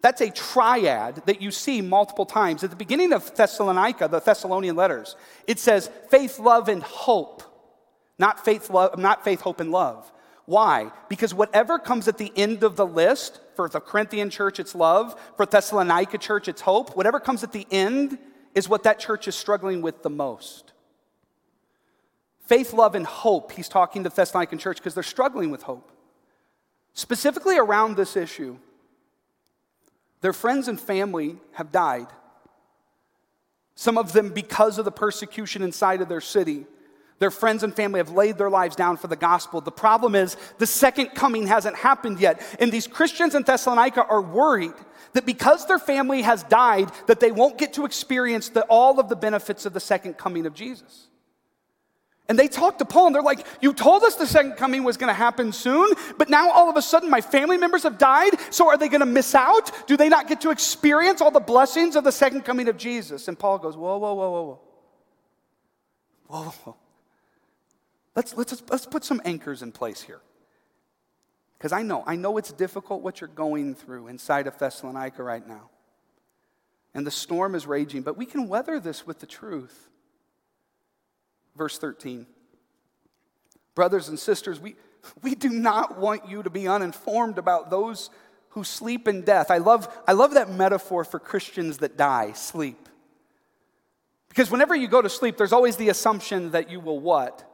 That's 0.00 0.20
a 0.20 0.30
triad 0.30 1.24
that 1.26 1.42
you 1.42 1.50
see 1.50 1.82
multiple 1.82 2.24
times. 2.24 2.62
At 2.62 2.70
the 2.70 2.76
beginning 2.76 3.12
of 3.12 3.34
Thessalonica, 3.34 4.06
the 4.06 4.20
Thessalonian 4.20 4.76
letters, 4.76 5.16
it 5.48 5.58
says 5.58 5.90
faith, 6.08 6.38
love, 6.38 6.68
and 6.68 6.84
hope. 6.84 7.42
Not 8.16 8.44
faith, 8.44 8.70
love, 8.70 8.96
not 8.96 9.24
faith, 9.24 9.40
hope, 9.40 9.58
and 9.58 9.72
love. 9.72 10.12
Why? 10.44 10.92
Because 11.08 11.34
whatever 11.34 11.80
comes 11.80 12.06
at 12.06 12.16
the 12.16 12.32
end 12.36 12.62
of 12.62 12.76
the 12.76 12.86
list, 12.86 13.40
for 13.56 13.68
the 13.68 13.80
Corinthian 13.80 14.30
church, 14.30 14.60
it's 14.60 14.72
love. 14.72 15.20
For 15.36 15.46
Thessalonica 15.46 16.18
church, 16.18 16.46
it's 16.46 16.60
hope. 16.60 16.96
Whatever 16.96 17.18
comes 17.18 17.42
at 17.42 17.50
the 17.50 17.66
end 17.72 18.18
is 18.54 18.68
what 18.68 18.84
that 18.84 19.00
church 19.00 19.26
is 19.26 19.34
struggling 19.34 19.82
with 19.82 20.04
the 20.04 20.10
most. 20.10 20.71
Faith, 22.42 22.72
love, 22.72 22.94
and 22.94 23.06
hope, 23.06 23.52
he's 23.52 23.68
talking 23.68 24.02
to 24.02 24.10
the 24.10 24.16
Thessalonican 24.16 24.58
church 24.58 24.78
because 24.78 24.94
they're 24.94 25.02
struggling 25.02 25.50
with 25.50 25.62
hope. 25.62 25.92
Specifically 26.92 27.56
around 27.56 27.96
this 27.96 28.16
issue, 28.16 28.58
their 30.20 30.32
friends 30.32 30.68
and 30.68 30.80
family 30.80 31.36
have 31.52 31.72
died. 31.72 32.08
Some 33.74 33.96
of 33.96 34.12
them 34.12 34.30
because 34.30 34.78
of 34.78 34.84
the 34.84 34.92
persecution 34.92 35.62
inside 35.62 36.00
of 36.00 36.08
their 36.08 36.20
city. 36.20 36.66
Their 37.18 37.30
friends 37.30 37.62
and 37.62 37.74
family 37.74 37.98
have 37.98 38.10
laid 38.10 38.36
their 38.36 38.50
lives 38.50 38.74
down 38.74 38.96
for 38.96 39.06
the 39.06 39.16
gospel. 39.16 39.60
The 39.60 39.70
problem 39.70 40.14
is 40.14 40.36
the 40.58 40.66
second 40.66 41.14
coming 41.14 41.46
hasn't 41.46 41.76
happened 41.76 42.20
yet. 42.20 42.42
And 42.58 42.72
these 42.72 42.86
Christians 42.86 43.34
in 43.34 43.44
Thessalonica 43.44 44.04
are 44.04 44.20
worried 44.20 44.74
that 45.12 45.24
because 45.24 45.66
their 45.66 45.78
family 45.78 46.22
has 46.22 46.42
died, 46.44 46.90
that 47.06 47.20
they 47.20 47.30
won't 47.30 47.58
get 47.58 47.74
to 47.74 47.84
experience 47.84 48.48
the, 48.48 48.62
all 48.62 48.98
of 48.98 49.08
the 49.08 49.16
benefits 49.16 49.66
of 49.66 49.72
the 49.72 49.80
second 49.80 50.14
coming 50.18 50.46
of 50.46 50.54
Jesus. 50.54 51.08
And 52.28 52.38
they 52.38 52.48
talk 52.48 52.78
to 52.78 52.84
Paul 52.84 53.08
and 53.08 53.14
they're 53.14 53.22
like, 53.22 53.46
You 53.60 53.72
told 53.72 54.04
us 54.04 54.14
the 54.14 54.26
second 54.26 54.52
coming 54.52 54.84
was 54.84 54.96
going 54.96 55.08
to 55.08 55.14
happen 55.14 55.52
soon, 55.52 55.92
but 56.18 56.30
now 56.30 56.50
all 56.50 56.70
of 56.70 56.76
a 56.76 56.82
sudden 56.82 57.10
my 57.10 57.20
family 57.20 57.58
members 57.58 57.82
have 57.82 57.98
died, 57.98 58.32
so 58.50 58.68
are 58.68 58.78
they 58.78 58.88
going 58.88 59.00
to 59.00 59.06
miss 59.06 59.34
out? 59.34 59.86
Do 59.88 59.96
they 59.96 60.08
not 60.08 60.28
get 60.28 60.40
to 60.42 60.50
experience 60.50 61.20
all 61.20 61.30
the 61.30 61.40
blessings 61.40 61.96
of 61.96 62.04
the 62.04 62.12
second 62.12 62.42
coming 62.42 62.68
of 62.68 62.76
Jesus? 62.76 63.28
And 63.28 63.38
Paul 63.38 63.58
goes, 63.58 63.76
Whoa, 63.76 63.98
whoa, 63.98 64.14
whoa, 64.14 64.30
whoa, 64.30 64.42
whoa. 64.42 64.60
Whoa, 66.28 66.50
whoa. 66.64 66.76
Let's, 68.14 68.36
let's, 68.36 68.62
let's 68.70 68.86
put 68.86 69.04
some 69.04 69.20
anchors 69.24 69.62
in 69.62 69.72
place 69.72 70.02
here. 70.02 70.20
Because 71.58 71.72
I 71.72 71.82
know, 71.82 72.02
I 72.06 72.16
know 72.16 72.38
it's 72.38 72.52
difficult 72.52 73.02
what 73.02 73.20
you're 73.20 73.28
going 73.28 73.74
through 73.74 74.08
inside 74.08 74.46
of 74.46 74.58
Thessalonica 74.58 75.22
right 75.22 75.46
now. 75.46 75.70
And 76.94 77.06
the 77.06 77.10
storm 77.10 77.54
is 77.54 77.66
raging, 77.66 78.02
but 78.02 78.16
we 78.16 78.26
can 78.26 78.48
weather 78.48 78.78
this 78.80 79.06
with 79.06 79.20
the 79.20 79.26
truth. 79.26 79.88
Verse 81.56 81.78
13. 81.78 82.26
Brothers 83.74 84.08
and 84.08 84.18
sisters, 84.18 84.60
we, 84.60 84.76
we 85.22 85.34
do 85.34 85.48
not 85.48 85.98
want 85.98 86.28
you 86.28 86.42
to 86.42 86.50
be 86.50 86.68
uninformed 86.68 87.38
about 87.38 87.70
those 87.70 88.10
who 88.50 88.64
sleep 88.64 89.08
in 89.08 89.22
death. 89.22 89.50
I 89.50 89.58
love, 89.58 89.88
I 90.06 90.12
love 90.12 90.34
that 90.34 90.50
metaphor 90.50 91.04
for 91.04 91.18
Christians 91.18 91.78
that 91.78 91.96
die, 91.96 92.32
sleep. 92.32 92.88
Because 94.28 94.50
whenever 94.50 94.74
you 94.74 94.88
go 94.88 95.02
to 95.02 95.08
sleep, 95.08 95.36
there's 95.36 95.52
always 95.52 95.76
the 95.76 95.88
assumption 95.88 96.50
that 96.52 96.70
you 96.70 96.80
will 96.80 97.00
what? 97.00 97.44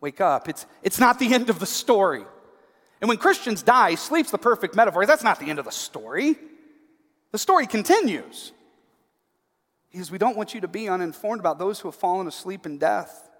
Wake 0.00 0.20
up. 0.20 0.48
It's, 0.48 0.66
it's 0.82 0.98
not 0.98 1.18
the 1.18 1.32
end 1.32 1.50
of 1.50 1.58
the 1.58 1.66
story. 1.66 2.24
And 3.00 3.08
when 3.08 3.18
Christians 3.18 3.62
die, 3.62 3.94
sleep's 3.94 4.30
the 4.30 4.38
perfect 4.38 4.74
metaphor. 4.74 5.06
That's 5.06 5.24
not 5.24 5.38
the 5.38 5.50
end 5.50 5.58
of 5.58 5.64
the 5.64 5.72
story. 5.72 6.36
The 7.32 7.38
story 7.38 7.66
continues. 7.66 8.52
Because 9.96 10.10
we 10.10 10.18
don't 10.18 10.36
want 10.36 10.52
you 10.52 10.60
to 10.60 10.68
be 10.68 10.90
uninformed 10.90 11.40
about 11.40 11.58
those 11.58 11.80
who 11.80 11.88
have 11.88 11.94
fallen 11.94 12.26
asleep 12.26 12.66
in 12.66 12.76
death, 12.76 13.30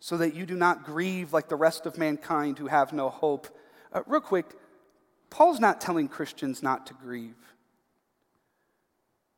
so 0.00 0.16
that 0.16 0.34
you 0.34 0.46
do 0.46 0.54
not 0.54 0.86
grieve 0.86 1.34
like 1.34 1.50
the 1.50 1.56
rest 1.56 1.84
of 1.84 1.98
mankind 1.98 2.58
who 2.58 2.68
have 2.68 2.94
no 2.94 3.10
hope. 3.10 3.46
Uh, 3.92 4.00
real 4.06 4.22
quick, 4.22 4.46
Paul's 5.28 5.60
not 5.60 5.78
telling 5.78 6.08
Christians 6.08 6.62
not 6.62 6.86
to 6.86 6.94
grieve. 6.94 7.36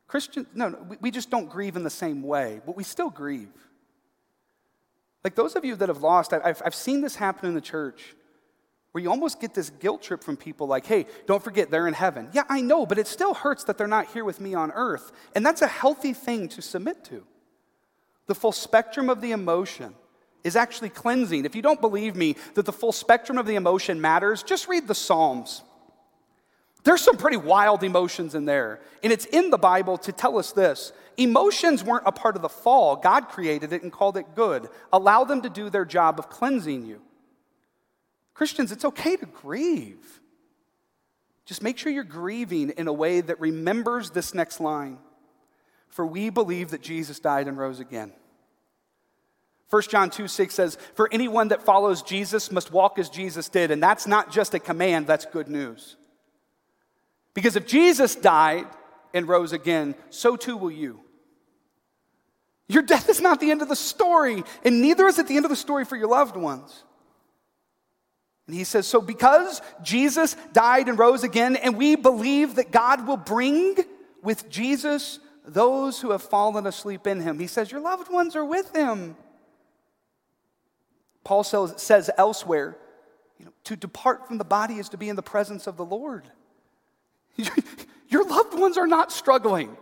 Christians, 0.07 0.47
no, 0.55 0.69
no, 0.69 0.87
we 1.01 1.11
just 1.11 1.29
don't 1.29 1.49
grieve 1.49 1.75
in 1.75 1.83
the 1.83 1.89
same 1.89 2.23
way, 2.23 2.61
but 2.65 2.77
we 2.77 2.85
still 2.85 3.09
grieve. 3.09 3.51
Like 5.25 5.35
those 5.35 5.57
of 5.57 5.65
you 5.65 5.75
that 5.75 5.89
have 5.89 6.01
lost, 6.01 6.31
I've, 6.31 6.61
I've 6.63 6.75
seen 6.75 7.01
this 7.01 7.17
happen 7.17 7.49
in 7.49 7.55
the 7.55 7.61
church 7.61 8.15
where 8.91 9.03
you 9.03 9.09
almost 9.09 9.39
get 9.39 9.53
this 9.53 9.69
guilt 9.69 10.01
trip 10.01 10.23
from 10.23 10.35
people 10.35 10.67
like, 10.67 10.85
hey, 10.85 11.05
don't 11.27 11.43
forget 11.43 11.69
they're 11.69 11.87
in 11.87 11.93
heaven. 11.93 12.29
Yeah, 12.33 12.43
I 12.49 12.61
know, 12.61 12.85
but 12.85 12.97
it 12.97 13.07
still 13.07 13.33
hurts 13.33 13.63
that 13.65 13.77
they're 13.77 13.87
not 13.87 14.07
here 14.07 14.25
with 14.25 14.39
me 14.39 14.55
on 14.55 14.71
earth. 14.71 15.11
And 15.35 15.45
that's 15.45 15.61
a 15.61 15.67
healthy 15.67 16.13
thing 16.13 16.47
to 16.49 16.61
submit 16.61 17.03
to. 17.05 17.23
The 18.25 18.35
full 18.35 18.51
spectrum 18.51 19.09
of 19.09 19.21
the 19.21 19.31
emotion 19.31 19.93
is 20.43 20.55
actually 20.55 20.89
cleansing. 20.89 21.45
If 21.45 21.55
you 21.55 21.61
don't 21.61 21.81
believe 21.81 22.15
me 22.15 22.35
that 22.55 22.65
the 22.65 22.73
full 22.73 22.91
spectrum 22.91 23.37
of 23.37 23.45
the 23.45 23.55
emotion 23.55 24.01
matters, 24.01 24.41
just 24.41 24.67
read 24.67 24.87
the 24.87 24.95
Psalms. 24.95 25.63
There's 26.83 27.01
some 27.01 27.17
pretty 27.17 27.37
wild 27.37 27.83
emotions 27.83 28.35
in 28.35 28.45
there. 28.45 28.79
And 29.03 29.11
it's 29.11 29.25
in 29.25 29.49
the 29.49 29.57
Bible 29.57 29.97
to 29.99 30.11
tell 30.11 30.39
us 30.39 30.51
this 30.51 30.93
emotions 31.17 31.83
weren't 31.83 32.07
a 32.07 32.11
part 32.11 32.35
of 32.35 32.41
the 32.41 32.49
fall. 32.49 32.95
God 32.95 33.27
created 33.27 33.73
it 33.73 33.83
and 33.83 33.91
called 33.91 34.17
it 34.17 34.33
good. 34.33 34.69
Allow 34.93 35.25
them 35.25 35.41
to 35.41 35.49
do 35.49 35.69
their 35.69 35.85
job 35.85 36.17
of 36.17 36.29
cleansing 36.29 36.85
you. 36.85 37.01
Christians, 38.39 38.71
it's 38.71 38.85
okay 38.85 39.17
to 39.17 39.25
grieve. 39.25 40.21
Just 41.43 41.61
make 41.61 41.77
sure 41.77 41.91
you're 41.91 42.05
grieving 42.05 42.69
in 42.69 42.87
a 42.87 42.93
way 42.93 43.19
that 43.19 43.37
remembers 43.41 44.11
this 44.11 44.33
next 44.33 44.61
line. 44.61 44.97
For 45.89 46.07
we 46.07 46.29
believe 46.29 46.71
that 46.71 46.81
Jesus 46.81 47.19
died 47.19 47.49
and 47.49 47.57
rose 47.57 47.81
again. 47.81 48.13
1 49.69 49.81
John 49.89 50.09
2 50.09 50.29
6 50.29 50.53
says, 50.53 50.77
For 50.93 51.09
anyone 51.11 51.49
that 51.49 51.63
follows 51.63 52.01
Jesus 52.01 52.49
must 52.49 52.71
walk 52.71 52.97
as 52.97 53.09
Jesus 53.09 53.49
did. 53.49 53.71
And 53.71 53.83
that's 53.83 54.07
not 54.07 54.31
just 54.31 54.53
a 54.53 54.59
command, 54.59 55.05
that's 55.05 55.25
good 55.25 55.49
news. 55.49 55.97
Because 57.33 57.57
if 57.57 57.67
Jesus 57.67 58.15
died 58.15 58.67
and 59.13 59.27
rose 59.27 59.51
again, 59.51 59.95
so 60.11 60.37
too 60.37 60.55
will 60.55 60.71
you. 60.71 61.01
Your 62.69 62.83
death 62.83 63.09
is 63.09 63.19
not 63.19 63.41
the 63.41 63.51
end 63.51 63.61
of 63.61 63.67
the 63.67 63.75
story, 63.75 64.45
and 64.63 64.81
neither 64.81 65.07
is 65.07 65.19
it 65.19 65.27
the 65.27 65.35
end 65.35 65.43
of 65.43 65.51
the 65.51 65.57
story 65.57 65.83
for 65.83 65.97
your 65.97 66.07
loved 66.07 66.37
ones. 66.37 66.85
And 68.49 68.57
he 68.57 68.63
says, 68.63 68.87
So 68.87 68.99
because 68.99 69.61
Jesus 69.83 70.35
died 70.53 70.89
and 70.89 70.97
rose 70.97 71.23
again, 71.23 71.55
and 71.55 71.77
we 71.77 71.95
believe 71.95 72.55
that 72.55 72.71
God 72.71 73.05
will 73.05 73.15
bring 73.15 73.77
with 74.23 74.49
Jesus 74.49 75.19
those 75.45 76.01
who 76.01 76.09
have 76.09 76.23
fallen 76.23 76.65
asleep 76.65 77.05
in 77.05 77.21
him, 77.21 77.37
he 77.37 77.45
says, 77.45 77.71
Your 77.71 77.79
loved 77.79 78.11
ones 78.11 78.35
are 78.35 78.43
with 78.43 78.75
him. 78.75 79.15
Paul 81.23 81.43
says 81.43 82.09
elsewhere, 82.17 82.75
you 83.37 83.45
know, 83.45 83.51
to 83.65 83.75
depart 83.75 84.25
from 84.25 84.39
the 84.39 84.43
body 84.43 84.79
is 84.79 84.89
to 84.89 84.97
be 84.97 85.09
in 85.09 85.15
the 85.15 85.21
presence 85.21 85.67
of 85.67 85.77
the 85.77 85.85
Lord. 85.85 86.23
Your 88.09 88.27
loved 88.27 88.57
ones 88.57 88.79
are 88.79 88.87
not 88.87 89.11
struggling. 89.11 89.77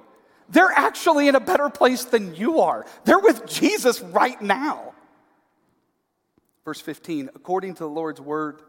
They're 0.49 0.73
actually 0.75 1.29
in 1.29 1.35
a 1.35 1.39
better 1.39 1.69
place 1.69 2.03
than 2.03 2.35
you 2.35 2.59
are. 2.59 2.85
They're 3.05 3.17
with 3.17 3.47
Jesus 3.47 4.01
right 4.01 4.41
now. 4.41 4.93
Verse 6.67 6.81
15, 6.81 7.29
according 7.33 7.75
to 7.75 7.83
the 7.83 7.89
Lord's 7.89 8.19
word, 8.19 8.61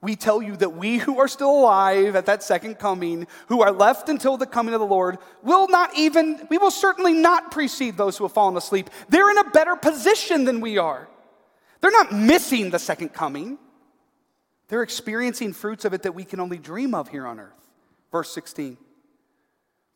we 0.00 0.16
tell 0.16 0.40
you 0.40 0.56
that 0.56 0.72
we 0.72 0.96
who 0.96 1.20
are 1.20 1.28
still 1.28 1.50
alive 1.50 2.16
at 2.16 2.24
that 2.24 2.42
second 2.42 2.76
coming, 2.76 3.26
who 3.48 3.60
are 3.60 3.72
left 3.72 4.08
until 4.08 4.38
the 4.38 4.46
coming 4.46 4.72
of 4.72 4.80
the 4.80 4.86
Lord, 4.86 5.18
will 5.42 5.68
not 5.68 5.94
even, 5.98 6.46
we 6.48 6.56
will 6.56 6.70
certainly 6.70 7.12
not 7.12 7.50
precede 7.50 7.98
those 7.98 8.16
who 8.16 8.24
have 8.24 8.32
fallen 8.32 8.56
asleep. 8.56 8.88
They're 9.10 9.30
in 9.30 9.36
a 9.36 9.50
better 9.50 9.76
position 9.76 10.46
than 10.46 10.62
we 10.62 10.78
are. 10.78 11.10
They're 11.82 11.90
not 11.90 12.10
missing 12.10 12.70
the 12.70 12.78
second 12.78 13.10
coming, 13.10 13.58
they're 14.68 14.82
experiencing 14.82 15.52
fruits 15.52 15.84
of 15.84 15.92
it 15.92 16.04
that 16.04 16.14
we 16.14 16.24
can 16.24 16.40
only 16.40 16.56
dream 16.56 16.94
of 16.94 17.10
here 17.10 17.26
on 17.26 17.38
earth. 17.38 17.70
Verse 18.10 18.32
16 18.32 18.78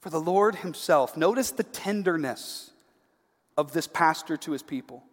For 0.01 0.11
the 0.11 0.21
Lord 0.21 0.57
Himself, 0.57 1.17
notice 1.17 1.53
the 1.53 1.63
tenderness 1.63 2.73
of 3.57 3.73
this 3.73 3.87
pastor 3.87 4.37
to 4.37 4.53
his 4.53 4.63
people. 4.63 5.05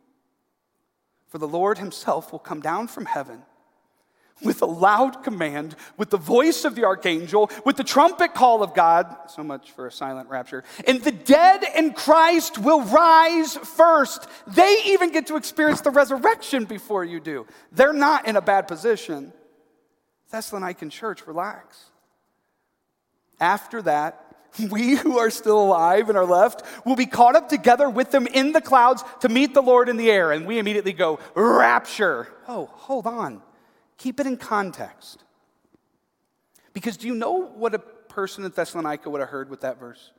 For 1.31 1.37
the 1.37 1.47
Lord 1.47 1.77
himself 1.77 2.33
will 2.33 2.39
come 2.39 2.59
down 2.59 2.89
from 2.89 3.05
heaven 3.05 3.43
with 4.43 4.61
a 4.61 4.65
loud 4.65 5.23
command, 5.23 5.77
with 5.97 6.09
the 6.09 6.17
voice 6.17 6.65
of 6.65 6.75
the 6.75 6.83
archangel, 6.83 7.49
with 7.63 7.77
the 7.77 7.85
trumpet 7.85 8.33
call 8.33 8.61
of 8.61 8.73
God. 8.73 9.15
So 9.29 9.41
much 9.41 9.71
for 9.71 9.87
a 9.87 9.91
silent 9.91 10.27
rapture. 10.27 10.65
And 10.85 11.01
the 11.01 11.11
dead 11.11 11.63
in 11.73 11.93
Christ 11.93 12.57
will 12.57 12.81
rise 12.81 13.55
first. 13.55 14.27
They 14.45 14.81
even 14.87 15.11
get 15.11 15.27
to 15.27 15.37
experience 15.37 15.79
the 15.79 15.91
resurrection 15.91 16.65
before 16.65 17.05
you 17.05 17.21
do. 17.21 17.45
They're 17.71 17.93
not 17.93 18.27
in 18.27 18.35
a 18.35 18.41
bad 18.41 18.67
position. 18.67 19.31
Thessalonican 20.33 20.91
church, 20.91 21.25
relax. 21.27 21.85
After 23.39 23.81
that, 23.83 24.30
we 24.69 24.95
who 24.95 25.17
are 25.17 25.29
still 25.29 25.61
alive 25.61 26.09
and 26.09 26.17
are 26.17 26.25
left 26.25 26.63
will 26.85 26.95
be 26.95 27.05
caught 27.05 27.35
up 27.35 27.49
together 27.49 27.89
with 27.89 28.11
them 28.11 28.27
in 28.27 28.51
the 28.51 28.61
clouds 28.61 29.03
to 29.21 29.29
meet 29.29 29.53
the 29.53 29.61
Lord 29.61 29.89
in 29.89 29.97
the 29.97 30.11
air. 30.11 30.31
And 30.31 30.45
we 30.45 30.59
immediately 30.59 30.93
go, 30.93 31.19
rapture. 31.35 32.27
Oh, 32.47 32.69
hold 32.73 33.07
on. 33.07 33.41
Keep 33.97 34.19
it 34.19 34.27
in 34.27 34.37
context. 34.37 35.23
Because 36.73 36.97
do 36.97 37.07
you 37.07 37.15
know 37.15 37.31
what 37.31 37.73
a 37.75 37.79
person 37.79 38.43
in 38.43 38.51
Thessalonica 38.51 39.09
would 39.09 39.21
have 39.21 39.29
heard 39.29 39.49
with 39.49 39.61
that 39.61 39.79
verse? 39.79 40.11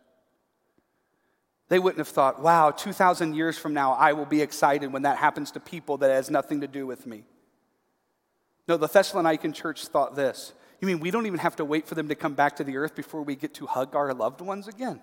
They 1.69 1.79
wouldn't 1.79 1.99
have 1.99 2.09
thought, 2.09 2.41
wow, 2.43 2.71
2,000 2.71 3.35
years 3.35 3.57
from 3.57 3.73
now, 3.73 3.93
I 3.93 4.13
will 4.13 4.27
be 4.27 4.43
excited 4.43 4.93
when 4.93 5.03
that 5.03 5.17
happens 5.17 5.53
to 5.53 5.61
people 5.61 5.97
that 5.99 6.11
has 6.11 6.31
nothing 6.31 6.61
to 6.61 6.67
do 6.67 6.87
with 6.87 7.07
me. 7.07 7.25
No, 8.69 8.77
the 8.77 8.89
Thessalonican 8.89 9.55
church 9.55 9.87
thought 9.87 10.15
this 10.15 10.53
you 10.83 10.89
mean 10.89 11.01
we 11.01 11.11
don't 11.11 11.27
even 11.27 11.39
have 11.39 11.57
to 11.57 11.65
wait 11.65 11.87
for 11.87 11.95
them 11.95 12.09
to 12.09 12.15
come 12.15 12.35
back 12.35 12.57
to 12.57 12.65
the 12.65 12.77
earth 12.77 12.95
before 12.95 13.23
we 13.23 13.37
get 13.37 13.55
to 13.55 13.67
hug 13.67 13.95
our 13.95 14.13
loved 14.13 14.41
ones 14.41 14.67
again? 14.69 15.01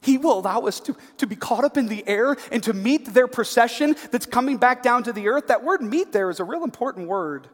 He 0.00 0.18
will 0.18 0.38
allow 0.38 0.62
us 0.62 0.80
to, 0.80 0.96
to 1.18 1.26
be 1.28 1.36
caught 1.36 1.62
up 1.62 1.76
in 1.76 1.86
the 1.86 2.02
air 2.08 2.36
and 2.50 2.62
to 2.64 2.72
meet 2.72 3.14
their 3.14 3.28
procession 3.28 3.94
that's 4.10 4.26
coming 4.26 4.56
back 4.56 4.82
down 4.82 5.04
to 5.04 5.12
the 5.12 5.28
earth. 5.28 5.46
That 5.46 5.62
word 5.62 5.80
meet 5.80 6.10
there 6.10 6.28
is 6.30 6.40
a 6.40 6.44
real 6.44 6.64
important 6.64 7.06
word. 7.06 7.48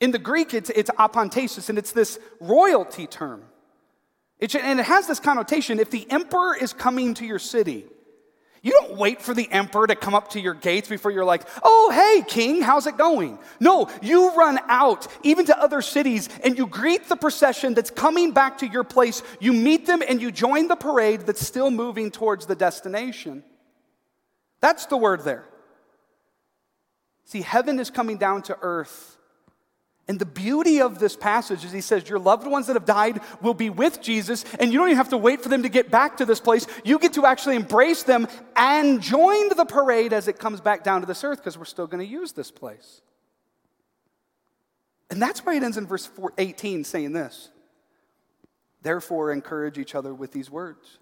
In 0.00 0.10
the 0.10 0.18
Greek, 0.18 0.52
it's, 0.52 0.68
it's 0.68 0.90
apantesis, 0.90 1.70
and 1.70 1.78
it's 1.78 1.92
this 1.92 2.18
royalty 2.40 3.06
term. 3.06 3.44
It, 4.38 4.54
and 4.54 4.80
it 4.80 4.84
has 4.84 5.06
this 5.06 5.20
connotation 5.20 5.78
if 5.78 5.90
the 5.90 6.10
emperor 6.10 6.54
is 6.54 6.74
coming 6.74 7.14
to 7.14 7.24
your 7.24 7.38
city, 7.38 7.86
you 8.64 8.72
don't 8.72 8.96
wait 8.96 9.20
for 9.20 9.34
the 9.34 9.46
emperor 9.52 9.86
to 9.86 9.94
come 9.94 10.14
up 10.14 10.30
to 10.30 10.40
your 10.40 10.54
gates 10.54 10.88
before 10.88 11.10
you're 11.10 11.24
like, 11.24 11.46
oh, 11.62 11.90
hey, 11.94 12.24
king, 12.26 12.62
how's 12.62 12.86
it 12.86 12.96
going? 12.96 13.38
No, 13.60 13.90
you 14.00 14.34
run 14.34 14.58
out, 14.68 15.06
even 15.22 15.44
to 15.46 15.62
other 15.62 15.82
cities, 15.82 16.30
and 16.42 16.56
you 16.56 16.66
greet 16.66 17.06
the 17.10 17.16
procession 17.16 17.74
that's 17.74 17.90
coming 17.90 18.32
back 18.32 18.58
to 18.58 18.66
your 18.66 18.82
place. 18.82 19.22
You 19.38 19.52
meet 19.52 19.84
them 19.84 20.02
and 20.08 20.20
you 20.20 20.32
join 20.32 20.68
the 20.68 20.76
parade 20.76 21.20
that's 21.20 21.46
still 21.46 21.70
moving 21.70 22.10
towards 22.10 22.46
the 22.46 22.54
destination. 22.54 23.44
That's 24.60 24.86
the 24.86 24.96
word 24.96 25.24
there. 25.24 25.44
See, 27.26 27.42
heaven 27.42 27.78
is 27.78 27.90
coming 27.90 28.16
down 28.16 28.40
to 28.44 28.56
earth 28.62 29.18
And 30.06 30.18
the 30.18 30.26
beauty 30.26 30.82
of 30.82 30.98
this 30.98 31.16
passage 31.16 31.64
is 31.64 31.72
he 31.72 31.80
says, 31.80 32.08
Your 32.08 32.18
loved 32.18 32.46
ones 32.46 32.66
that 32.66 32.76
have 32.76 32.84
died 32.84 33.20
will 33.40 33.54
be 33.54 33.70
with 33.70 34.02
Jesus, 34.02 34.44
and 34.60 34.70
you 34.70 34.78
don't 34.78 34.88
even 34.88 34.98
have 34.98 35.08
to 35.10 35.16
wait 35.16 35.42
for 35.42 35.48
them 35.48 35.62
to 35.62 35.70
get 35.70 35.90
back 35.90 36.18
to 36.18 36.26
this 36.26 36.40
place. 36.40 36.66
You 36.84 36.98
get 36.98 37.14
to 37.14 37.24
actually 37.24 37.56
embrace 37.56 38.02
them 38.02 38.28
and 38.54 39.00
join 39.00 39.48
the 39.48 39.64
parade 39.64 40.12
as 40.12 40.28
it 40.28 40.38
comes 40.38 40.60
back 40.60 40.84
down 40.84 41.00
to 41.00 41.06
this 41.06 41.24
earth 41.24 41.38
because 41.38 41.56
we're 41.56 41.64
still 41.64 41.86
going 41.86 42.04
to 42.04 42.10
use 42.10 42.32
this 42.32 42.50
place. 42.50 43.00
And 45.10 45.22
that's 45.22 45.40
why 45.40 45.54
it 45.54 45.62
ends 45.62 45.78
in 45.78 45.86
verse 45.86 46.10
18 46.36 46.84
saying 46.84 47.12
this 47.12 47.50
Therefore, 48.82 49.32
encourage 49.32 49.78
each 49.78 49.94
other 49.94 50.12
with 50.12 50.32
these 50.32 50.50
words. 50.50 50.98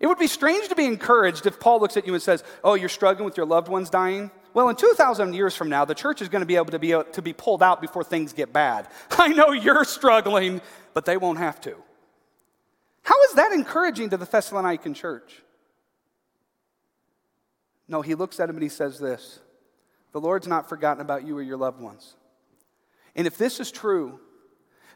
It 0.00 0.08
would 0.08 0.18
be 0.18 0.26
strange 0.26 0.68
to 0.68 0.74
be 0.74 0.84
encouraged 0.84 1.46
if 1.46 1.60
Paul 1.60 1.80
looks 1.80 1.96
at 1.96 2.08
you 2.08 2.14
and 2.14 2.22
says, 2.22 2.42
Oh, 2.64 2.74
you're 2.74 2.88
struggling 2.88 3.24
with 3.24 3.36
your 3.36 3.46
loved 3.46 3.68
ones 3.68 3.88
dying? 3.88 4.32
Well, 4.54 4.68
in 4.68 4.76
2,000 4.76 5.34
years 5.34 5.56
from 5.56 5.68
now, 5.68 5.84
the 5.84 5.94
church 5.94 6.20
is 6.20 6.28
going 6.28 6.40
to 6.40 6.46
be 6.46 6.56
able 6.56 6.66
to 6.66 6.78
be, 6.78 6.90
to 6.90 7.22
be 7.22 7.32
pulled 7.32 7.62
out 7.62 7.80
before 7.80 8.04
things 8.04 8.32
get 8.32 8.52
bad. 8.52 8.88
I 9.10 9.28
know 9.28 9.52
you're 9.52 9.84
struggling, 9.84 10.60
but 10.94 11.04
they 11.04 11.16
won't 11.16 11.38
have 11.38 11.60
to. 11.62 11.76
How 13.02 13.20
is 13.24 13.34
that 13.34 13.52
encouraging 13.52 14.10
to 14.10 14.16
the 14.16 14.26
Thessalonican 14.26 14.94
church? 14.94 15.42
No, 17.88 18.02
he 18.02 18.14
looks 18.14 18.40
at 18.40 18.48
him 18.48 18.56
and 18.56 18.62
he 18.62 18.68
says 18.68 18.98
this 18.98 19.40
The 20.12 20.20
Lord's 20.20 20.46
not 20.46 20.68
forgotten 20.68 21.00
about 21.00 21.26
you 21.26 21.36
or 21.36 21.42
your 21.42 21.56
loved 21.56 21.80
ones. 21.80 22.14
And 23.14 23.26
if 23.26 23.36
this 23.36 23.60
is 23.60 23.70
true, 23.70 24.20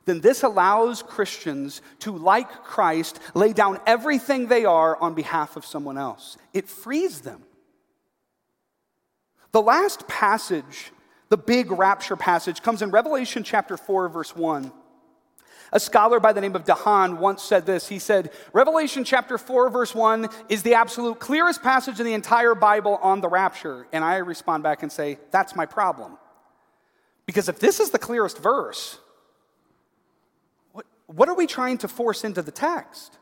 then 0.07 0.21
this 0.21 0.43
allows 0.43 1.03
Christians 1.03 1.83
to, 2.01 2.17
like 2.17 2.49
Christ, 2.63 3.19
lay 3.35 3.53
down 3.53 3.81
everything 3.87 4.47
they 4.47 4.65
are 4.65 4.97
on 4.97 5.15
behalf 5.15 5.57
of 5.57 5.67
someone 5.67 5.99
else. 5.99 6.39
It 6.55 6.69
frees 6.69 7.21
them. 7.21 7.43
The 9.57 9.63
last 9.63 10.07
passage, 10.07 10.93
the 11.31 11.39
big 11.39 11.71
rapture 11.71 12.15
passage, 12.15 12.61
comes 12.61 12.83
in 12.83 12.91
Revelation 12.91 13.43
chapter 13.43 13.79
4, 13.79 14.11
verse 14.11 14.37
1. 14.37 14.71
A 15.73 15.81
scholar 15.81 16.21
by 16.21 16.35
the 16.35 16.43
name 16.43 16.55
of 16.55 16.67
Dahan 16.67 17.17
once 17.17 17.43
said 17.43 17.65
this. 17.65 17.89
He 17.89 17.99
said, 17.99 18.33
Revelation 18.53 19.03
chapter 19.03 19.39
4, 19.39 19.71
verse 19.71 19.95
1 19.95 20.29
is 20.51 20.63
the 20.63 20.75
absolute 20.75 21.21
clearest 21.21 21.63
passage 21.63 21.99
in 21.99 22.05
the 22.05 22.13
entire 22.13 22.55
Bible 22.55 22.97
on 23.01 23.23
the 23.23 23.31
rapture. 23.31 23.87
And 23.95 24.05
I 24.05 24.17
respond 24.17 24.63
back 24.63 24.83
and 24.83 24.93
say, 24.93 25.17
That's 25.31 25.57
my 25.57 25.65
problem. 25.65 26.19
Because 27.25 27.49
if 27.49 27.59
this 27.59 27.81
is 27.81 27.89
the 27.89 27.99
clearest 27.99 28.37
verse, 28.37 28.99
what, 30.73 30.85
what 31.07 31.31
are 31.31 31.35
we 31.35 31.47
trying 31.47 31.79
to 31.79 31.89
force 31.89 32.25
into 32.25 32.43
the 32.43 32.53
text? 32.53 33.17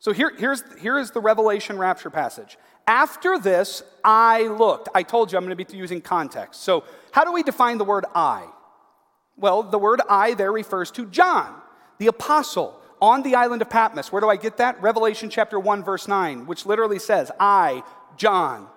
So 0.00 0.12
here, 0.12 0.32
here's, 0.36 0.62
here 0.80 0.98
is 0.98 1.10
the 1.10 1.20
Revelation 1.20 1.76
rapture 1.76 2.10
passage. 2.10 2.56
After 2.86 3.38
this, 3.38 3.82
I 4.04 4.46
looked. 4.46 4.88
I 4.94 5.02
told 5.02 5.30
you 5.30 5.38
I'm 5.38 5.44
going 5.44 5.56
to 5.56 5.64
be 5.64 5.76
using 5.76 6.00
context. 6.00 6.62
So, 6.62 6.84
how 7.10 7.24
do 7.24 7.32
we 7.32 7.42
define 7.42 7.78
the 7.78 7.84
word 7.84 8.06
I? 8.14 8.46
Well, 9.36 9.62
the 9.62 9.78
word 9.78 10.00
I 10.08 10.34
there 10.34 10.52
refers 10.52 10.90
to 10.92 11.06
John, 11.06 11.54
the 11.98 12.06
apostle, 12.06 12.80
on 13.00 13.22
the 13.22 13.34
island 13.34 13.62
of 13.62 13.70
Patmos. 13.70 14.10
Where 14.10 14.20
do 14.20 14.28
I 14.28 14.36
get 14.36 14.56
that? 14.56 14.80
Revelation 14.80 15.30
chapter 15.30 15.60
1, 15.60 15.84
verse 15.84 16.08
9, 16.08 16.46
which 16.46 16.64
literally 16.64 16.98
says, 16.98 17.30
I, 17.38 17.82
John, 18.16 18.68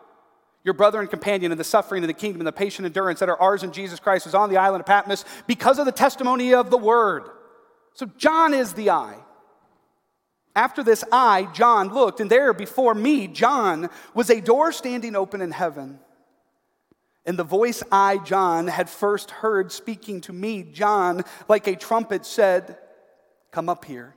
your 0.63 0.73
brother 0.73 0.99
and 0.99 1.09
companion 1.09 1.51
in 1.51 1.57
the 1.57 1.63
suffering 1.63 2.03
of 2.03 2.07
the 2.07 2.13
kingdom 2.13 2.41
and 2.41 2.47
the 2.47 2.51
patient 2.51 2.85
endurance 2.85 3.19
that 3.19 3.29
are 3.29 3.41
ours 3.41 3.63
in 3.63 3.71
Jesus 3.71 3.99
Christ, 3.99 4.25
was 4.25 4.35
on 4.35 4.49
the 4.49 4.57
island 4.57 4.81
of 4.81 4.85
Patmos 4.85 5.25
because 5.47 5.79
of 5.79 5.85
the 5.85 5.91
testimony 5.91 6.53
of 6.53 6.69
the 6.69 6.77
word. 6.77 7.23
So, 7.93 8.07
John 8.17 8.53
is 8.53 8.73
the 8.73 8.89
I. 8.89 9.15
After 10.55 10.83
this, 10.83 11.03
I, 11.11 11.47
John, 11.53 11.93
looked, 11.93 12.19
and 12.19 12.29
there 12.29 12.53
before 12.53 12.93
me, 12.93 13.27
John, 13.27 13.89
was 14.13 14.29
a 14.29 14.41
door 14.41 14.71
standing 14.71 15.15
open 15.15 15.41
in 15.41 15.51
heaven. 15.51 15.99
And 17.25 17.37
the 17.37 17.43
voice 17.43 17.83
I, 17.91 18.17
John, 18.17 18.67
had 18.67 18.89
first 18.89 19.31
heard 19.31 19.71
speaking 19.71 20.21
to 20.21 20.33
me, 20.33 20.63
John, 20.63 21.23
like 21.47 21.67
a 21.67 21.75
trumpet, 21.75 22.25
said, 22.25 22.77
Come 23.51 23.69
up 23.69 23.85
here. 23.85 24.15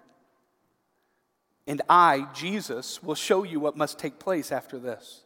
And 1.67 1.83
I, 1.89 2.27
Jesus, 2.35 3.03
will 3.03 3.15
show 3.15 3.43
you 3.43 3.61
what 3.61 3.77
must 3.77 3.99
take 3.99 4.19
place 4.19 4.53
after 4.53 4.79
this. 4.79 5.23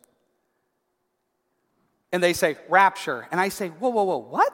And 2.12 2.22
they 2.22 2.32
say, 2.32 2.56
Rapture. 2.68 3.26
And 3.30 3.40
I 3.40 3.48
say, 3.48 3.68
Whoa, 3.68 3.90
whoa, 3.90 4.04
whoa, 4.04 4.18
what? 4.18 4.52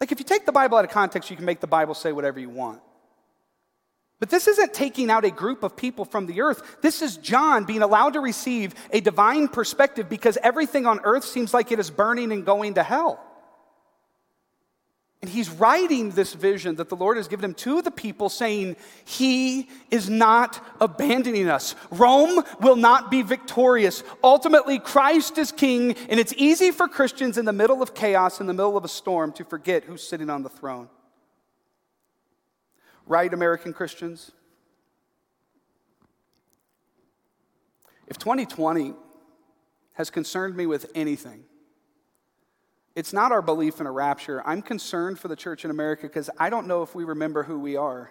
Like, 0.00 0.12
if 0.12 0.18
you 0.18 0.24
take 0.24 0.44
the 0.44 0.52
Bible 0.52 0.76
out 0.76 0.84
of 0.84 0.90
context, 0.90 1.30
you 1.30 1.36
can 1.36 1.46
make 1.46 1.60
the 1.60 1.66
Bible 1.66 1.94
say 1.94 2.12
whatever 2.12 2.38
you 2.38 2.50
want. 2.50 2.82
But 4.18 4.30
this 4.30 4.48
isn't 4.48 4.72
taking 4.72 5.10
out 5.10 5.26
a 5.26 5.30
group 5.30 5.62
of 5.62 5.76
people 5.76 6.06
from 6.06 6.26
the 6.26 6.40
earth. 6.40 6.78
This 6.80 7.02
is 7.02 7.18
John 7.18 7.64
being 7.64 7.82
allowed 7.82 8.14
to 8.14 8.20
receive 8.20 8.74
a 8.90 9.00
divine 9.00 9.48
perspective 9.48 10.08
because 10.08 10.38
everything 10.42 10.86
on 10.86 11.00
earth 11.04 11.24
seems 11.24 11.52
like 11.52 11.70
it 11.70 11.78
is 11.78 11.90
burning 11.90 12.32
and 12.32 12.44
going 12.44 12.74
to 12.74 12.82
hell. 12.82 13.22
And 15.22 15.30
he's 15.30 15.50
writing 15.50 16.10
this 16.10 16.34
vision 16.34 16.76
that 16.76 16.88
the 16.88 16.96
Lord 16.96 17.16
has 17.16 17.26
given 17.26 17.46
him 17.46 17.54
to 17.54 17.82
the 17.82 17.90
people, 17.90 18.28
saying, 18.28 18.76
He 19.04 19.68
is 19.90 20.08
not 20.08 20.64
abandoning 20.80 21.48
us. 21.48 21.74
Rome 21.90 22.44
will 22.60 22.76
not 22.76 23.10
be 23.10 23.22
victorious. 23.22 24.04
Ultimately, 24.22 24.78
Christ 24.78 25.36
is 25.38 25.52
king, 25.52 25.96
and 26.08 26.20
it's 26.20 26.34
easy 26.36 26.70
for 26.70 26.86
Christians 26.86 27.38
in 27.38 27.44
the 27.44 27.52
middle 27.52 27.82
of 27.82 27.94
chaos, 27.94 28.40
in 28.40 28.46
the 28.46 28.52
middle 28.52 28.76
of 28.76 28.84
a 28.84 28.88
storm, 28.88 29.32
to 29.32 29.44
forget 29.44 29.84
who's 29.84 30.06
sitting 30.06 30.30
on 30.30 30.42
the 30.42 30.48
throne. 30.50 30.88
Right, 33.06 33.32
American 33.32 33.72
Christians? 33.72 34.32
If 38.08 38.18
2020 38.18 38.94
has 39.94 40.10
concerned 40.10 40.56
me 40.56 40.66
with 40.66 40.90
anything, 40.94 41.44
it's 42.96 43.12
not 43.12 43.30
our 43.30 43.42
belief 43.42 43.80
in 43.80 43.86
a 43.86 43.92
rapture. 43.92 44.42
I'm 44.46 44.62
concerned 44.62 45.18
for 45.18 45.28
the 45.28 45.36
church 45.36 45.64
in 45.64 45.70
America 45.70 46.02
because 46.02 46.30
I 46.38 46.50
don't 46.50 46.66
know 46.66 46.82
if 46.82 46.94
we 46.94 47.04
remember 47.04 47.42
who 47.42 47.58
we 47.58 47.76
are. 47.76 48.10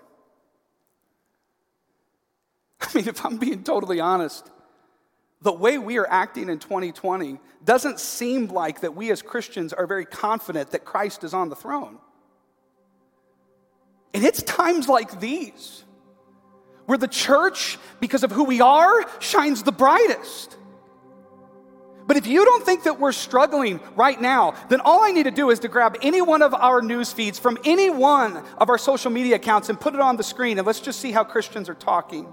I 2.82 2.88
mean, 2.94 3.08
if 3.08 3.26
I'm 3.26 3.38
being 3.38 3.64
totally 3.64 4.00
honest, 4.00 4.50
the 5.42 5.52
way 5.52 5.78
we 5.78 5.98
are 5.98 6.08
acting 6.10 6.50
in 6.50 6.60
2020 6.60 7.40
doesn't 7.64 8.00
seem 8.00 8.48
like 8.48 8.82
that 8.82 8.96
we 8.96 9.12
as 9.12 9.22
Christians 9.22 9.74
are 9.74 9.88
very 9.88 10.06
confident 10.06 10.72
that 10.72 10.86
Christ 10.86 11.24
is 11.24 11.34
on 11.34 11.50
the 11.50 11.56
throne. 11.56 11.98
And 14.16 14.24
it's 14.24 14.42
times 14.44 14.88
like 14.88 15.20
these 15.20 15.84
where 16.86 16.98
the 16.98 17.08
church, 17.08 17.78
because 18.00 18.24
of 18.24 18.32
who 18.32 18.46
we 18.46 18.62
are, 18.62 19.06
shines 19.20 19.64
the 19.64 19.74
brightest. 19.74 20.56
But 22.08 22.16
if 22.16 22.26
you 22.26 22.46
don't 22.46 22.64
think 22.64 22.84
that 22.84 22.98
we're 22.98 23.12
struggling 23.12 23.82
right 23.98 24.20
now, 24.22 24.54
then 24.70 24.80
all 24.80 25.04
I 25.04 25.12
need 25.12 25.24
to 25.24 25.32
do 25.32 25.50
is 25.50 25.60
to 25.60 25.68
grab 25.68 25.98
any 26.02 26.22
one 26.22 26.44
of 26.44 26.54
our 26.54 26.82
news 26.82 27.12
feeds 27.12 27.38
from 27.40 27.58
any 27.66 27.90
one 27.90 28.42
of 28.58 28.70
our 28.70 28.78
social 28.78 29.12
media 29.12 29.36
accounts 29.36 29.68
and 29.68 29.78
put 29.78 29.96
it 29.96 30.00
on 30.00 30.16
the 30.16 30.24
screen, 30.24 30.60
and 30.60 30.66
let's 30.66 30.80
just 30.80 31.02
see 31.02 31.12
how 31.12 31.26
Christians 31.26 31.68
are 31.68 31.76
talking. 31.76 32.32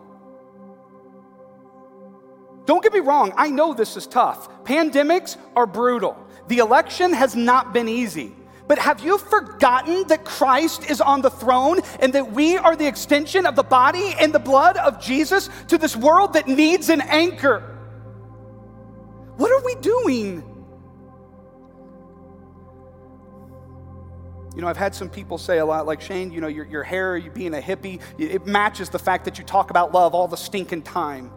Don't 2.64 2.82
get 2.82 2.92
me 2.92 3.00
wrong, 3.00 3.32
I 3.36 3.50
know 3.50 3.74
this 3.74 3.96
is 3.96 4.06
tough. 4.06 4.48
Pandemics 4.62 5.36
are 5.56 5.66
brutal. 5.66 6.16
The 6.46 6.58
election 6.58 7.12
has 7.12 7.34
not 7.34 7.72
been 7.72 7.88
easy. 7.88 8.36
But 8.68 8.78
have 8.78 9.04
you 9.04 9.18
forgotten 9.18 10.06
that 10.08 10.24
Christ 10.24 10.88
is 10.90 11.00
on 11.00 11.20
the 11.20 11.30
throne 11.30 11.80
and 12.00 12.12
that 12.12 12.32
we 12.32 12.56
are 12.56 12.76
the 12.76 12.86
extension 12.86 13.44
of 13.44 13.56
the 13.56 13.62
body 13.62 14.14
and 14.18 14.32
the 14.32 14.38
blood 14.38 14.76
of 14.76 15.00
Jesus 15.00 15.50
to 15.68 15.78
this 15.78 15.96
world 15.96 16.34
that 16.34 16.46
needs 16.46 16.88
an 16.88 17.00
anchor? 17.00 17.60
What 19.36 19.50
are 19.50 19.64
we 19.64 19.74
doing? 19.76 20.44
You 24.54 24.60
know, 24.60 24.68
I've 24.68 24.76
had 24.76 24.94
some 24.94 25.08
people 25.08 25.38
say 25.38 25.58
a 25.58 25.64
lot, 25.64 25.86
like, 25.86 26.00
Shane, 26.00 26.30
you 26.30 26.40
know, 26.40 26.46
your, 26.46 26.66
your 26.66 26.82
hair, 26.82 27.16
you 27.16 27.30
being 27.30 27.54
a 27.54 27.60
hippie, 27.60 28.00
it 28.18 28.46
matches 28.46 28.90
the 28.90 28.98
fact 28.98 29.24
that 29.24 29.38
you 29.38 29.44
talk 29.44 29.70
about 29.70 29.92
love 29.92 30.14
all 30.14 30.28
the 30.28 30.36
stinking 30.36 30.82
time. 30.82 31.32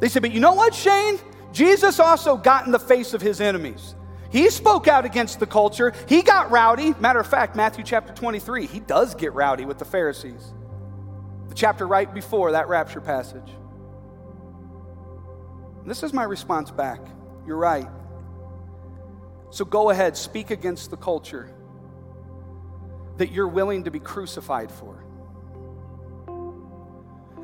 They 0.00 0.08
said, 0.08 0.22
but 0.22 0.32
you 0.32 0.40
know 0.40 0.52
what, 0.52 0.74
Shane? 0.74 1.18
Jesus 1.52 1.98
also 1.98 2.36
got 2.36 2.66
in 2.66 2.72
the 2.72 2.78
face 2.78 3.14
of 3.14 3.22
his 3.22 3.40
enemies. 3.40 3.94
He 4.30 4.50
spoke 4.50 4.88
out 4.88 5.04
against 5.04 5.40
the 5.40 5.46
culture. 5.46 5.92
He 6.06 6.22
got 6.22 6.50
rowdy. 6.50 6.94
Matter 7.00 7.20
of 7.20 7.26
fact, 7.26 7.56
Matthew 7.56 7.84
chapter 7.84 8.12
23, 8.12 8.66
he 8.66 8.80
does 8.80 9.14
get 9.14 9.32
rowdy 9.32 9.64
with 9.64 9.78
the 9.78 9.84
Pharisees. 9.84 10.52
The 11.48 11.54
chapter 11.54 11.86
right 11.86 12.12
before 12.12 12.52
that 12.52 12.68
rapture 12.68 13.00
passage. 13.00 13.50
This 15.86 16.02
is 16.02 16.12
my 16.12 16.24
response 16.24 16.70
back. 16.70 17.00
You're 17.46 17.56
right. 17.56 17.88
So 19.50 19.64
go 19.64 19.88
ahead, 19.88 20.16
speak 20.16 20.50
against 20.50 20.90
the 20.90 20.98
culture 20.98 21.50
that 23.16 23.32
you're 23.32 23.48
willing 23.48 23.84
to 23.84 23.90
be 23.90 23.98
crucified 23.98 24.70
for. 24.70 25.02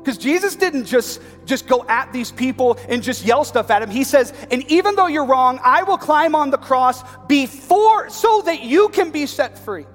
Because 0.05 0.19
Jesus 0.19 0.55
didn't 0.55 0.85
just, 0.85 1.19
just 1.45 1.65
go 1.65 1.83
at 1.89 2.13
these 2.13 2.31
people 2.31 2.77
and 2.89 3.01
just 3.01 3.25
yell 3.25 3.43
stuff 3.43 3.71
at 3.71 3.79
them. 3.79 3.89
He 3.89 4.03
says, 4.03 4.33
and 4.51 4.61
even 4.71 4.93
though 4.93 5.07
you're 5.07 5.25
wrong, 5.25 5.59
I 5.63 5.81
will 5.81 5.97
climb 5.97 6.35
on 6.35 6.51
the 6.51 6.59
cross 6.59 7.01
before 7.25 8.11
so 8.11 8.43
that 8.45 8.61
you 8.61 8.89
can 8.89 9.09
be 9.09 9.25
set 9.25 9.57
free. 9.57 9.87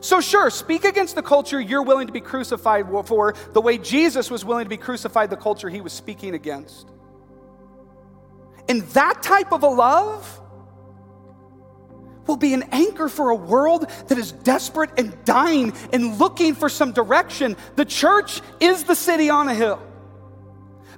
So, 0.00 0.20
sure, 0.20 0.50
speak 0.50 0.84
against 0.84 1.16
the 1.16 1.22
culture 1.22 1.60
you're 1.60 1.82
willing 1.82 2.06
to 2.06 2.12
be 2.12 2.20
crucified 2.20 2.86
for 3.06 3.34
the 3.52 3.60
way 3.60 3.76
Jesus 3.76 4.30
was 4.30 4.44
willing 4.44 4.66
to 4.66 4.70
be 4.70 4.76
crucified, 4.76 5.30
the 5.30 5.36
culture 5.36 5.68
he 5.68 5.80
was 5.80 5.92
speaking 5.92 6.34
against. 6.34 6.88
And 8.68 8.82
that 8.90 9.20
type 9.20 9.50
of 9.50 9.64
a 9.64 9.68
love 9.68 10.39
will 12.30 12.36
be 12.36 12.54
an 12.54 12.62
anchor 12.70 13.08
for 13.08 13.30
a 13.30 13.34
world 13.34 13.90
that 14.06 14.16
is 14.16 14.30
desperate 14.30 14.88
and 14.96 15.12
dying 15.24 15.72
and 15.92 16.16
looking 16.20 16.54
for 16.54 16.68
some 16.68 16.92
direction. 16.92 17.56
The 17.74 17.84
church 17.84 18.40
is 18.60 18.84
the 18.84 18.94
city 18.94 19.28
on 19.30 19.48
a 19.48 19.54
hill. 19.54 19.82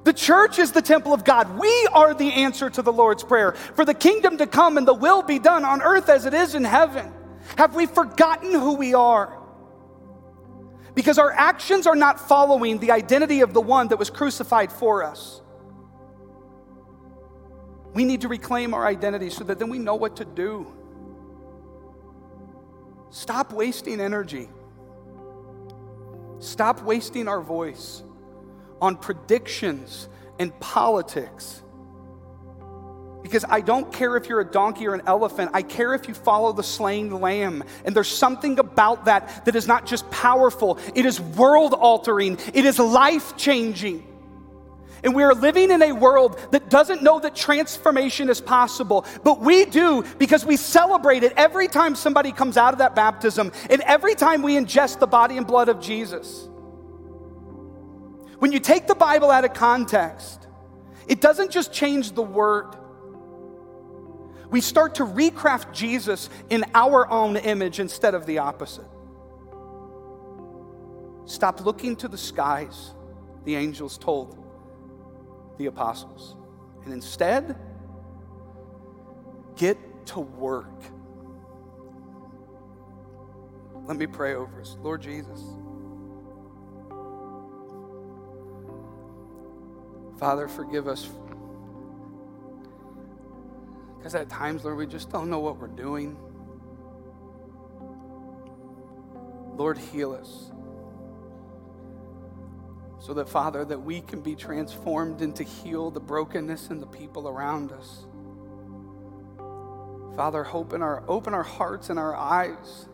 The 0.04 0.12
church 0.12 0.58
is 0.58 0.72
the 0.72 0.82
temple 0.82 1.14
of 1.14 1.24
God. 1.24 1.58
We 1.58 1.88
are 1.94 2.12
the 2.12 2.30
answer 2.30 2.68
to 2.68 2.82
the 2.82 2.92
Lord's 2.92 3.24
Prayer 3.24 3.52
for 3.52 3.86
the 3.86 3.94
kingdom 3.94 4.36
to 4.38 4.46
come 4.46 4.76
and 4.76 4.86
the 4.86 4.92
will 4.92 5.22
be 5.22 5.38
done 5.38 5.64
on 5.64 5.80
earth 5.80 6.10
as 6.10 6.26
it 6.26 6.34
is 6.34 6.54
in 6.54 6.64
heaven. 6.64 7.10
Have 7.56 7.74
we 7.74 7.86
forgotten 7.86 8.52
who 8.52 8.74
we 8.74 8.92
are? 8.92 9.38
Because 10.94 11.18
our 11.18 11.32
actions 11.32 11.86
are 11.86 11.96
not 11.96 12.20
following 12.28 12.78
the 12.78 12.90
identity 12.90 13.40
of 13.40 13.54
the 13.54 13.62
one 13.62 13.88
that 13.88 13.98
was 13.98 14.10
crucified 14.10 14.70
for 14.70 15.02
us. 15.02 15.40
We 17.94 18.04
need 18.04 18.20
to 18.20 18.28
reclaim 18.28 18.74
our 18.74 18.86
identity 18.86 19.30
so 19.30 19.44
that 19.44 19.58
then 19.58 19.70
we 19.70 19.78
know 19.78 19.94
what 19.94 20.16
to 20.16 20.26
do. 20.26 20.81
Stop 23.12 23.52
wasting 23.52 24.00
energy. 24.00 24.48
Stop 26.40 26.82
wasting 26.82 27.28
our 27.28 27.42
voice 27.42 28.02
on 28.80 28.96
predictions 28.96 30.08
and 30.38 30.58
politics. 30.60 31.62
Because 33.22 33.44
I 33.48 33.60
don't 33.60 33.92
care 33.92 34.16
if 34.16 34.28
you're 34.28 34.40
a 34.40 34.50
donkey 34.50 34.88
or 34.88 34.94
an 34.94 35.02
elephant, 35.06 35.50
I 35.52 35.62
care 35.62 35.94
if 35.94 36.08
you 36.08 36.14
follow 36.14 36.52
the 36.52 36.62
slain 36.62 37.20
lamb. 37.20 37.62
And 37.84 37.94
there's 37.94 38.08
something 38.08 38.58
about 38.58 39.04
that 39.04 39.44
that 39.44 39.54
is 39.54 39.68
not 39.68 39.86
just 39.86 40.10
powerful, 40.10 40.78
it 40.94 41.04
is 41.04 41.20
world 41.20 41.74
altering, 41.74 42.38
it 42.54 42.64
is 42.64 42.78
life 42.78 43.36
changing. 43.36 44.06
And 45.04 45.14
we 45.14 45.24
are 45.24 45.34
living 45.34 45.70
in 45.70 45.82
a 45.82 45.92
world 45.92 46.38
that 46.52 46.70
doesn't 46.70 47.02
know 47.02 47.18
that 47.20 47.34
transformation 47.34 48.30
is 48.30 48.40
possible, 48.40 49.04
but 49.24 49.40
we 49.40 49.64
do 49.64 50.04
because 50.18 50.44
we 50.44 50.56
celebrate 50.56 51.24
it 51.24 51.32
every 51.36 51.66
time 51.66 51.96
somebody 51.96 52.30
comes 52.30 52.56
out 52.56 52.72
of 52.72 52.78
that 52.78 52.94
baptism 52.94 53.50
and 53.68 53.82
every 53.82 54.14
time 54.14 54.42
we 54.42 54.54
ingest 54.54 55.00
the 55.00 55.06
body 55.06 55.36
and 55.36 55.46
blood 55.46 55.68
of 55.68 55.80
Jesus. 55.80 56.48
When 58.38 58.52
you 58.52 58.60
take 58.60 58.86
the 58.86 58.94
Bible 58.94 59.30
out 59.30 59.44
of 59.44 59.54
context, 59.54 60.46
it 61.08 61.20
doesn't 61.20 61.50
just 61.50 61.72
change 61.72 62.12
the 62.12 62.22
word. 62.22 62.76
We 64.50 64.60
start 64.60 64.96
to 64.96 65.04
recraft 65.04 65.72
Jesus 65.72 66.28
in 66.48 66.64
our 66.74 67.10
own 67.10 67.36
image 67.36 67.80
instead 67.80 68.14
of 68.14 68.26
the 68.26 68.38
opposite. 68.38 68.86
Stop 71.24 71.64
looking 71.64 71.96
to 71.96 72.08
the 72.08 72.18
skies, 72.18 72.92
the 73.44 73.56
angels 73.56 73.98
told 73.98 74.41
the 75.62 75.68
apostles. 75.68 76.34
And 76.84 76.92
instead, 76.92 77.56
get 79.56 79.78
to 80.06 80.20
work. 80.20 80.66
Let 83.86 83.96
me 83.96 84.06
pray 84.06 84.34
over 84.34 84.60
us. 84.60 84.76
Lord 84.82 85.02
Jesus. 85.02 85.40
Father, 90.18 90.48
forgive 90.48 90.88
us. 90.88 91.08
Because 93.98 94.16
at 94.16 94.28
times, 94.28 94.64
Lord, 94.64 94.78
we 94.78 94.86
just 94.86 95.10
don't 95.10 95.30
know 95.30 95.38
what 95.38 95.58
we're 95.58 95.68
doing. 95.68 96.16
Lord, 99.56 99.78
heal 99.78 100.12
us 100.12 100.51
so 103.02 103.12
that, 103.14 103.28
Father, 103.28 103.64
that 103.64 103.82
we 103.82 104.00
can 104.00 104.20
be 104.20 104.36
transformed 104.36 105.22
and 105.22 105.34
to 105.34 105.42
heal 105.42 105.90
the 105.90 105.98
brokenness 105.98 106.70
in 106.70 106.78
the 106.78 106.86
people 106.86 107.26
around 107.26 107.72
us. 107.72 108.04
Father, 110.14 110.46
open 110.52 110.82
our, 110.82 111.02
open 111.08 111.34
our 111.34 111.42
hearts 111.42 111.90
and 111.90 111.98
our 111.98 112.14
eyes, 112.14 112.86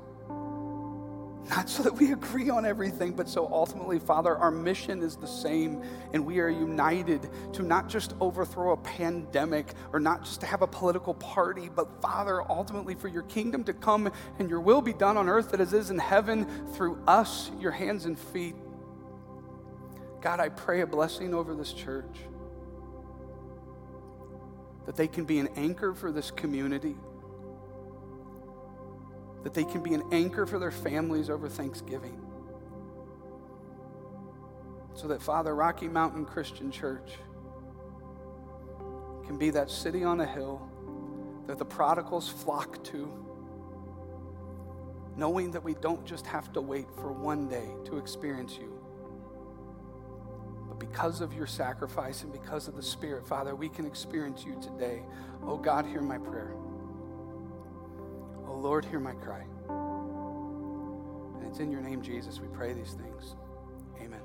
not 1.50 1.68
so 1.68 1.82
that 1.82 1.94
we 1.94 2.12
agree 2.12 2.48
on 2.48 2.64
everything, 2.64 3.12
but 3.12 3.28
so 3.28 3.46
ultimately, 3.52 3.98
Father, 3.98 4.34
our 4.34 4.50
mission 4.50 5.02
is 5.02 5.16
the 5.16 5.26
same, 5.26 5.82
and 6.14 6.24
we 6.24 6.40
are 6.40 6.48
united 6.48 7.28
to 7.52 7.62
not 7.62 7.86
just 7.86 8.14
overthrow 8.18 8.72
a 8.72 8.76
pandemic 8.78 9.74
or 9.92 10.00
not 10.00 10.24
just 10.24 10.40
to 10.40 10.46
have 10.46 10.62
a 10.62 10.66
political 10.66 11.12
party, 11.14 11.68
but 11.68 12.00
Father, 12.00 12.40
ultimately 12.50 12.94
for 12.94 13.08
your 13.08 13.24
kingdom 13.24 13.62
to 13.64 13.74
come 13.74 14.10
and 14.38 14.48
your 14.48 14.60
will 14.60 14.80
be 14.80 14.94
done 14.94 15.18
on 15.18 15.28
earth 15.28 15.52
as 15.52 15.74
it 15.74 15.76
is 15.76 15.90
in 15.90 15.98
heaven 15.98 16.46
through 16.72 16.98
us, 17.06 17.50
your 17.60 17.72
hands 17.72 18.06
and 18.06 18.18
feet. 18.18 18.54
God, 20.20 20.40
I 20.40 20.48
pray 20.48 20.80
a 20.80 20.86
blessing 20.86 21.32
over 21.32 21.54
this 21.54 21.72
church 21.72 22.16
that 24.86 24.96
they 24.96 25.06
can 25.06 25.24
be 25.24 25.38
an 25.38 25.48
anchor 25.56 25.94
for 25.94 26.10
this 26.10 26.30
community, 26.30 26.96
that 29.44 29.54
they 29.54 29.64
can 29.64 29.82
be 29.82 29.94
an 29.94 30.02
anchor 30.10 30.46
for 30.46 30.58
their 30.58 30.72
families 30.72 31.30
over 31.30 31.48
Thanksgiving. 31.48 32.20
So 34.94 35.06
that, 35.08 35.22
Father, 35.22 35.54
Rocky 35.54 35.86
Mountain 35.86 36.24
Christian 36.24 36.72
Church 36.72 37.12
can 39.26 39.38
be 39.38 39.50
that 39.50 39.70
city 39.70 40.02
on 40.02 40.20
a 40.20 40.26
hill 40.26 40.68
that 41.46 41.58
the 41.58 41.64
prodigals 41.64 42.28
flock 42.28 42.82
to, 42.84 43.24
knowing 45.16 45.52
that 45.52 45.62
we 45.62 45.74
don't 45.74 46.04
just 46.04 46.26
have 46.26 46.52
to 46.54 46.60
wait 46.60 46.86
for 46.96 47.12
one 47.12 47.48
day 47.48 47.68
to 47.84 47.98
experience 47.98 48.56
you 48.58 48.77
because 50.78 51.20
of 51.20 51.32
your 51.32 51.46
sacrifice 51.46 52.22
and 52.22 52.32
because 52.32 52.68
of 52.68 52.76
the 52.76 52.82
Spirit, 52.82 53.26
Father, 53.26 53.54
we 53.54 53.68
can 53.68 53.86
experience 53.86 54.44
you 54.44 54.60
today. 54.60 55.02
Oh 55.42 55.56
God, 55.56 55.86
hear 55.86 56.00
my 56.00 56.18
prayer. 56.18 56.54
Oh 58.46 58.58
Lord, 58.60 58.84
hear 58.84 59.00
my 59.00 59.12
cry. 59.12 59.44
And 61.36 61.46
it's 61.46 61.58
in 61.60 61.70
your 61.70 61.80
name, 61.80 62.02
Jesus, 62.02 62.40
we 62.40 62.48
pray 62.48 62.72
these 62.72 62.94
things. 62.94 63.34
Amen. 64.00 64.20